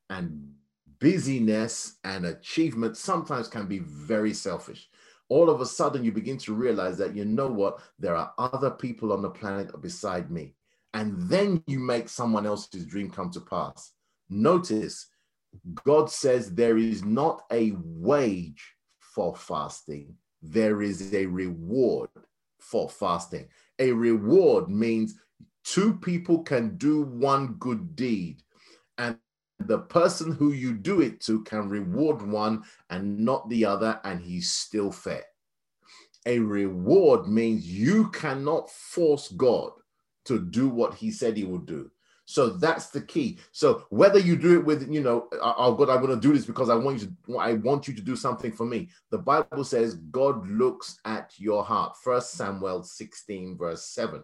And 0.09 0.53
busyness 1.01 1.97
and 2.05 2.27
achievement 2.27 2.97
sometimes 2.97 3.49
can 3.49 3.67
be 3.67 3.81
very 3.81 4.33
selfish. 4.33 4.89
All 5.29 5.51
of 5.51 5.61
a 5.61 5.67
sudden 5.67 6.05
you 6.05 6.13
begin 6.13 6.39
to 6.39 6.55
realize 6.55 6.97
that 6.99 7.17
you 7.17 7.25
know 7.25 7.49
what 7.49 7.81
there 7.99 8.15
are 8.15 8.33
other 8.39 8.71
people 8.71 9.13
on 9.13 9.21
the 9.21 9.31
planet 9.31 9.69
beside 9.83 10.31
me. 10.31 10.55
And 10.95 11.21
then 11.29 11.65
you 11.67 11.81
make 11.81 12.09
someone 12.09 12.47
else's 12.47 12.87
dream 12.87 13.11
come 13.11 13.31
to 13.33 13.41
pass. 13.41 13.91
Notice 14.29 15.09
god 15.83 16.09
says 16.09 16.55
there 16.55 16.79
is 16.79 17.03
not 17.03 17.43
a 17.51 17.73
wage 17.77 18.77
for 19.01 19.35
fasting. 19.35 20.15
There 20.41 20.83
is 20.83 21.13
a 21.13 21.27
reward 21.27 22.11
for 22.61 22.89
fasting 22.89 23.49
a 23.81 23.91
reward 23.91 24.69
means 24.69 25.19
two 25.65 25.95
people 25.95 26.43
can 26.43 26.77
do 26.77 27.03
one 27.03 27.55
good 27.59 27.97
deed 27.97 28.43
and 28.99 29.17
the 29.59 29.79
person 29.79 30.33
who 30.33 30.53
you 30.53 30.73
do 30.73 31.01
it 31.01 31.21
to 31.23 31.43
can 31.45 31.69
reward 31.69 32.23
one 32.23 32.63
and 32.89 33.19
not 33.19 33.49
the 33.49 33.65
other, 33.65 34.01
and 34.05 34.21
he's 34.21 34.51
still 34.51 34.91
fair. 34.91 35.25
A 36.27 36.39
reward 36.39 37.29
means 37.29 37.67
you 37.67 38.09
cannot 38.11 38.71
force 38.71 39.29
God 39.29 39.73
to 40.27 40.39
do 40.39 40.69
what 40.69 40.95
he 40.95 41.11
said 41.11 41.37
he 41.37 41.45
would 41.45 41.67
do. 41.67 41.91
So 42.31 42.51
that's 42.51 42.91
the 42.91 43.01
key. 43.01 43.39
So 43.51 43.87
whether 43.91 44.21
you 44.21 44.37
do 44.37 44.57
it 44.57 44.65
with, 44.65 44.89
you 44.89 45.01
know, 45.01 45.27
oh 45.43 45.75
God, 45.75 45.91
I'm 45.91 46.01
going 46.01 46.15
to 46.15 46.29
do 46.29 46.33
this 46.33 46.47
because 46.47 46.71
I 46.71 46.77
want 46.77 47.01
you 47.01 47.13
to, 47.27 47.39
I 47.39 47.55
want 47.55 47.89
you 47.89 47.95
to 47.95 48.01
do 48.01 48.15
something 48.15 48.53
for 48.53 48.65
me. 48.65 48.89
The 49.11 49.19
Bible 49.19 49.65
says 49.65 49.97
God 50.13 50.49
looks 50.49 51.01
at 51.05 51.33
your 51.39 51.65
heart. 51.65 51.97
First 51.97 52.35
Samuel 52.35 52.85
16, 52.85 53.59
verse 53.59 53.85
7. 53.85 54.23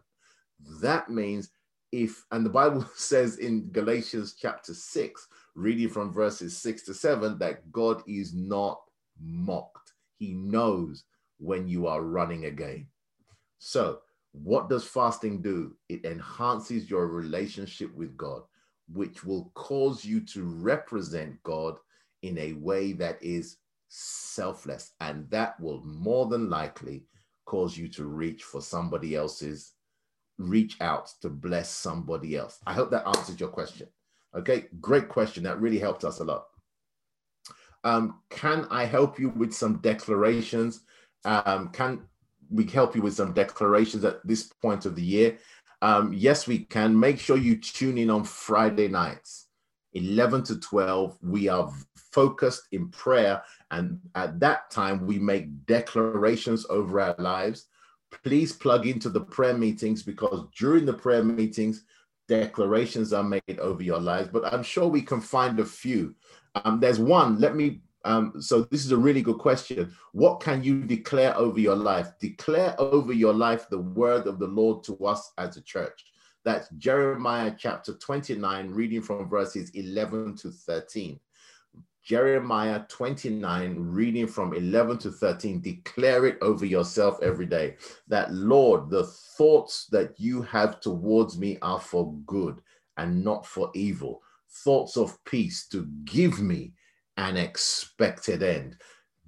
That 0.81 1.11
means 1.11 1.51
if, 1.91 2.25
and 2.31 2.47
the 2.47 2.51
Bible 2.51 2.89
says 2.95 3.39
in 3.39 3.73
Galatians 3.73 4.37
chapter 4.41 4.73
6, 4.73 5.27
reading 5.57 5.89
from 5.89 6.13
verses 6.13 6.57
6 6.59 6.83
to 6.85 6.95
7, 6.95 7.39
that 7.39 7.73
God 7.73 8.05
is 8.07 8.33
not 8.33 8.83
mocked. 9.21 9.95
He 10.21 10.33
knows 10.33 11.03
when 11.39 11.67
you 11.67 11.89
are 11.89 12.03
running 12.03 12.45
a 12.45 12.53
game. 12.53 12.87
So, 13.59 13.99
what 14.43 14.69
does 14.69 14.85
fasting 14.85 15.43
do? 15.43 15.77
It 15.89 16.05
enhances 16.05 16.91
your 16.91 17.09
relationship 17.09 17.95
with 17.95 18.17
God, 18.17 18.43
which 18.93 19.25
will 19.25 19.51
cause 19.55 20.05
you 20.05 20.21
to 20.21 20.45
represent 20.45 21.43
God 21.43 21.77
in 22.23 22.39
a 22.39 22.53
way 22.55 22.93
that 22.93 23.23
is 23.23 23.57
selfless. 23.89 24.93
And 25.01 25.29
that 25.31 25.59
will 25.61 25.83
more 25.85 26.27
than 26.27 26.51
likely 26.51 27.05
cause 27.47 27.77
you 27.77 27.89
to 27.89 28.05
reach 28.05 28.43
for 28.43 28.61
somebody 28.61 29.15
else's 29.15 29.73
reach 30.39 30.77
out 30.81 31.11
to 31.23 31.29
bless 31.29 31.71
somebody 31.71 32.37
else? 32.37 32.59
I 32.67 32.73
hope 32.73 32.91
that 32.91 33.07
answers 33.07 33.41
your 33.41 33.49
question. 33.49 33.89
Okay, 34.37 34.67
great 34.81 35.09
question. 35.09 35.45
That 35.45 35.61
really 35.61 35.79
helped 35.79 36.05
us 36.05 36.21
a 36.21 36.25
lot. 36.25 36.47
Um, 37.85 38.21
can 38.31 38.67
I 38.71 38.85
help 38.85 39.19
you 39.19 39.31
with 39.31 39.53
some 39.53 39.79
declarations? 39.79 40.81
Um, 41.25 41.69
can 41.69 42.03
we 42.51 42.65
can 42.65 42.75
help 42.75 42.97
you 42.97 43.03
with 43.03 43.15
some 43.15 43.33
declarations 43.33 44.05
at 44.05 44.27
this 44.27 44.45
point 44.45 44.87
of 44.87 44.97
the 44.97 45.03
year? 45.03 45.39
Um, 45.83 46.13
yes, 46.13 46.47
we 46.47 46.61
can. 46.61 46.99
Make 46.99 47.19
sure 47.19 47.37
you 47.37 47.57
tune 47.57 47.99
in 47.99 48.11
on 48.11 48.25
Friday 48.25 48.89
nights, 48.89 49.49
11 49.93 50.45
to 50.45 50.61
12. 50.61 51.19
We 51.23 51.49
are 51.49 51.73
focused 52.13 52.63
in 52.73 52.89
prayer. 52.89 53.43
And 53.71 54.01
at 54.15 54.41
that 54.41 54.71
time, 54.71 55.07
we 55.07 55.19
make 55.19 55.67
declarations 55.67 56.67
over 56.71 57.01
our 57.01 57.17
lives 57.19 57.67
please 58.23 58.53
plug 58.53 58.87
into 58.87 59.09
the 59.09 59.21
prayer 59.21 59.57
meetings 59.57 60.03
because 60.03 60.47
during 60.57 60.85
the 60.85 60.93
prayer 60.93 61.23
meetings, 61.23 61.85
declarations 62.29 63.13
are 63.13 63.23
made 63.23 63.59
over 63.61 63.83
your 63.83 64.01
lives. 64.01 64.29
But 64.33 64.53
I'm 64.53 64.63
sure 64.63 64.89
we 64.89 65.03
can 65.03 65.21
find 65.21 65.61
a 65.61 65.65
few. 65.65 66.15
Um, 66.55 66.81
there's 66.81 66.99
one. 66.99 67.39
Let 67.39 67.55
me. 67.55 67.81
Um, 68.07 68.41
so 68.41 68.63
this 68.63 68.85
is 68.85 68.93
a 68.93 68.97
really 68.97 69.21
good 69.21 69.39
question. 69.39 69.93
What 70.13 70.39
can 70.41 70.63
you 70.63 70.85
declare 70.85 71.37
over 71.37 71.59
your 71.59 71.75
life? 71.75 72.13
Declare 72.21 72.77
over 72.81 73.13
your 73.13 73.35
life 73.35 73.69
the 73.69 73.81
word 73.81 74.29
of 74.29 74.39
the 74.39 74.47
Lord 74.47 74.85
to 74.85 74.97
us 75.05 75.33
as 75.39 75.57
a 75.57 75.61
church. 75.61 76.05
That's 76.45 76.69
Jeremiah 76.79 77.53
chapter 77.59 77.95
29, 77.95 78.71
reading 78.71 79.03
from 79.03 79.29
verses 79.29 79.71
11 79.71 80.37
to 80.37 80.53
13. 80.53 81.19
Jeremiah 82.05 82.85
29, 82.89 83.75
reading 83.77 84.29
from 84.29 84.55
11 84.55 84.99
to 84.99 85.11
13, 85.11 85.61
declare 85.61 86.27
it 86.27 86.39
over 86.41 86.65
yourself 86.65 87.19
every 87.21 87.47
day 87.47 87.75
that, 88.07 88.33
Lord, 88.33 88.89
the 88.89 89.03
thoughts 89.03 89.87
that 89.91 90.15
you 90.17 90.43
have 90.43 90.81
towards 90.81 91.37
me 91.37 91.59
are 91.61 91.81
for 91.81 92.15
good 92.25 92.61
and 92.97 93.25
not 93.25 93.45
for 93.45 93.73
evil, 93.75 94.23
thoughts 94.49 94.97
of 94.97 95.19
peace 95.25 95.67
to 95.71 95.89
give 96.05 96.41
me 96.41 96.73
an 97.17 97.37
expected 97.37 98.43
end. 98.43 98.77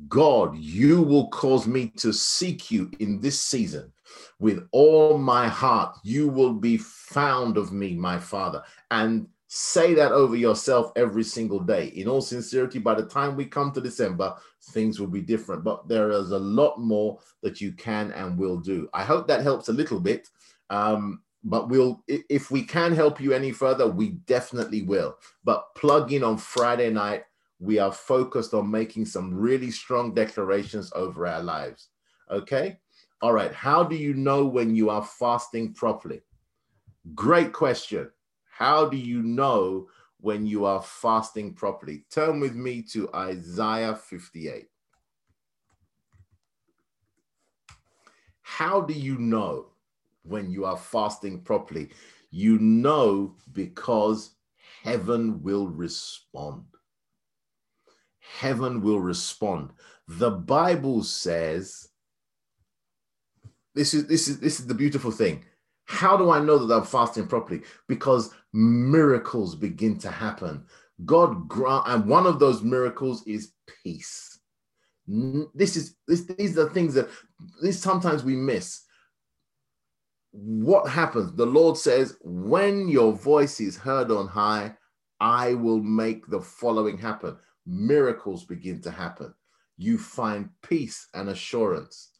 God, 0.09 0.57
you 0.57 1.03
will 1.03 1.29
cause 1.29 1.67
me 1.67 1.89
to 1.97 2.13
seek 2.13 2.71
you 2.71 2.91
in 3.01 3.21
this 3.21 3.41
season 3.41 3.93
with 4.39 4.67
all 4.71 5.19
my 5.19 5.49
heart. 5.49 5.97
You 6.05 6.29
will 6.29 6.55
be 6.55 6.77
found 6.77 7.57
of 7.57 7.73
me, 7.73 7.95
my 7.95 8.19
Father. 8.19 8.63
And 8.91 9.29
Say 9.51 9.95
that 9.95 10.13
over 10.13 10.37
yourself 10.37 10.93
every 10.95 11.25
single 11.25 11.61
day. 11.61 11.87
In 11.87 12.07
all 12.07 12.21
sincerity, 12.21 12.79
by 12.79 12.95
the 12.95 13.07
time 13.07 13.35
we 13.35 13.47
come 13.47 13.73
to 13.73 13.81
December, 13.81 14.35
things 14.73 15.01
will 15.01 15.07
be 15.07 15.23
different. 15.23 15.65
But 15.65 15.89
there 15.89 16.11
is 16.11 16.33
a 16.33 16.39
lot 16.39 16.79
more 16.79 17.19
that 17.43 17.59
you 17.59 17.73
can 17.73 18.13
and 18.13 18.39
will 18.39 18.59
do. 18.59 18.91
I 18.93 19.05
hope 19.05 19.27
that 19.29 19.43
helps 19.43 19.71
a 19.71 19.73
little 19.73 20.01
bit. 20.01 20.29
Um, 20.69 21.23
but 21.45 21.71
we'll 21.71 22.05
if 22.09 22.51
we 22.51 22.63
can 22.63 22.93
help 22.93 23.23
you 23.23 23.33
any 23.33 23.51
further, 23.51 23.89
we 23.89 24.11
definitely 24.27 24.83
will. 24.83 25.17
But 25.45 25.75
plug 25.75 26.13
in 26.13 26.23
on 26.23 26.37
Friday 26.37 26.91
night. 26.91 27.25
We 27.59 27.79
are 27.79 27.93
focused 27.93 28.55
on 28.55 28.71
making 28.71 29.07
some 29.07 29.35
really 29.35 29.71
strong 29.71 30.15
declarations 30.15 30.93
over 30.95 31.27
our 31.27 31.43
lives. 31.43 31.89
Okay. 32.31 32.79
All 33.21 33.33
right. 33.33 33.53
How 33.53 33.83
do 33.83 33.97
you 33.97 34.15
know 34.15 34.47
when 34.47 34.75
you 34.75 34.91
are 34.91 35.05
fasting 35.05 35.75
properly? 35.75 36.23
Great 37.15 37.53
question. 37.53 38.11
How 38.51 38.89
do 38.89 38.97
you 38.97 39.23
know 39.23 39.89
when 40.21 40.47
you 40.47 40.65
are 40.65 40.83
fasting 40.83 41.55
properly? 41.55 42.05
Turn 42.11 42.41
with 42.41 42.55
me 42.55 42.83
to 42.93 43.09
Isaiah 43.15 43.97
58. 43.97 44.67
How 48.43 48.81
do 48.81 48.95
you 48.95 49.19
know 49.19 49.67
when 50.23 50.51
you 50.51 50.65
are 50.65 50.77
fasting 50.77 51.43
properly? 51.43 51.91
You 52.31 52.59
know 52.59 53.37
because 53.53 54.33
heaven 54.83 55.43
will 55.43 55.69
respond. 55.69 56.65
Heaven 58.37 58.83
will 58.83 59.01
respond. 59.01 59.71
The 60.07 60.31
Bible 60.31 61.03
says, 61.03 61.89
this 63.75 63.95
is 63.95 64.07
this 64.07 64.29
is 64.29 64.41
this 64.41 64.61
is 64.61 64.67
the 64.67 64.75
beautiful 64.75 65.11
thing. 65.11 65.45
How 65.85 66.17
do 66.17 66.31
I 66.31 66.41
know 66.41 66.59
that 66.59 66.75
I'm 66.75 66.85
fasting 66.85 67.27
properly? 67.27 67.63
Because 67.89 68.35
miracles 68.53 69.55
begin 69.55 69.99
to 69.99 70.11
happen. 70.11 70.65
God 71.05 71.49
grant, 71.49 71.85
and 71.87 72.07
one 72.07 72.27
of 72.27 72.39
those 72.39 72.63
miracles 72.63 73.27
is 73.27 73.53
peace. 73.83 74.39
This 75.55 75.77
is 75.77 75.97
this, 76.07 76.23
these 76.25 76.59
are 76.59 76.69
things 76.69 76.95
that 76.95 77.09
this 77.63 77.81
sometimes 77.81 78.25
we 78.25 78.37
miss. 78.37 78.83
What 80.33 80.91
happens? 80.91 81.33
The 81.33 81.47
Lord 81.47 81.79
says, 81.79 82.17
when 82.21 82.89
your 82.89 83.13
voice 83.13 83.61
is 83.61 83.77
heard 83.77 84.11
on 84.11 84.29
high, 84.29 84.77
I 85.21 85.55
will 85.55 85.81
make 85.81 86.27
the 86.27 86.41
following 86.41 86.99
happen. 86.99 87.39
Miracles 87.69 88.45
begin 88.45 88.81
to 88.81 88.91
happen. 88.91 89.35
You 89.77 89.99
find 89.99 90.49
peace 90.63 91.09
and 91.13 91.29
assurance. 91.29 92.11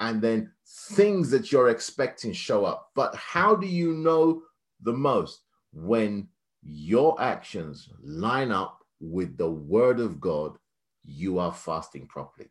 And 0.00 0.20
then 0.20 0.50
things 0.66 1.30
that 1.30 1.52
you're 1.52 1.68
expecting 1.68 2.32
show 2.32 2.64
up. 2.64 2.90
But 2.94 3.14
how 3.14 3.54
do 3.54 3.66
you 3.66 3.92
know 3.92 4.42
the 4.82 4.92
most? 4.92 5.42
When 5.72 6.28
your 6.62 7.20
actions 7.20 7.88
line 8.02 8.50
up 8.50 8.82
with 9.00 9.36
the 9.36 9.50
word 9.50 10.00
of 10.00 10.20
God, 10.20 10.56
you 11.04 11.38
are 11.38 11.52
fasting 11.52 12.06
properly. 12.06 12.50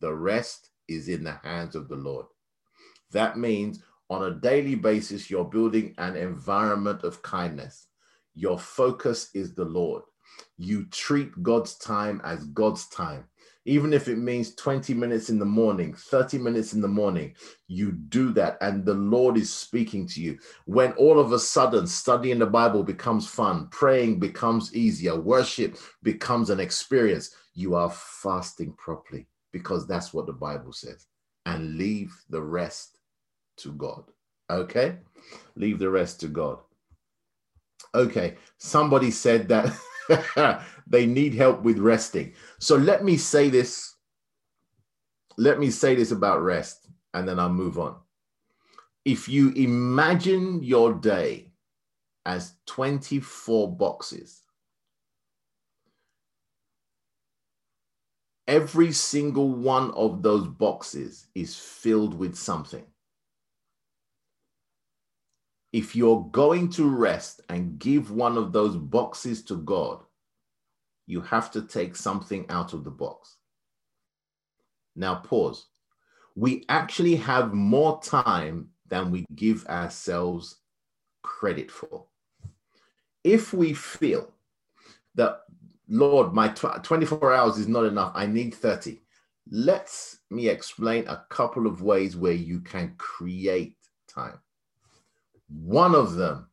The 0.00 0.12
rest 0.12 0.70
is 0.88 1.08
in 1.08 1.24
the 1.24 1.38
hands 1.42 1.74
of 1.76 1.88
the 1.88 1.96
Lord. 1.96 2.26
That 3.12 3.38
means 3.38 3.82
on 4.10 4.24
a 4.24 4.34
daily 4.34 4.74
basis, 4.74 5.30
you're 5.30 5.44
building 5.44 5.94
an 5.98 6.16
environment 6.16 7.04
of 7.04 7.22
kindness. 7.22 7.86
Your 8.34 8.58
focus 8.58 9.30
is 9.34 9.54
the 9.54 9.64
Lord. 9.64 10.02
You 10.56 10.86
treat 10.86 11.42
God's 11.42 11.76
time 11.76 12.20
as 12.24 12.44
God's 12.46 12.88
time 12.88 13.24
even 13.66 13.92
if 13.92 14.08
it 14.08 14.16
means 14.16 14.54
20 14.54 14.94
minutes 14.94 15.28
in 15.28 15.38
the 15.38 15.44
morning, 15.44 15.92
30 15.94 16.38
minutes 16.38 16.72
in 16.72 16.80
the 16.80 16.88
morning, 16.88 17.34
you 17.68 17.92
do 17.92 18.32
that 18.32 18.56
and 18.62 18.84
the 18.84 18.94
Lord 18.94 19.36
is 19.36 19.52
speaking 19.52 20.06
to 20.08 20.20
you. 20.20 20.38
When 20.64 20.92
all 20.92 21.20
of 21.20 21.32
a 21.32 21.38
sudden 21.38 21.86
studying 21.86 22.38
the 22.38 22.46
Bible 22.46 22.82
becomes 22.82 23.28
fun, 23.28 23.68
praying 23.70 24.18
becomes 24.18 24.74
easier, 24.74 25.20
worship 25.20 25.76
becomes 26.02 26.48
an 26.48 26.58
experience, 26.58 27.34
you 27.54 27.74
are 27.74 27.90
fasting 27.90 28.72
properly 28.78 29.26
because 29.52 29.86
that's 29.86 30.14
what 30.14 30.26
the 30.26 30.32
Bible 30.32 30.72
says. 30.72 31.06
And 31.44 31.76
leave 31.76 32.14
the 32.30 32.42
rest 32.42 32.98
to 33.58 33.72
God. 33.72 34.04
Okay? 34.48 34.96
Leave 35.54 35.78
the 35.78 35.90
rest 35.90 36.20
to 36.20 36.28
God. 36.28 36.58
Okay, 37.94 38.36
somebody 38.58 39.10
said 39.10 39.48
that 39.48 39.76
they 40.86 41.06
need 41.06 41.34
help 41.34 41.62
with 41.62 41.78
resting. 41.78 42.32
So 42.58 42.76
let 42.76 43.04
me 43.04 43.16
say 43.16 43.48
this. 43.48 43.94
Let 45.36 45.58
me 45.58 45.70
say 45.70 45.94
this 45.94 46.10
about 46.10 46.42
rest, 46.42 46.88
and 47.14 47.28
then 47.28 47.38
I'll 47.38 47.48
move 47.48 47.78
on. 47.78 47.96
If 49.04 49.28
you 49.28 49.50
imagine 49.52 50.62
your 50.62 50.92
day 50.92 51.52
as 52.26 52.54
24 52.66 53.76
boxes, 53.76 54.42
every 58.46 58.92
single 58.92 59.48
one 59.48 59.90
of 59.92 60.22
those 60.22 60.46
boxes 60.46 61.28
is 61.34 61.56
filled 61.56 62.14
with 62.14 62.34
something. 62.34 62.84
If 65.72 65.94
you're 65.94 66.28
going 66.32 66.70
to 66.70 66.88
rest 66.88 67.42
and 67.48 67.78
give 67.78 68.10
one 68.10 68.36
of 68.36 68.52
those 68.52 68.76
boxes 68.76 69.42
to 69.44 69.56
God, 69.56 70.02
you 71.06 71.20
have 71.20 71.50
to 71.52 71.62
take 71.62 71.96
something 71.96 72.46
out 72.48 72.72
of 72.72 72.84
the 72.84 72.90
box. 72.90 73.36
Now, 74.96 75.16
pause. 75.16 75.66
We 76.34 76.64
actually 76.68 77.16
have 77.16 77.52
more 77.52 78.00
time 78.02 78.70
than 78.88 79.10
we 79.10 79.26
give 79.34 79.66
ourselves 79.66 80.56
credit 81.22 81.70
for. 81.70 82.06
If 83.22 83.52
we 83.52 83.72
feel 83.72 84.32
that, 85.14 85.42
Lord, 85.88 86.32
my 86.32 86.48
24 86.48 87.32
hours 87.32 87.58
is 87.58 87.68
not 87.68 87.84
enough, 87.84 88.12
I 88.14 88.26
need 88.26 88.54
30, 88.54 89.00
let 89.50 89.92
me 90.30 90.48
explain 90.48 91.06
a 91.08 91.24
couple 91.28 91.66
of 91.66 91.82
ways 91.82 92.16
where 92.16 92.32
you 92.32 92.60
can 92.60 92.94
create 92.96 93.76
time. 94.08 94.38
One 95.50 95.94
of 95.94 96.14
them, 96.14 96.48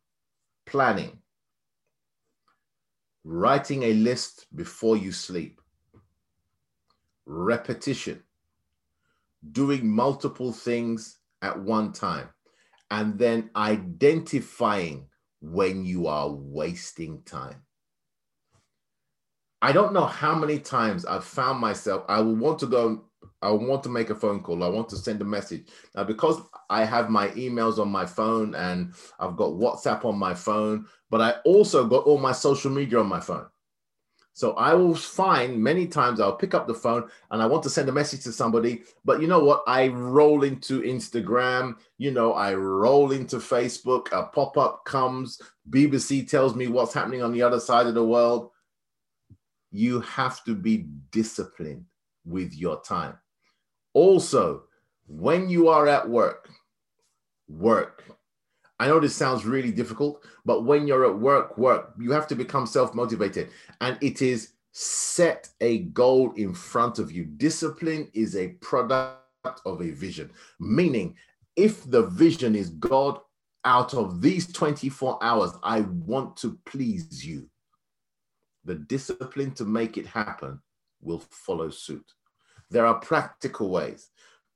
planning 0.65 1.19
writing 3.27 3.83
a 3.83 3.93
list 3.93 4.45
before 4.55 4.95
you 4.95 5.11
sleep, 5.11 5.59
repetition, 7.25 8.23
doing 9.51 9.85
multiple 9.85 10.53
things 10.53 11.17
at 11.41 11.59
one 11.59 11.91
time, 11.91 12.29
and 12.89 13.19
then 13.19 13.49
identifying 13.57 15.09
when 15.41 15.83
you 15.83 16.07
are 16.07 16.29
wasting 16.29 17.21
time. 17.23 17.61
I 19.61 19.73
don't 19.73 19.91
know 19.91 20.05
how 20.05 20.33
many 20.33 20.57
times 20.57 21.05
I've 21.05 21.25
found 21.25 21.59
myself, 21.59 22.05
I 22.07 22.21
will 22.21 22.37
want 22.37 22.59
to 22.59 22.67
go, 22.67 23.06
I 23.41 23.51
want 23.51 23.83
to 23.83 23.89
make 23.89 24.09
a 24.09 24.15
phone 24.15 24.41
call, 24.41 24.63
I 24.63 24.67
want 24.67 24.89
to 24.89 24.97
send 24.97 25.21
a 25.21 25.25
message. 25.25 25.67
Now, 25.95 26.03
because 26.03 26.41
I 26.69 26.83
have 26.83 27.09
my 27.09 27.27
emails 27.29 27.77
on 27.77 27.89
my 27.89 28.05
phone 28.05 28.55
and 28.55 28.93
I've 29.19 29.35
got 29.35 29.51
WhatsApp 29.51 30.05
on 30.05 30.17
my 30.17 30.33
phone, 30.33 30.87
but 31.09 31.21
I 31.21 31.35
also 31.45 31.85
got 31.85 32.05
all 32.05 32.17
my 32.17 32.31
social 32.31 32.71
media 32.71 32.99
on 32.99 33.07
my 33.07 33.19
phone. 33.19 33.45
So 34.33 34.53
I 34.53 34.75
will 34.75 34.93
find 34.93 35.61
many 35.61 35.87
times 35.87 36.19
I'll 36.19 36.35
pick 36.35 36.53
up 36.53 36.67
the 36.67 36.73
phone 36.73 37.09
and 37.31 37.41
I 37.41 37.47
want 37.47 37.63
to 37.63 37.71
send 37.71 37.89
a 37.89 37.91
message 37.91 38.23
to 38.25 38.31
somebody, 38.31 38.83
but 39.03 39.19
you 39.19 39.27
know 39.27 39.43
what? 39.43 39.63
I 39.65 39.87
roll 39.87 40.43
into 40.43 40.81
Instagram, 40.81 41.75
you 41.97 42.11
know, 42.11 42.33
I 42.33 42.53
roll 42.53 43.13
into 43.13 43.37
Facebook, 43.37 44.11
a 44.11 44.25
pop 44.25 44.55
up 44.57 44.85
comes, 44.85 45.41
BBC 45.69 46.29
tells 46.29 46.55
me 46.55 46.67
what's 46.67 46.93
happening 46.93 47.23
on 47.23 47.33
the 47.33 47.41
other 47.41 47.59
side 47.59 47.87
of 47.87 47.95
the 47.95 48.05
world. 48.05 48.51
You 49.71 50.01
have 50.01 50.43
to 50.45 50.53
be 50.53 50.85
disciplined 51.09 51.85
with 52.23 52.53
your 52.53 52.79
time. 52.81 53.17
Also, 53.97 54.61
when 55.07 55.49
you 55.49 55.69
are 55.69 55.87
at 55.87 56.07
work, 56.07 56.51
work. 57.47 58.03
I 58.79 58.85
know 58.85 58.99
this 58.99 59.15
sounds 59.15 59.43
really 59.43 59.71
difficult, 59.71 60.23
but 60.45 60.65
when 60.65 60.85
you're 60.85 61.07
at 61.07 61.17
work, 61.17 61.57
work, 61.57 61.95
you 61.97 62.11
have 62.11 62.27
to 62.27 62.35
become 62.35 62.67
self 62.67 62.93
motivated. 62.93 63.49
And 63.81 63.97
it 64.01 64.21
is 64.21 64.53
set 64.71 65.49
a 65.61 65.79
goal 66.01 66.31
in 66.33 66.53
front 66.53 66.99
of 66.99 67.11
you. 67.11 67.25
Discipline 67.25 68.11
is 68.13 68.35
a 68.35 68.49
product 68.61 69.61
of 69.65 69.81
a 69.81 69.89
vision, 69.89 70.29
meaning, 70.59 71.15
if 71.55 71.89
the 71.89 72.03
vision 72.03 72.55
is 72.55 72.69
God, 72.69 73.19
out 73.65 73.95
of 73.95 74.21
these 74.21 74.53
24 74.53 75.17
hours, 75.23 75.53
I 75.63 75.81
want 75.81 76.37
to 76.37 76.59
please 76.67 77.25
you. 77.25 77.49
The 78.63 78.75
discipline 78.75 79.53
to 79.55 79.65
make 79.65 79.97
it 79.97 80.05
happen 80.05 80.61
will 81.01 81.23
follow 81.31 81.71
suit. 81.71 82.05
There 82.69 82.85
are 82.85 82.99
practical 82.99 83.69
ways. 83.69 84.09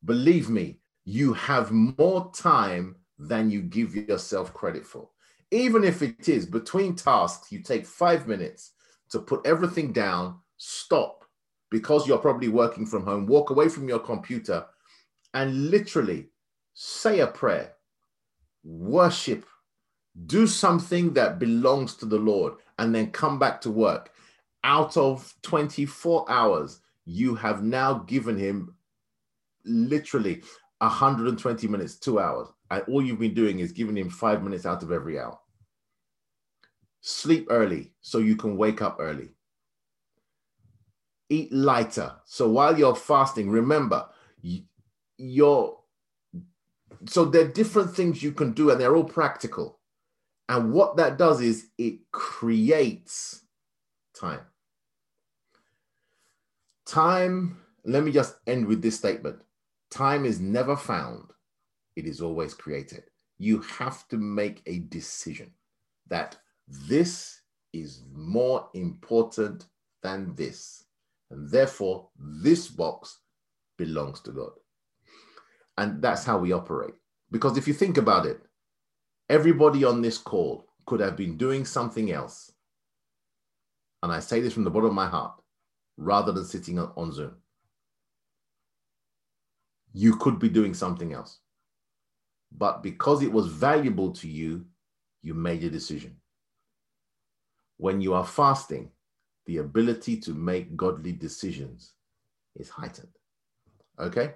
Believe 0.04 0.50
me, 0.50 0.80
you 1.06 1.34
have 1.34 1.72
more 1.72 2.32
time 2.36 2.96
than 3.18 3.50
you 3.50 3.62
give 3.62 3.96
yourself 3.96 4.54
credit 4.54 4.86
for. 4.86 5.10
Even 5.52 5.84
if 5.84 6.02
it 6.02 6.30
is 6.30 6.46
between 6.46 6.96
tasks, 6.96 7.52
you 7.52 7.62
take 7.62 7.86
five 7.86 8.28
minutes 8.28 8.72
to 9.10 9.20
put 9.20 9.46
everything 9.46 9.92
down, 9.92 10.40
stop, 10.58 11.26
because 11.70 12.08
you're 12.08 12.18
probably 12.18 12.50
working 12.50 12.86
from 12.86 13.04
home, 13.04 13.26
walk 13.28 13.50
away 13.50 13.70
from 13.70 13.88
your 13.88 14.00
computer 14.00 14.66
and 15.34 15.70
literally 15.70 16.28
say 16.74 17.20
a 17.20 17.28
prayer, 17.28 17.74
worship, 18.64 19.46
do 20.26 20.46
something 20.46 21.14
that 21.14 21.40
belongs 21.40 21.96
to 21.96 22.06
the 22.06 22.18
Lord, 22.18 22.54
and 22.80 22.94
then 22.94 23.12
come 23.12 23.40
back 23.40 23.62
to 23.62 23.72
work. 23.72 24.12
Out 24.64 24.98
of 24.98 25.34
24 25.42 26.30
hours, 26.30 26.81
you 27.06 27.36
have 27.36 27.64
now 27.64 28.00
given 28.00 28.38
him 28.38 28.76
literally 29.66 30.44
120 30.80 31.68
minutes, 31.68 31.96
two 31.96 32.20
hours. 32.20 32.48
And 32.70 32.84
all 32.88 33.02
you've 33.02 33.20
been 33.20 33.34
doing 33.34 33.60
is 33.60 33.72
giving 33.72 33.98
him 33.98 34.10
five 34.10 34.44
minutes 34.44 34.66
out 34.66 34.84
of 34.84 34.92
every 34.92 35.20
hour. 35.20 35.38
Sleep 37.02 37.48
early 37.50 37.92
so 38.02 38.20
you 38.20 38.36
can 38.36 38.58
wake 38.58 38.82
up 38.82 38.98
early. 39.00 39.30
Eat 41.30 41.52
lighter. 41.52 42.14
So 42.26 42.50
while 42.50 42.78
you're 42.78 42.96
fasting, 42.96 43.50
remember, 43.50 44.06
you're 45.18 45.78
so 47.08 47.26
there 47.26 47.46
are 47.46 47.52
different 47.52 47.96
things 47.96 48.22
you 48.22 48.32
can 48.32 48.52
do, 48.54 48.70
and 48.70 48.80
they're 48.80 48.96
all 48.96 49.04
practical. 49.04 49.80
And 50.50 50.74
what 50.74 50.98
that 50.98 51.18
does 51.18 51.42
is 51.42 51.68
it 51.78 52.12
creates 52.12 53.44
time. 54.14 54.42
Time, 56.92 57.58
let 57.86 58.04
me 58.04 58.12
just 58.12 58.36
end 58.48 58.66
with 58.66 58.82
this 58.82 58.98
statement 58.98 59.42
Time 59.90 60.26
is 60.26 60.40
never 60.40 60.76
found, 60.76 61.32
it 61.96 62.06
is 62.06 62.22
always 62.22 62.54
created. 62.54 63.04
You 63.40 63.62
have 63.62 64.08
to 64.10 64.18
make 64.18 64.62
a 64.66 64.80
decision 64.80 65.52
that 66.08 66.38
this 66.68 67.42
is 67.74 68.04
more 68.14 68.70
important 68.74 69.66
than 70.04 70.36
this. 70.36 70.86
And 71.32 71.50
therefore, 71.50 72.10
this 72.20 72.68
box 72.68 73.20
belongs 73.78 74.22
to 74.22 74.32
God. 74.32 74.52
And 75.78 76.02
that's 76.02 76.26
how 76.26 76.38
we 76.38 76.52
operate. 76.52 76.96
Because 77.32 77.58
if 77.58 77.68
you 77.68 77.74
think 77.74 77.98
about 77.98 78.26
it, 78.26 78.42
Everybody 79.32 79.86
on 79.86 80.02
this 80.02 80.18
call 80.18 80.68
could 80.86 81.00
have 81.00 81.16
been 81.16 81.38
doing 81.38 81.64
something 81.64 82.12
else. 82.12 82.52
And 84.04 84.12
I 84.12 84.20
say 84.20 84.42
this 84.42 84.52
from 84.54 84.66
the 84.66 84.70
bottom 84.70 84.90
of 84.90 84.94
my 84.94 85.08
heart, 85.08 85.41
rather 86.02 86.32
than 86.32 86.44
sitting 86.44 86.80
on 86.80 87.12
Zoom. 87.12 87.36
You 89.94 90.16
could 90.16 90.40
be 90.40 90.50
doing 90.50 90.74
something 90.74 91.14
else. 91.14 91.40
But 92.58 92.82
because 92.82 93.22
it 93.22 93.32
was 93.32 93.48
valuable 93.48 94.12
to 94.14 94.28
you, 94.28 94.66
you 95.22 95.34
made 95.34 95.64
a 95.64 95.70
decision. 95.70 96.18
When 97.78 98.02
you 98.02 98.14
are 98.14 98.26
fasting, 98.26 98.90
the 99.46 99.58
ability 99.58 100.18
to 100.22 100.34
make 100.34 100.76
godly 100.76 101.12
decisions 101.12 101.94
is 102.56 102.70
heightened. 102.70 103.16
Okay? 104.00 104.34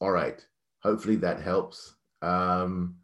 All 0.00 0.10
right. 0.10 0.44
Hopefully 0.82 1.16
that 1.16 1.40
helps. 1.40 1.94
Um, 2.22 2.96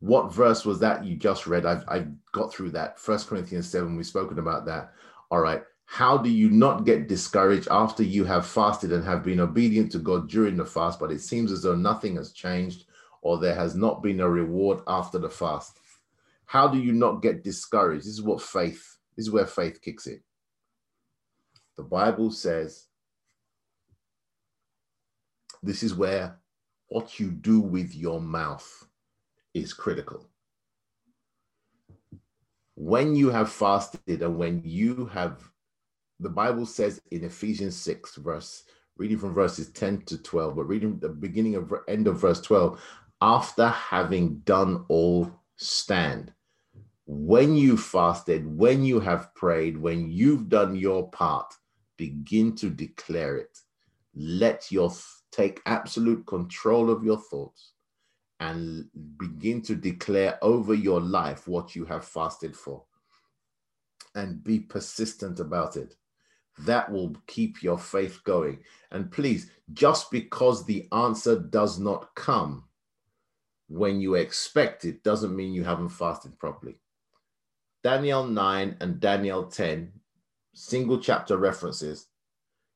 what 0.00 0.32
verse 0.32 0.64
was 0.64 0.78
that 0.80 1.04
you 1.04 1.16
just 1.16 1.46
read? 1.46 1.66
I've, 1.66 1.84
I've 1.88 2.08
got 2.32 2.52
through 2.52 2.70
that. 2.70 2.98
First 2.98 3.28
Corinthians 3.28 3.70
7, 3.70 3.96
we've 3.96 4.06
spoken 4.06 4.38
about 4.38 4.64
that. 4.66 4.92
All 5.30 5.40
right. 5.40 5.62
How 5.92 6.16
do 6.16 6.30
you 6.30 6.48
not 6.48 6.86
get 6.86 7.06
discouraged 7.06 7.68
after 7.70 8.02
you 8.02 8.24
have 8.24 8.46
fasted 8.46 8.92
and 8.92 9.04
have 9.04 9.22
been 9.22 9.40
obedient 9.40 9.92
to 9.92 9.98
God 9.98 10.26
during 10.26 10.56
the 10.56 10.64
fast, 10.64 10.98
but 10.98 11.12
it 11.12 11.20
seems 11.20 11.52
as 11.52 11.64
though 11.64 11.76
nothing 11.76 12.16
has 12.16 12.32
changed 12.32 12.86
or 13.20 13.36
there 13.36 13.54
has 13.54 13.74
not 13.74 14.02
been 14.02 14.20
a 14.20 14.26
reward 14.28 14.80
after 14.86 15.18
the 15.18 15.28
fast? 15.28 15.80
How 16.46 16.66
do 16.66 16.78
you 16.78 16.92
not 16.92 17.20
get 17.20 17.44
discouraged? 17.44 18.06
This 18.06 18.14
is 18.14 18.22
what 18.22 18.40
faith, 18.40 18.96
this 19.16 19.26
is 19.26 19.30
where 19.30 19.44
faith 19.44 19.82
kicks 19.82 20.06
in. 20.06 20.22
The 21.76 21.82
Bible 21.82 22.30
says 22.30 22.86
this 25.62 25.82
is 25.82 25.94
where 25.94 26.38
what 26.88 27.20
you 27.20 27.30
do 27.30 27.60
with 27.60 27.94
your 27.94 28.18
mouth 28.18 28.86
is 29.52 29.74
critical. 29.74 30.26
When 32.76 33.14
you 33.14 33.28
have 33.28 33.52
fasted 33.52 34.22
and 34.22 34.38
when 34.38 34.62
you 34.64 35.04
have, 35.12 35.51
the 36.22 36.30
Bible 36.30 36.66
says 36.66 37.00
in 37.10 37.24
Ephesians 37.24 37.76
6, 37.76 38.16
verse, 38.16 38.64
reading 38.96 39.18
from 39.18 39.34
verses 39.34 39.70
10 39.70 40.02
to 40.02 40.18
12, 40.18 40.56
but 40.56 40.64
reading 40.64 40.98
the 40.98 41.08
beginning 41.08 41.56
of 41.56 41.72
end 41.88 42.06
of 42.06 42.20
verse 42.20 42.40
12, 42.40 42.80
after 43.20 43.68
having 43.68 44.38
done 44.40 44.84
all, 44.88 45.30
stand. 45.56 46.32
When 47.06 47.56
you 47.56 47.76
fasted, 47.76 48.46
when 48.46 48.84
you 48.84 49.00
have 49.00 49.34
prayed, 49.34 49.76
when 49.76 50.10
you've 50.10 50.48
done 50.48 50.76
your 50.76 51.10
part, 51.10 51.52
begin 51.96 52.54
to 52.56 52.70
declare 52.70 53.36
it. 53.36 53.58
Let 54.14 54.70
your 54.70 54.92
take 55.30 55.60
absolute 55.66 56.26
control 56.26 56.90
of 56.90 57.04
your 57.04 57.18
thoughts 57.18 57.72
and 58.40 58.88
begin 59.16 59.62
to 59.62 59.74
declare 59.74 60.38
over 60.42 60.74
your 60.74 61.00
life 61.00 61.48
what 61.48 61.74
you 61.74 61.84
have 61.86 62.04
fasted 62.04 62.56
for 62.56 62.84
and 64.14 64.42
be 64.42 64.58
persistent 64.58 65.40
about 65.40 65.76
it. 65.76 65.96
That 66.58 66.90
will 66.90 67.16
keep 67.26 67.62
your 67.62 67.78
faith 67.78 68.22
going. 68.24 68.58
And 68.90 69.10
please, 69.10 69.50
just 69.72 70.10
because 70.10 70.64
the 70.64 70.86
answer 70.92 71.38
does 71.38 71.78
not 71.78 72.14
come 72.14 72.64
when 73.68 74.00
you 74.00 74.14
expect 74.14 74.84
it, 74.84 75.02
doesn't 75.02 75.34
mean 75.34 75.54
you 75.54 75.64
haven't 75.64 75.88
fasted 75.88 76.38
properly. 76.38 76.78
Daniel 77.82 78.24
9 78.24 78.76
and 78.80 79.00
Daniel 79.00 79.44
10, 79.44 79.92
single 80.54 80.98
chapter 80.98 81.36
references. 81.36 82.06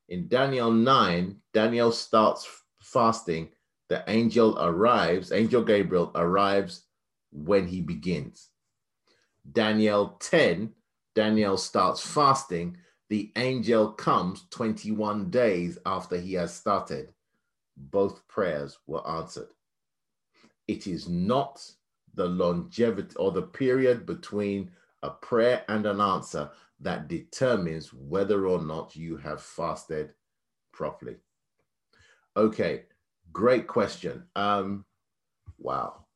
In 0.09 0.27
Daniel 0.27 0.72
9, 0.72 1.37
Daniel 1.53 1.93
starts 1.93 2.49
fasting 2.81 3.51
the 3.89 4.03
angel 4.09 4.59
arrives, 4.59 5.31
angel 5.31 5.62
Gabriel 5.62 6.11
arrives 6.14 6.83
when 7.31 7.68
he 7.68 7.81
begins. 7.81 8.49
Daniel 9.51 10.16
10, 10.18 10.72
Daniel 11.14 11.57
starts 11.57 12.01
fasting. 12.01 12.77
The 13.09 13.33
angel 13.37 13.93
comes 13.93 14.47
21 14.51 15.31
days 15.31 15.79
after 15.87 16.19
he 16.19 16.35
has 16.35 16.55
started. 16.55 17.13
Both 17.77 18.27
prayers 18.27 18.79
were 18.87 19.07
answered. 19.09 19.49
It 20.67 20.87
is 20.87 21.09
not 21.09 21.63
the 22.15 22.27
longevity 22.27 23.15
or 23.17 23.31
the 23.31 23.43
period 23.43 24.07
between 24.07 24.71
a 25.03 25.11
prayer 25.11 25.65
and 25.69 25.87
an 25.87 26.01
answer 26.01 26.51
that 26.81 27.09
determines 27.09 27.93
whether 27.93 28.47
or 28.47 28.61
not 28.61 28.97
you 28.97 29.17
have 29.19 29.41
fasted 29.41 30.13
properly. 30.73 31.17
Okay, 32.37 32.85
Great 33.37 33.67
question. 33.67 34.25
Um, 34.35 34.87
wow. 35.59 36.07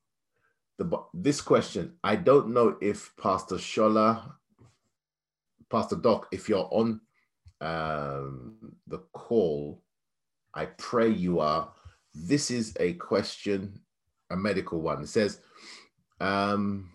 The, 0.78 0.90
this 1.12 1.42
question, 1.42 1.96
I 2.02 2.16
don't 2.16 2.54
know 2.54 2.76
if 2.80 3.12
Pastor 3.20 3.56
Shola, 3.56 4.36
Pastor 5.70 5.96
Doc, 5.96 6.28
if 6.32 6.48
you're 6.48 6.68
on 6.70 7.00
um, 7.60 8.56
the 8.86 8.98
call, 9.12 9.82
I 10.54 10.66
pray 10.66 11.08
you 11.08 11.40
are. 11.40 11.72
This 12.14 12.50
is 12.50 12.76
a 12.80 12.94
question, 12.94 13.80
a 14.30 14.36
medical 14.36 14.80
one. 14.80 15.02
It 15.02 15.08
says, 15.08 15.40
um, 16.20 16.90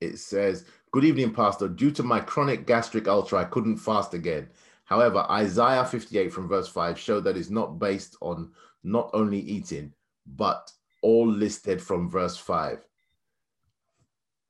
it 0.00 0.18
says, 0.18 0.64
Good 0.92 1.04
evening, 1.04 1.34
Pastor. 1.34 1.68
Due 1.68 1.90
to 1.90 2.04
my 2.04 2.20
chronic 2.20 2.68
gastric 2.68 3.08
ulcer, 3.08 3.36
I 3.36 3.44
couldn't 3.44 3.78
fast 3.78 4.14
again. 4.14 4.48
However, 4.84 5.26
Isaiah 5.28 5.84
58 5.84 6.32
from 6.32 6.46
verse 6.46 6.68
5 6.68 6.96
showed 6.96 7.24
that 7.24 7.36
it's 7.36 7.50
not 7.50 7.80
based 7.80 8.16
on 8.20 8.52
not 8.84 9.10
only 9.12 9.40
eating, 9.40 9.92
but 10.24 10.70
all 11.02 11.26
listed 11.26 11.82
from 11.82 12.08
verse 12.08 12.36
5. 12.36 12.86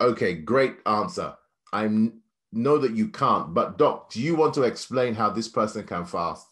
Okay, 0.03 0.35
great 0.35 0.77
answer. 0.85 1.35
I 1.73 1.89
know 2.55 2.79
that 2.79 2.95
you 2.95 3.09
can't, 3.09 3.53
but 3.53 3.79
Doc, 3.79 4.11
do 4.11 4.21
you 4.21 4.37
want 4.37 4.55
to 4.55 4.63
explain 4.63 5.15
how 5.15 5.31
this 5.31 5.49
person 5.49 5.85
can 5.85 6.05
fast? 6.05 6.47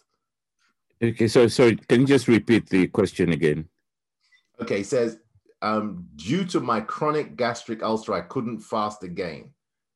Okay, 1.03 1.27
so 1.29 1.49
sorry, 1.49 1.77
can 1.77 2.03
you 2.03 2.07
just 2.07 2.29
repeat 2.29 2.69
the 2.69 2.87
question 2.89 3.33
again? 3.33 3.69
Okay, 4.61 4.81
it 4.81 4.87
says, 4.87 5.19
um, 5.63 6.07
due 6.17 6.45
to 6.47 6.61
my 6.61 6.81
chronic 6.81 7.37
gastric 7.37 7.83
ulcer, 7.83 8.13
I 8.13 8.21
couldn't 8.23 8.61
fast 8.61 9.03
again. 9.03 9.51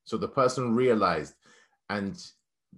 So 0.05 0.17
the 0.17 0.29
person 0.29 0.75
realized, 0.75 1.35
and 1.91 2.21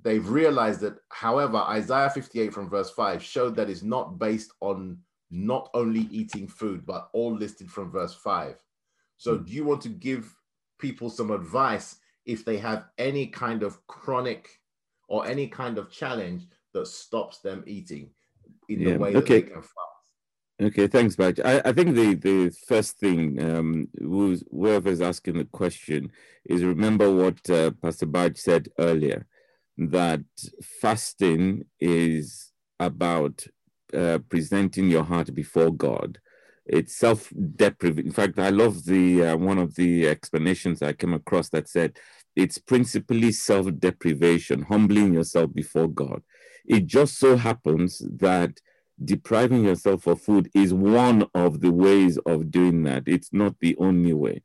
they've 0.02 0.28
realized 0.28 0.80
that, 0.80 0.98
however, 1.10 1.58
Isaiah 1.58 2.10
58 2.10 2.52
from 2.52 2.68
verse 2.68 2.90
5 2.90 3.22
showed 3.22 3.56
that 3.56 3.70
it's 3.70 3.82
not 3.82 4.18
based 4.18 4.52
on 4.60 4.98
not 5.30 5.70
only 5.74 6.08
eating 6.10 6.48
food, 6.48 6.86
but 6.86 7.10
all 7.12 7.34
listed 7.34 7.70
from 7.70 7.90
verse 7.90 8.14
5. 8.14 8.56
So, 9.18 9.38
mm. 9.38 9.46
do 9.46 9.52
you 9.52 9.64
want 9.64 9.82
to 9.82 9.90
give 9.90 10.34
people 10.78 11.10
some 11.10 11.30
advice 11.30 11.96
if 12.28 12.44
they 12.44 12.58
have 12.58 12.84
any 12.98 13.26
kind 13.26 13.64
of 13.64 13.84
chronic 13.88 14.48
or 15.08 15.26
any 15.26 15.48
kind 15.48 15.78
of 15.78 15.90
challenge 15.90 16.42
that 16.74 16.86
stops 16.86 17.38
them 17.38 17.64
eating 17.66 18.10
in 18.68 18.80
yeah. 18.80 18.92
the 18.92 18.98
way 18.98 19.16
okay. 19.16 19.40
that 19.40 19.46
they 19.46 19.52
can 19.52 19.62
fast? 19.62 19.74
Okay, 20.60 20.86
thanks, 20.88 21.16
Baj. 21.16 21.40
I, 21.44 21.68
I 21.70 21.72
think 21.72 21.94
the, 21.94 22.14
the 22.14 22.50
first 22.66 22.98
thing, 22.98 23.42
um, 23.42 23.88
whoever's 23.98 25.00
asking 25.00 25.38
the 25.38 25.44
question, 25.44 26.12
is 26.44 26.62
remember 26.62 27.12
what 27.12 27.48
uh, 27.48 27.70
Pastor 27.82 28.06
Baj 28.06 28.36
said 28.38 28.68
earlier 28.78 29.26
that 29.78 30.24
fasting 30.80 31.64
is 31.80 32.52
about 32.80 33.46
uh, 33.96 34.18
presenting 34.28 34.90
your 34.90 35.04
heart 35.04 35.32
before 35.32 35.70
God. 35.70 36.18
It's 36.66 36.96
self-deprivation. 36.96 38.08
In 38.08 38.12
fact, 38.12 38.38
I 38.38 38.50
love 38.50 38.84
the 38.84 39.28
uh, 39.28 39.36
one 39.36 39.58
of 39.58 39.74
the 39.76 40.08
explanations 40.08 40.82
I 40.82 40.92
came 40.92 41.14
across 41.14 41.48
that 41.50 41.68
said 41.68 41.98
it's 42.38 42.56
principally 42.56 43.32
self-deprivation, 43.32 44.62
humbling 44.62 45.12
yourself 45.12 45.52
before 45.52 45.88
God. 45.88 46.22
It 46.64 46.86
just 46.86 47.18
so 47.18 47.36
happens 47.36 48.00
that 48.20 48.60
depriving 49.04 49.64
yourself 49.64 50.06
of 50.06 50.22
food 50.22 50.48
is 50.54 50.72
one 50.72 51.26
of 51.34 51.60
the 51.60 51.72
ways 51.72 52.16
of 52.26 52.52
doing 52.52 52.84
that. 52.84 53.02
It's 53.06 53.30
not 53.32 53.56
the 53.58 53.76
only 53.78 54.12
way. 54.12 54.42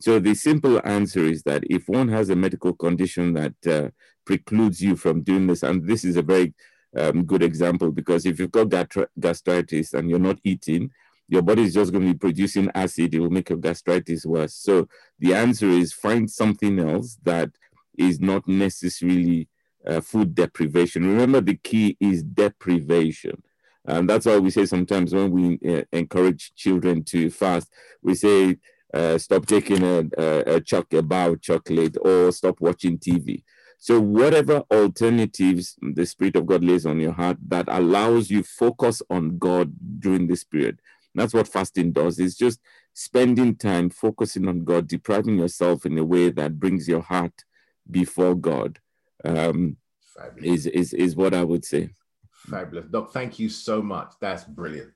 So 0.00 0.18
the 0.18 0.34
simple 0.34 0.80
answer 0.86 1.24
is 1.24 1.42
that 1.42 1.64
if 1.68 1.86
one 1.86 2.08
has 2.08 2.30
a 2.30 2.36
medical 2.36 2.72
condition 2.72 3.34
that 3.34 3.66
uh, 3.66 3.90
precludes 4.24 4.80
you 4.80 4.96
from 4.96 5.22
doing 5.22 5.46
this, 5.46 5.62
and 5.62 5.86
this 5.86 6.02
is 6.02 6.16
a 6.16 6.22
very 6.22 6.54
um, 6.96 7.24
good 7.24 7.42
example 7.42 7.90
because 7.90 8.24
if 8.24 8.38
you've 8.38 8.52
got 8.52 8.72
gastritis 9.20 9.92
and 9.92 10.08
you're 10.08 10.18
not 10.18 10.38
eating, 10.44 10.90
your 11.28 11.42
body 11.42 11.62
is 11.62 11.74
just 11.74 11.92
going 11.92 12.06
to 12.06 12.12
be 12.12 12.18
producing 12.18 12.70
acid. 12.74 13.14
It 13.14 13.20
will 13.20 13.30
make 13.30 13.48
your 13.48 13.58
gastritis 13.58 14.26
worse. 14.26 14.54
So 14.54 14.88
the 15.18 15.34
answer 15.34 15.68
is 15.68 15.92
find 15.92 16.30
something 16.30 16.78
else 16.78 17.18
that 17.22 17.50
is 17.96 18.20
not 18.20 18.46
necessarily 18.46 19.48
uh, 19.86 20.00
food 20.00 20.34
deprivation. 20.34 21.06
Remember, 21.06 21.40
the 21.40 21.56
key 21.56 21.96
is 22.00 22.22
deprivation. 22.22 23.42
And 23.86 24.08
that's 24.08 24.26
why 24.26 24.38
we 24.38 24.50
say 24.50 24.64
sometimes 24.66 25.14
when 25.14 25.30
we 25.30 25.58
uh, 25.68 25.82
encourage 25.92 26.54
children 26.54 27.04
to 27.04 27.30
fast, 27.30 27.70
we 28.02 28.14
say, 28.14 28.56
uh, 28.94 29.18
stop 29.18 29.44
taking 29.44 29.82
a, 29.82 30.04
a, 30.16 30.56
a, 30.56 30.60
choc- 30.60 30.92
a 30.94 31.02
bar 31.02 31.30
of 31.30 31.42
chocolate 31.42 31.96
or 32.00 32.30
stop 32.32 32.60
watching 32.60 32.96
TV. 32.96 33.42
So 33.78 34.00
whatever 34.00 34.62
alternatives 34.70 35.76
the 35.82 36.06
Spirit 36.06 36.36
of 36.36 36.46
God 36.46 36.64
lays 36.64 36.86
on 36.86 37.00
your 37.00 37.12
heart 37.12 37.36
that 37.48 37.66
allows 37.68 38.30
you 38.30 38.42
focus 38.42 39.02
on 39.10 39.36
God 39.36 39.74
during 39.98 40.26
this 40.26 40.44
period. 40.44 40.80
That's 41.14 41.34
what 41.34 41.48
fasting 41.48 41.92
does. 41.92 42.18
It's 42.18 42.34
just 42.34 42.60
spending 42.92 43.56
time 43.56 43.90
focusing 43.90 44.48
on 44.48 44.64
God, 44.64 44.88
depriving 44.88 45.38
yourself 45.38 45.86
in 45.86 45.96
a 45.98 46.04
way 46.04 46.30
that 46.30 46.58
brings 46.58 46.88
your 46.88 47.02
heart 47.02 47.44
before 47.90 48.34
God 48.34 48.78
um, 49.24 49.76
is, 50.38 50.66
is, 50.66 50.92
is 50.92 51.16
what 51.16 51.34
I 51.34 51.44
would 51.44 51.64
say. 51.64 51.90
Fabulous. 52.30 52.86
Doc, 52.90 53.12
thank 53.12 53.38
you 53.38 53.48
so 53.48 53.80
much. 53.80 54.12
That's 54.20 54.44
brilliant. 54.44 54.92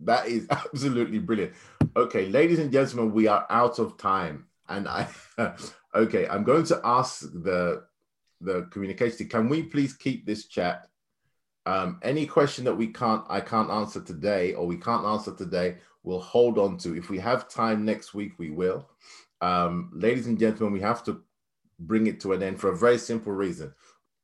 That 0.00 0.28
is 0.28 0.46
absolutely 0.50 1.18
brilliant. 1.18 1.54
Okay, 1.96 2.26
ladies 2.28 2.58
and 2.58 2.72
gentlemen, 2.72 3.12
we 3.12 3.26
are 3.26 3.46
out 3.50 3.78
of 3.78 3.96
time. 3.96 4.46
And 4.68 4.88
I, 4.88 5.08
okay, 5.94 6.26
I'm 6.28 6.44
going 6.44 6.64
to 6.64 6.80
ask 6.84 7.20
the 7.20 7.84
the 8.40 8.62
communication. 8.70 9.28
Can 9.28 9.48
we 9.48 9.62
please 9.62 9.94
keep 9.94 10.26
this 10.26 10.46
chat? 10.46 10.86
Um, 11.66 11.98
any 12.02 12.26
question 12.26 12.64
that 12.64 12.74
we 12.74 12.88
can't, 12.88 13.24
I 13.28 13.40
can't 13.40 13.70
answer 13.70 14.00
today, 14.00 14.52
or 14.54 14.66
we 14.66 14.76
can't 14.76 15.06
answer 15.06 15.34
today, 15.34 15.76
we'll 16.02 16.20
hold 16.20 16.58
on 16.58 16.76
to. 16.78 16.96
If 16.96 17.08
we 17.08 17.18
have 17.18 17.48
time 17.48 17.84
next 17.84 18.14
week, 18.14 18.38
we 18.38 18.50
will. 18.50 18.88
Um, 19.40 19.90
ladies 19.94 20.26
and 20.26 20.38
gentlemen, 20.38 20.72
we 20.72 20.80
have 20.80 21.02
to 21.04 21.22
bring 21.78 22.06
it 22.06 22.20
to 22.20 22.32
an 22.32 22.42
end 22.42 22.60
for 22.60 22.70
a 22.70 22.76
very 22.76 22.98
simple 22.98 23.32
reason. 23.32 23.72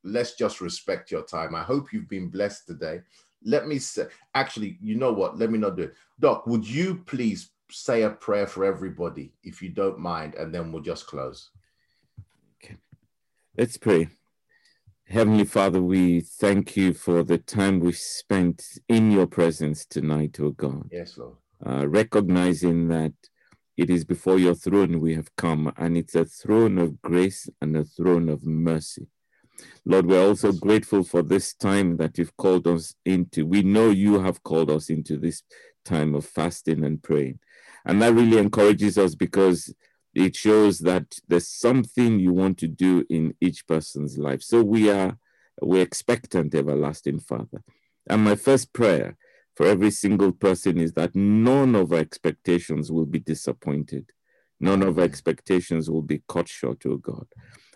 Let's 0.03 0.35
just 0.35 0.61
respect 0.61 1.11
your 1.11 1.23
time. 1.23 1.55
I 1.55 1.63
hope 1.63 1.91
you've 1.91 2.09
been 2.09 2.29
blessed 2.29 2.67
today. 2.67 3.01
Let 3.43 3.67
me 3.67 3.79
say, 3.79 4.05
actually, 4.35 4.77
you 4.81 4.95
know 4.95 5.11
what? 5.11 5.37
Let 5.37 5.51
me 5.51 5.57
not 5.57 5.75
do 5.75 5.83
it. 5.83 5.95
Doc, 6.19 6.45
would 6.45 6.67
you 6.67 7.03
please 7.05 7.51
say 7.71 8.03
a 8.03 8.09
prayer 8.09 8.47
for 8.47 8.65
everybody, 8.65 9.33
if 9.43 9.61
you 9.61 9.69
don't 9.69 9.99
mind, 9.99 10.35
and 10.35 10.53
then 10.53 10.71
we'll 10.71 10.83
just 10.83 11.07
close. 11.07 11.49
Okay. 12.63 12.77
Let's 13.57 13.77
pray. 13.77 14.09
Heavenly 15.11 15.43
Father, 15.43 15.81
we 15.81 16.21
thank 16.21 16.77
you 16.77 16.93
for 16.93 17.21
the 17.21 17.37
time 17.37 17.81
we 17.81 17.91
spent 17.91 18.63
in 18.87 19.11
your 19.11 19.27
presence 19.27 19.85
tonight, 19.85 20.37
O 20.39 20.45
oh 20.45 20.51
God. 20.51 20.87
Yes, 20.89 21.17
Lord. 21.17 21.35
Uh, 21.65 21.85
recognizing 21.85 22.87
that 22.87 23.11
it 23.75 23.89
is 23.89 24.05
before 24.05 24.39
your 24.39 24.55
throne 24.55 25.01
we 25.01 25.15
have 25.15 25.35
come, 25.35 25.73
and 25.75 25.97
it's 25.97 26.15
a 26.15 26.23
throne 26.23 26.77
of 26.77 27.01
grace 27.01 27.49
and 27.61 27.75
a 27.75 27.83
throne 27.83 28.29
of 28.29 28.45
mercy. 28.45 29.07
Lord, 29.83 30.05
we're 30.05 30.25
also 30.25 30.53
grateful 30.53 31.03
for 31.03 31.21
this 31.21 31.55
time 31.55 31.97
that 31.97 32.17
you've 32.17 32.37
called 32.37 32.65
us 32.65 32.95
into. 33.03 33.45
We 33.45 33.63
know 33.63 33.89
you 33.89 34.21
have 34.21 34.41
called 34.43 34.71
us 34.71 34.89
into 34.89 35.17
this 35.17 35.43
time 35.83 36.15
of 36.15 36.25
fasting 36.25 36.85
and 36.85 37.03
praying. 37.03 37.39
And 37.83 38.01
that 38.01 38.13
really 38.13 38.37
encourages 38.37 38.97
us 38.97 39.15
because 39.15 39.73
it 40.13 40.35
shows 40.35 40.79
that 40.79 41.19
there's 41.27 41.47
something 41.47 42.19
you 42.19 42.33
want 42.33 42.57
to 42.59 42.67
do 42.67 43.05
in 43.09 43.33
each 43.39 43.65
person's 43.67 44.17
life. 44.17 44.41
So 44.41 44.61
we 44.61 44.89
are 44.89 45.17
we're 45.61 45.83
expectant, 45.83 46.55
everlasting 46.55 47.19
Father. 47.19 47.63
And 48.09 48.23
my 48.23 48.35
first 48.35 48.73
prayer 48.73 49.17
for 49.55 49.65
every 49.65 49.91
single 49.91 50.31
person 50.31 50.79
is 50.79 50.93
that 50.93 51.15
none 51.15 51.75
of 51.75 51.91
our 51.91 51.99
expectations 51.99 52.91
will 52.91 53.05
be 53.05 53.19
disappointed. 53.19 54.11
None 54.59 54.81
of 54.83 54.97
our 54.97 55.05
expectations 55.05 55.89
will 55.89 56.01
be 56.01 56.23
cut 56.27 56.47
short, 56.47 56.83
oh 56.85 56.97
God. 56.97 57.27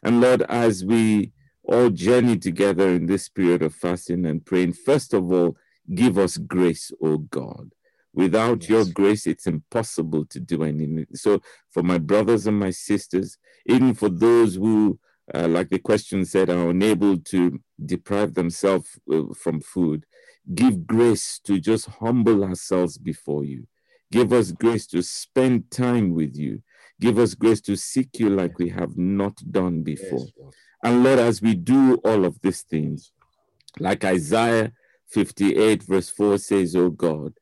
And 0.04 0.22
Lord, 0.22 0.44
as 0.44 0.86
we 0.86 1.32
all 1.64 1.90
journey 1.90 2.38
together 2.38 2.90
in 2.90 3.08
this 3.08 3.28
period 3.28 3.62
of 3.62 3.74
fasting 3.74 4.26
and 4.26 4.46
praying, 4.46 4.74
first 4.74 5.14
of 5.14 5.32
all, 5.32 5.58
give 5.94 6.18
us 6.18 6.38
grace, 6.38 6.92
oh 7.02 7.18
God. 7.18 7.72
Without 8.16 8.62
yes. 8.62 8.70
your 8.70 8.86
grace, 8.86 9.28
it's 9.28 9.46
impossible 9.46 10.26
to 10.28 10.40
do 10.40 10.64
anything. 10.64 11.06
So, 11.14 11.42
for 11.72 11.84
my 11.84 11.98
brothers 11.98 12.48
and 12.48 12.58
my 12.58 12.72
sisters, 12.72 13.38
even 13.66 13.94
for 13.94 14.10
those 14.10 14.56
who, 14.56 14.98
uh, 15.34 15.48
like 15.48 15.70
the 15.70 15.80
question 15.80 16.24
said, 16.26 16.50
are 16.50 16.70
unable 16.70 17.18
to 17.18 17.60
deprive 17.86 18.34
themselves 18.34 18.98
uh, 19.12 19.34
from 19.38 19.60
food, 19.60 20.06
give 20.54 20.88
grace 20.88 21.40
to 21.44 21.60
just 21.60 21.88
humble 21.88 22.44
ourselves 22.44 22.98
before 22.98 23.44
you. 23.44 23.68
Give 24.12 24.32
us 24.32 24.52
grace 24.52 24.88
to 24.88 25.02
spend 25.02 25.70
time 25.70 26.14
with 26.14 26.38
you. 26.38 26.62
Give 27.02 27.20
us 27.20 27.34
grace 27.34 27.60
to 27.62 27.76
seek 27.76 28.18
you 28.20 28.30
like 28.30 28.58
we 28.58 28.70
have 28.70 28.98
not 28.98 29.36
done 29.52 29.84
before. 29.84 30.28
Yes, 30.38 30.56
and 30.86 31.04
Lord, 31.04 31.20
as 31.20 31.42
we 31.42 31.56
do 31.56 31.96
all 32.06 32.24
of 32.26 32.40
these 32.42 32.62
things, 32.62 33.12
like 33.80 34.06
Isaiah 34.06 34.72
58, 35.08 35.84
verse 35.84 36.10
4 36.10 36.38
says, 36.38 36.76
Oh 36.76 36.92
God, 36.92 37.34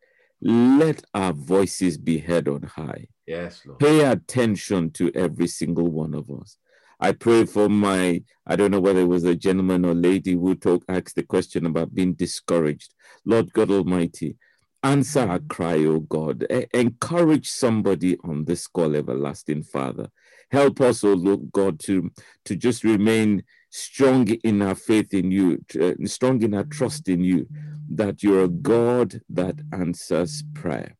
let 0.43 1.03
our 1.13 1.31
voices 1.31 1.97
be 1.97 2.17
heard 2.17 2.47
on 2.47 2.63
high. 2.63 3.07
Yes, 3.25 3.61
Lord. 3.65 3.79
Pay 3.79 4.01
attention 4.01 4.91
to 4.91 5.11
every 5.15 5.47
single 5.47 5.87
one 5.87 6.13
of 6.13 6.29
us. 6.29 6.57
I 6.99 7.13
pray 7.13 7.45
for 7.45 7.69
my, 7.69 8.21
I 8.45 8.55
don't 8.55 8.71
know 8.71 8.79
whether 8.79 8.99
it 8.99 9.07
was 9.07 9.23
a 9.23 9.35
gentleman 9.35 9.85
or 9.85 9.93
lady 9.93 10.33
who 10.33 10.55
talk, 10.55 10.83
asked 10.87 11.15
the 11.15 11.23
question 11.23 11.65
about 11.65 11.95
being 11.95 12.13
discouraged. 12.13 12.93
Lord 13.25 13.51
God 13.53 13.71
Almighty, 13.71 14.35
answer 14.83 15.21
our 15.21 15.39
mm-hmm. 15.39 15.47
cry, 15.47 15.85
O 15.85 15.99
God. 16.01 16.43
encourage 16.73 17.49
somebody 17.49 18.17
on 18.23 18.45
this 18.45 18.67
call, 18.67 18.95
everlasting 18.95 19.63
Father. 19.63 20.09
Help 20.51 20.81
us, 20.81 21.03
O 21.03 21.13
Lord 21.13 21.51
God, 21.51 21.79
to, 21.81 22.11
to 22.45 22.55
just 22.55 22.83
remain 22.83 23.43
strong 23.73 24.27
in 24.27 24.61
our 24.61 24.75
faith 24.75 25.15
in 25.15 25.31
you, 25.31 25.59
uh, 25.81 25.93
strong 26.05 26.41
in 26.43 26.53
our 26.53 26.63
trust 26.63 27.09
in 27.09 27.23
you, 27.23 27.47
that 27.89 28.21
you're 28.21 28.43
a 28.43 28.47
God 28.47 29.19
that 29.29 29.55
answers 29.71 30.43
prayer. 30.53 30.95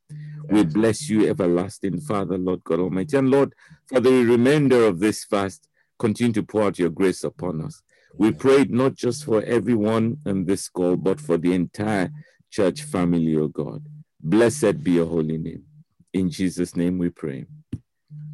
We 0.50 0.64
bless 0.64 1.08
you, 1.08 1.30
everlasting 1.30 2.02
Father, 2.02 2.36
Lord 2.38 2.64
God 2.64 2.80
Almighty. 2.80 3.16
And 3.16 3.30
Lord, 3.30 3.54
for 3.86 4.00
the 4.00 4.26
remainder 4.26 4.86
of 4.86 5.00
this 5.00 5.24
fast, 5.24 5.70
continue 6.00 6.34
to 6.34 6.44
pour 6.44 6.64
out 6.64 6.80
your 6.80 6.90
grace 6.90 7.24
upon 7.24 7.62
us. 7.62 7.84
We 8.18 8.32
pray 8.32 8.66
not 8.68 8.96
just 8.96 9.24
for 9.24 9.44
everyone 9.44 10.18
in 10.26 10.46
this 10.46 10.68
call, 10.68 10.98
but 10.98 11.22
for 11.22 11.38
the 11.38 11.54
entire 11.54 12.12
church 12.50 12.82
family, 12.82 13.36
O 13.38 13.48
God. 13.50 13.86
Blessed 14.20 14.84
be 14.84 14.94
your 14.94 15.06
holy 15.06 15.38
name. 15.38 15.64
In 16.12 16.30
Jesus' 16.32 16.76
name 16.76 16.98
we 16.98 17.10
pray. 17.10 17.46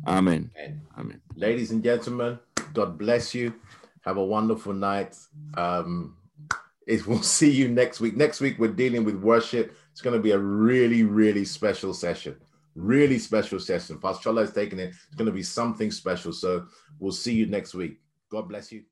Amen. 0.07 0.49
Amen. 0.57 0.81
Amen. 0.97 1.21
Ladies 1.35 1.71
and 1.71 1.83
gentlemen, 1.83 2.39
God 2.73 2.97
bless 2.97 3.35
you. 3.35 3.53
Have 4.05 4.17
a 4.17 4.23
wonderful 4.23 4.73
night. 4.73 5.17
Um, 5.55 6.17
it, 6.87 7.05
we'll 7.07 7.21
see 7.39 7.51
you 7.51 7.67
next 7.67 7.99
week. 7.99 8.15
Next 8.15 8.41
week, 8.41 8.57
we're 8.59 8.73
dealing 8.73 9.03
with 9.03 9.15
worship. 9.15 9.75
It's 9.91 10.01
going 10.01 10.15
to 10.15 10.21
be 10.21 10.31
a 10.31 10.37
really, 10.37 11.03
really 11.03 11.45
special 11.45 11.93
session. 11.93 12.35
Really 12.75 13.19
special 13.19 13.59
session. 13.59 13.99
Pastor 13.99 14.29
Shola 14.29 14.43
is 14.43 14.53
taking 14.53 14.79
it. 14.79 14.89
It's 14.89 15.15
going 15.15 15.25
to 15.25 15.31
be 15.31 15.43
something 15.43 15.91
special. 15.91 16.31
So 16.31 16.65
we'll 16.99 17.11
see 17.11 17.33
you 17.33 17.45
next 17.45 17.73
week. 17.73 17.99
God 18.29 18.47
bless 18.47 18.71
you. 18.71 18.83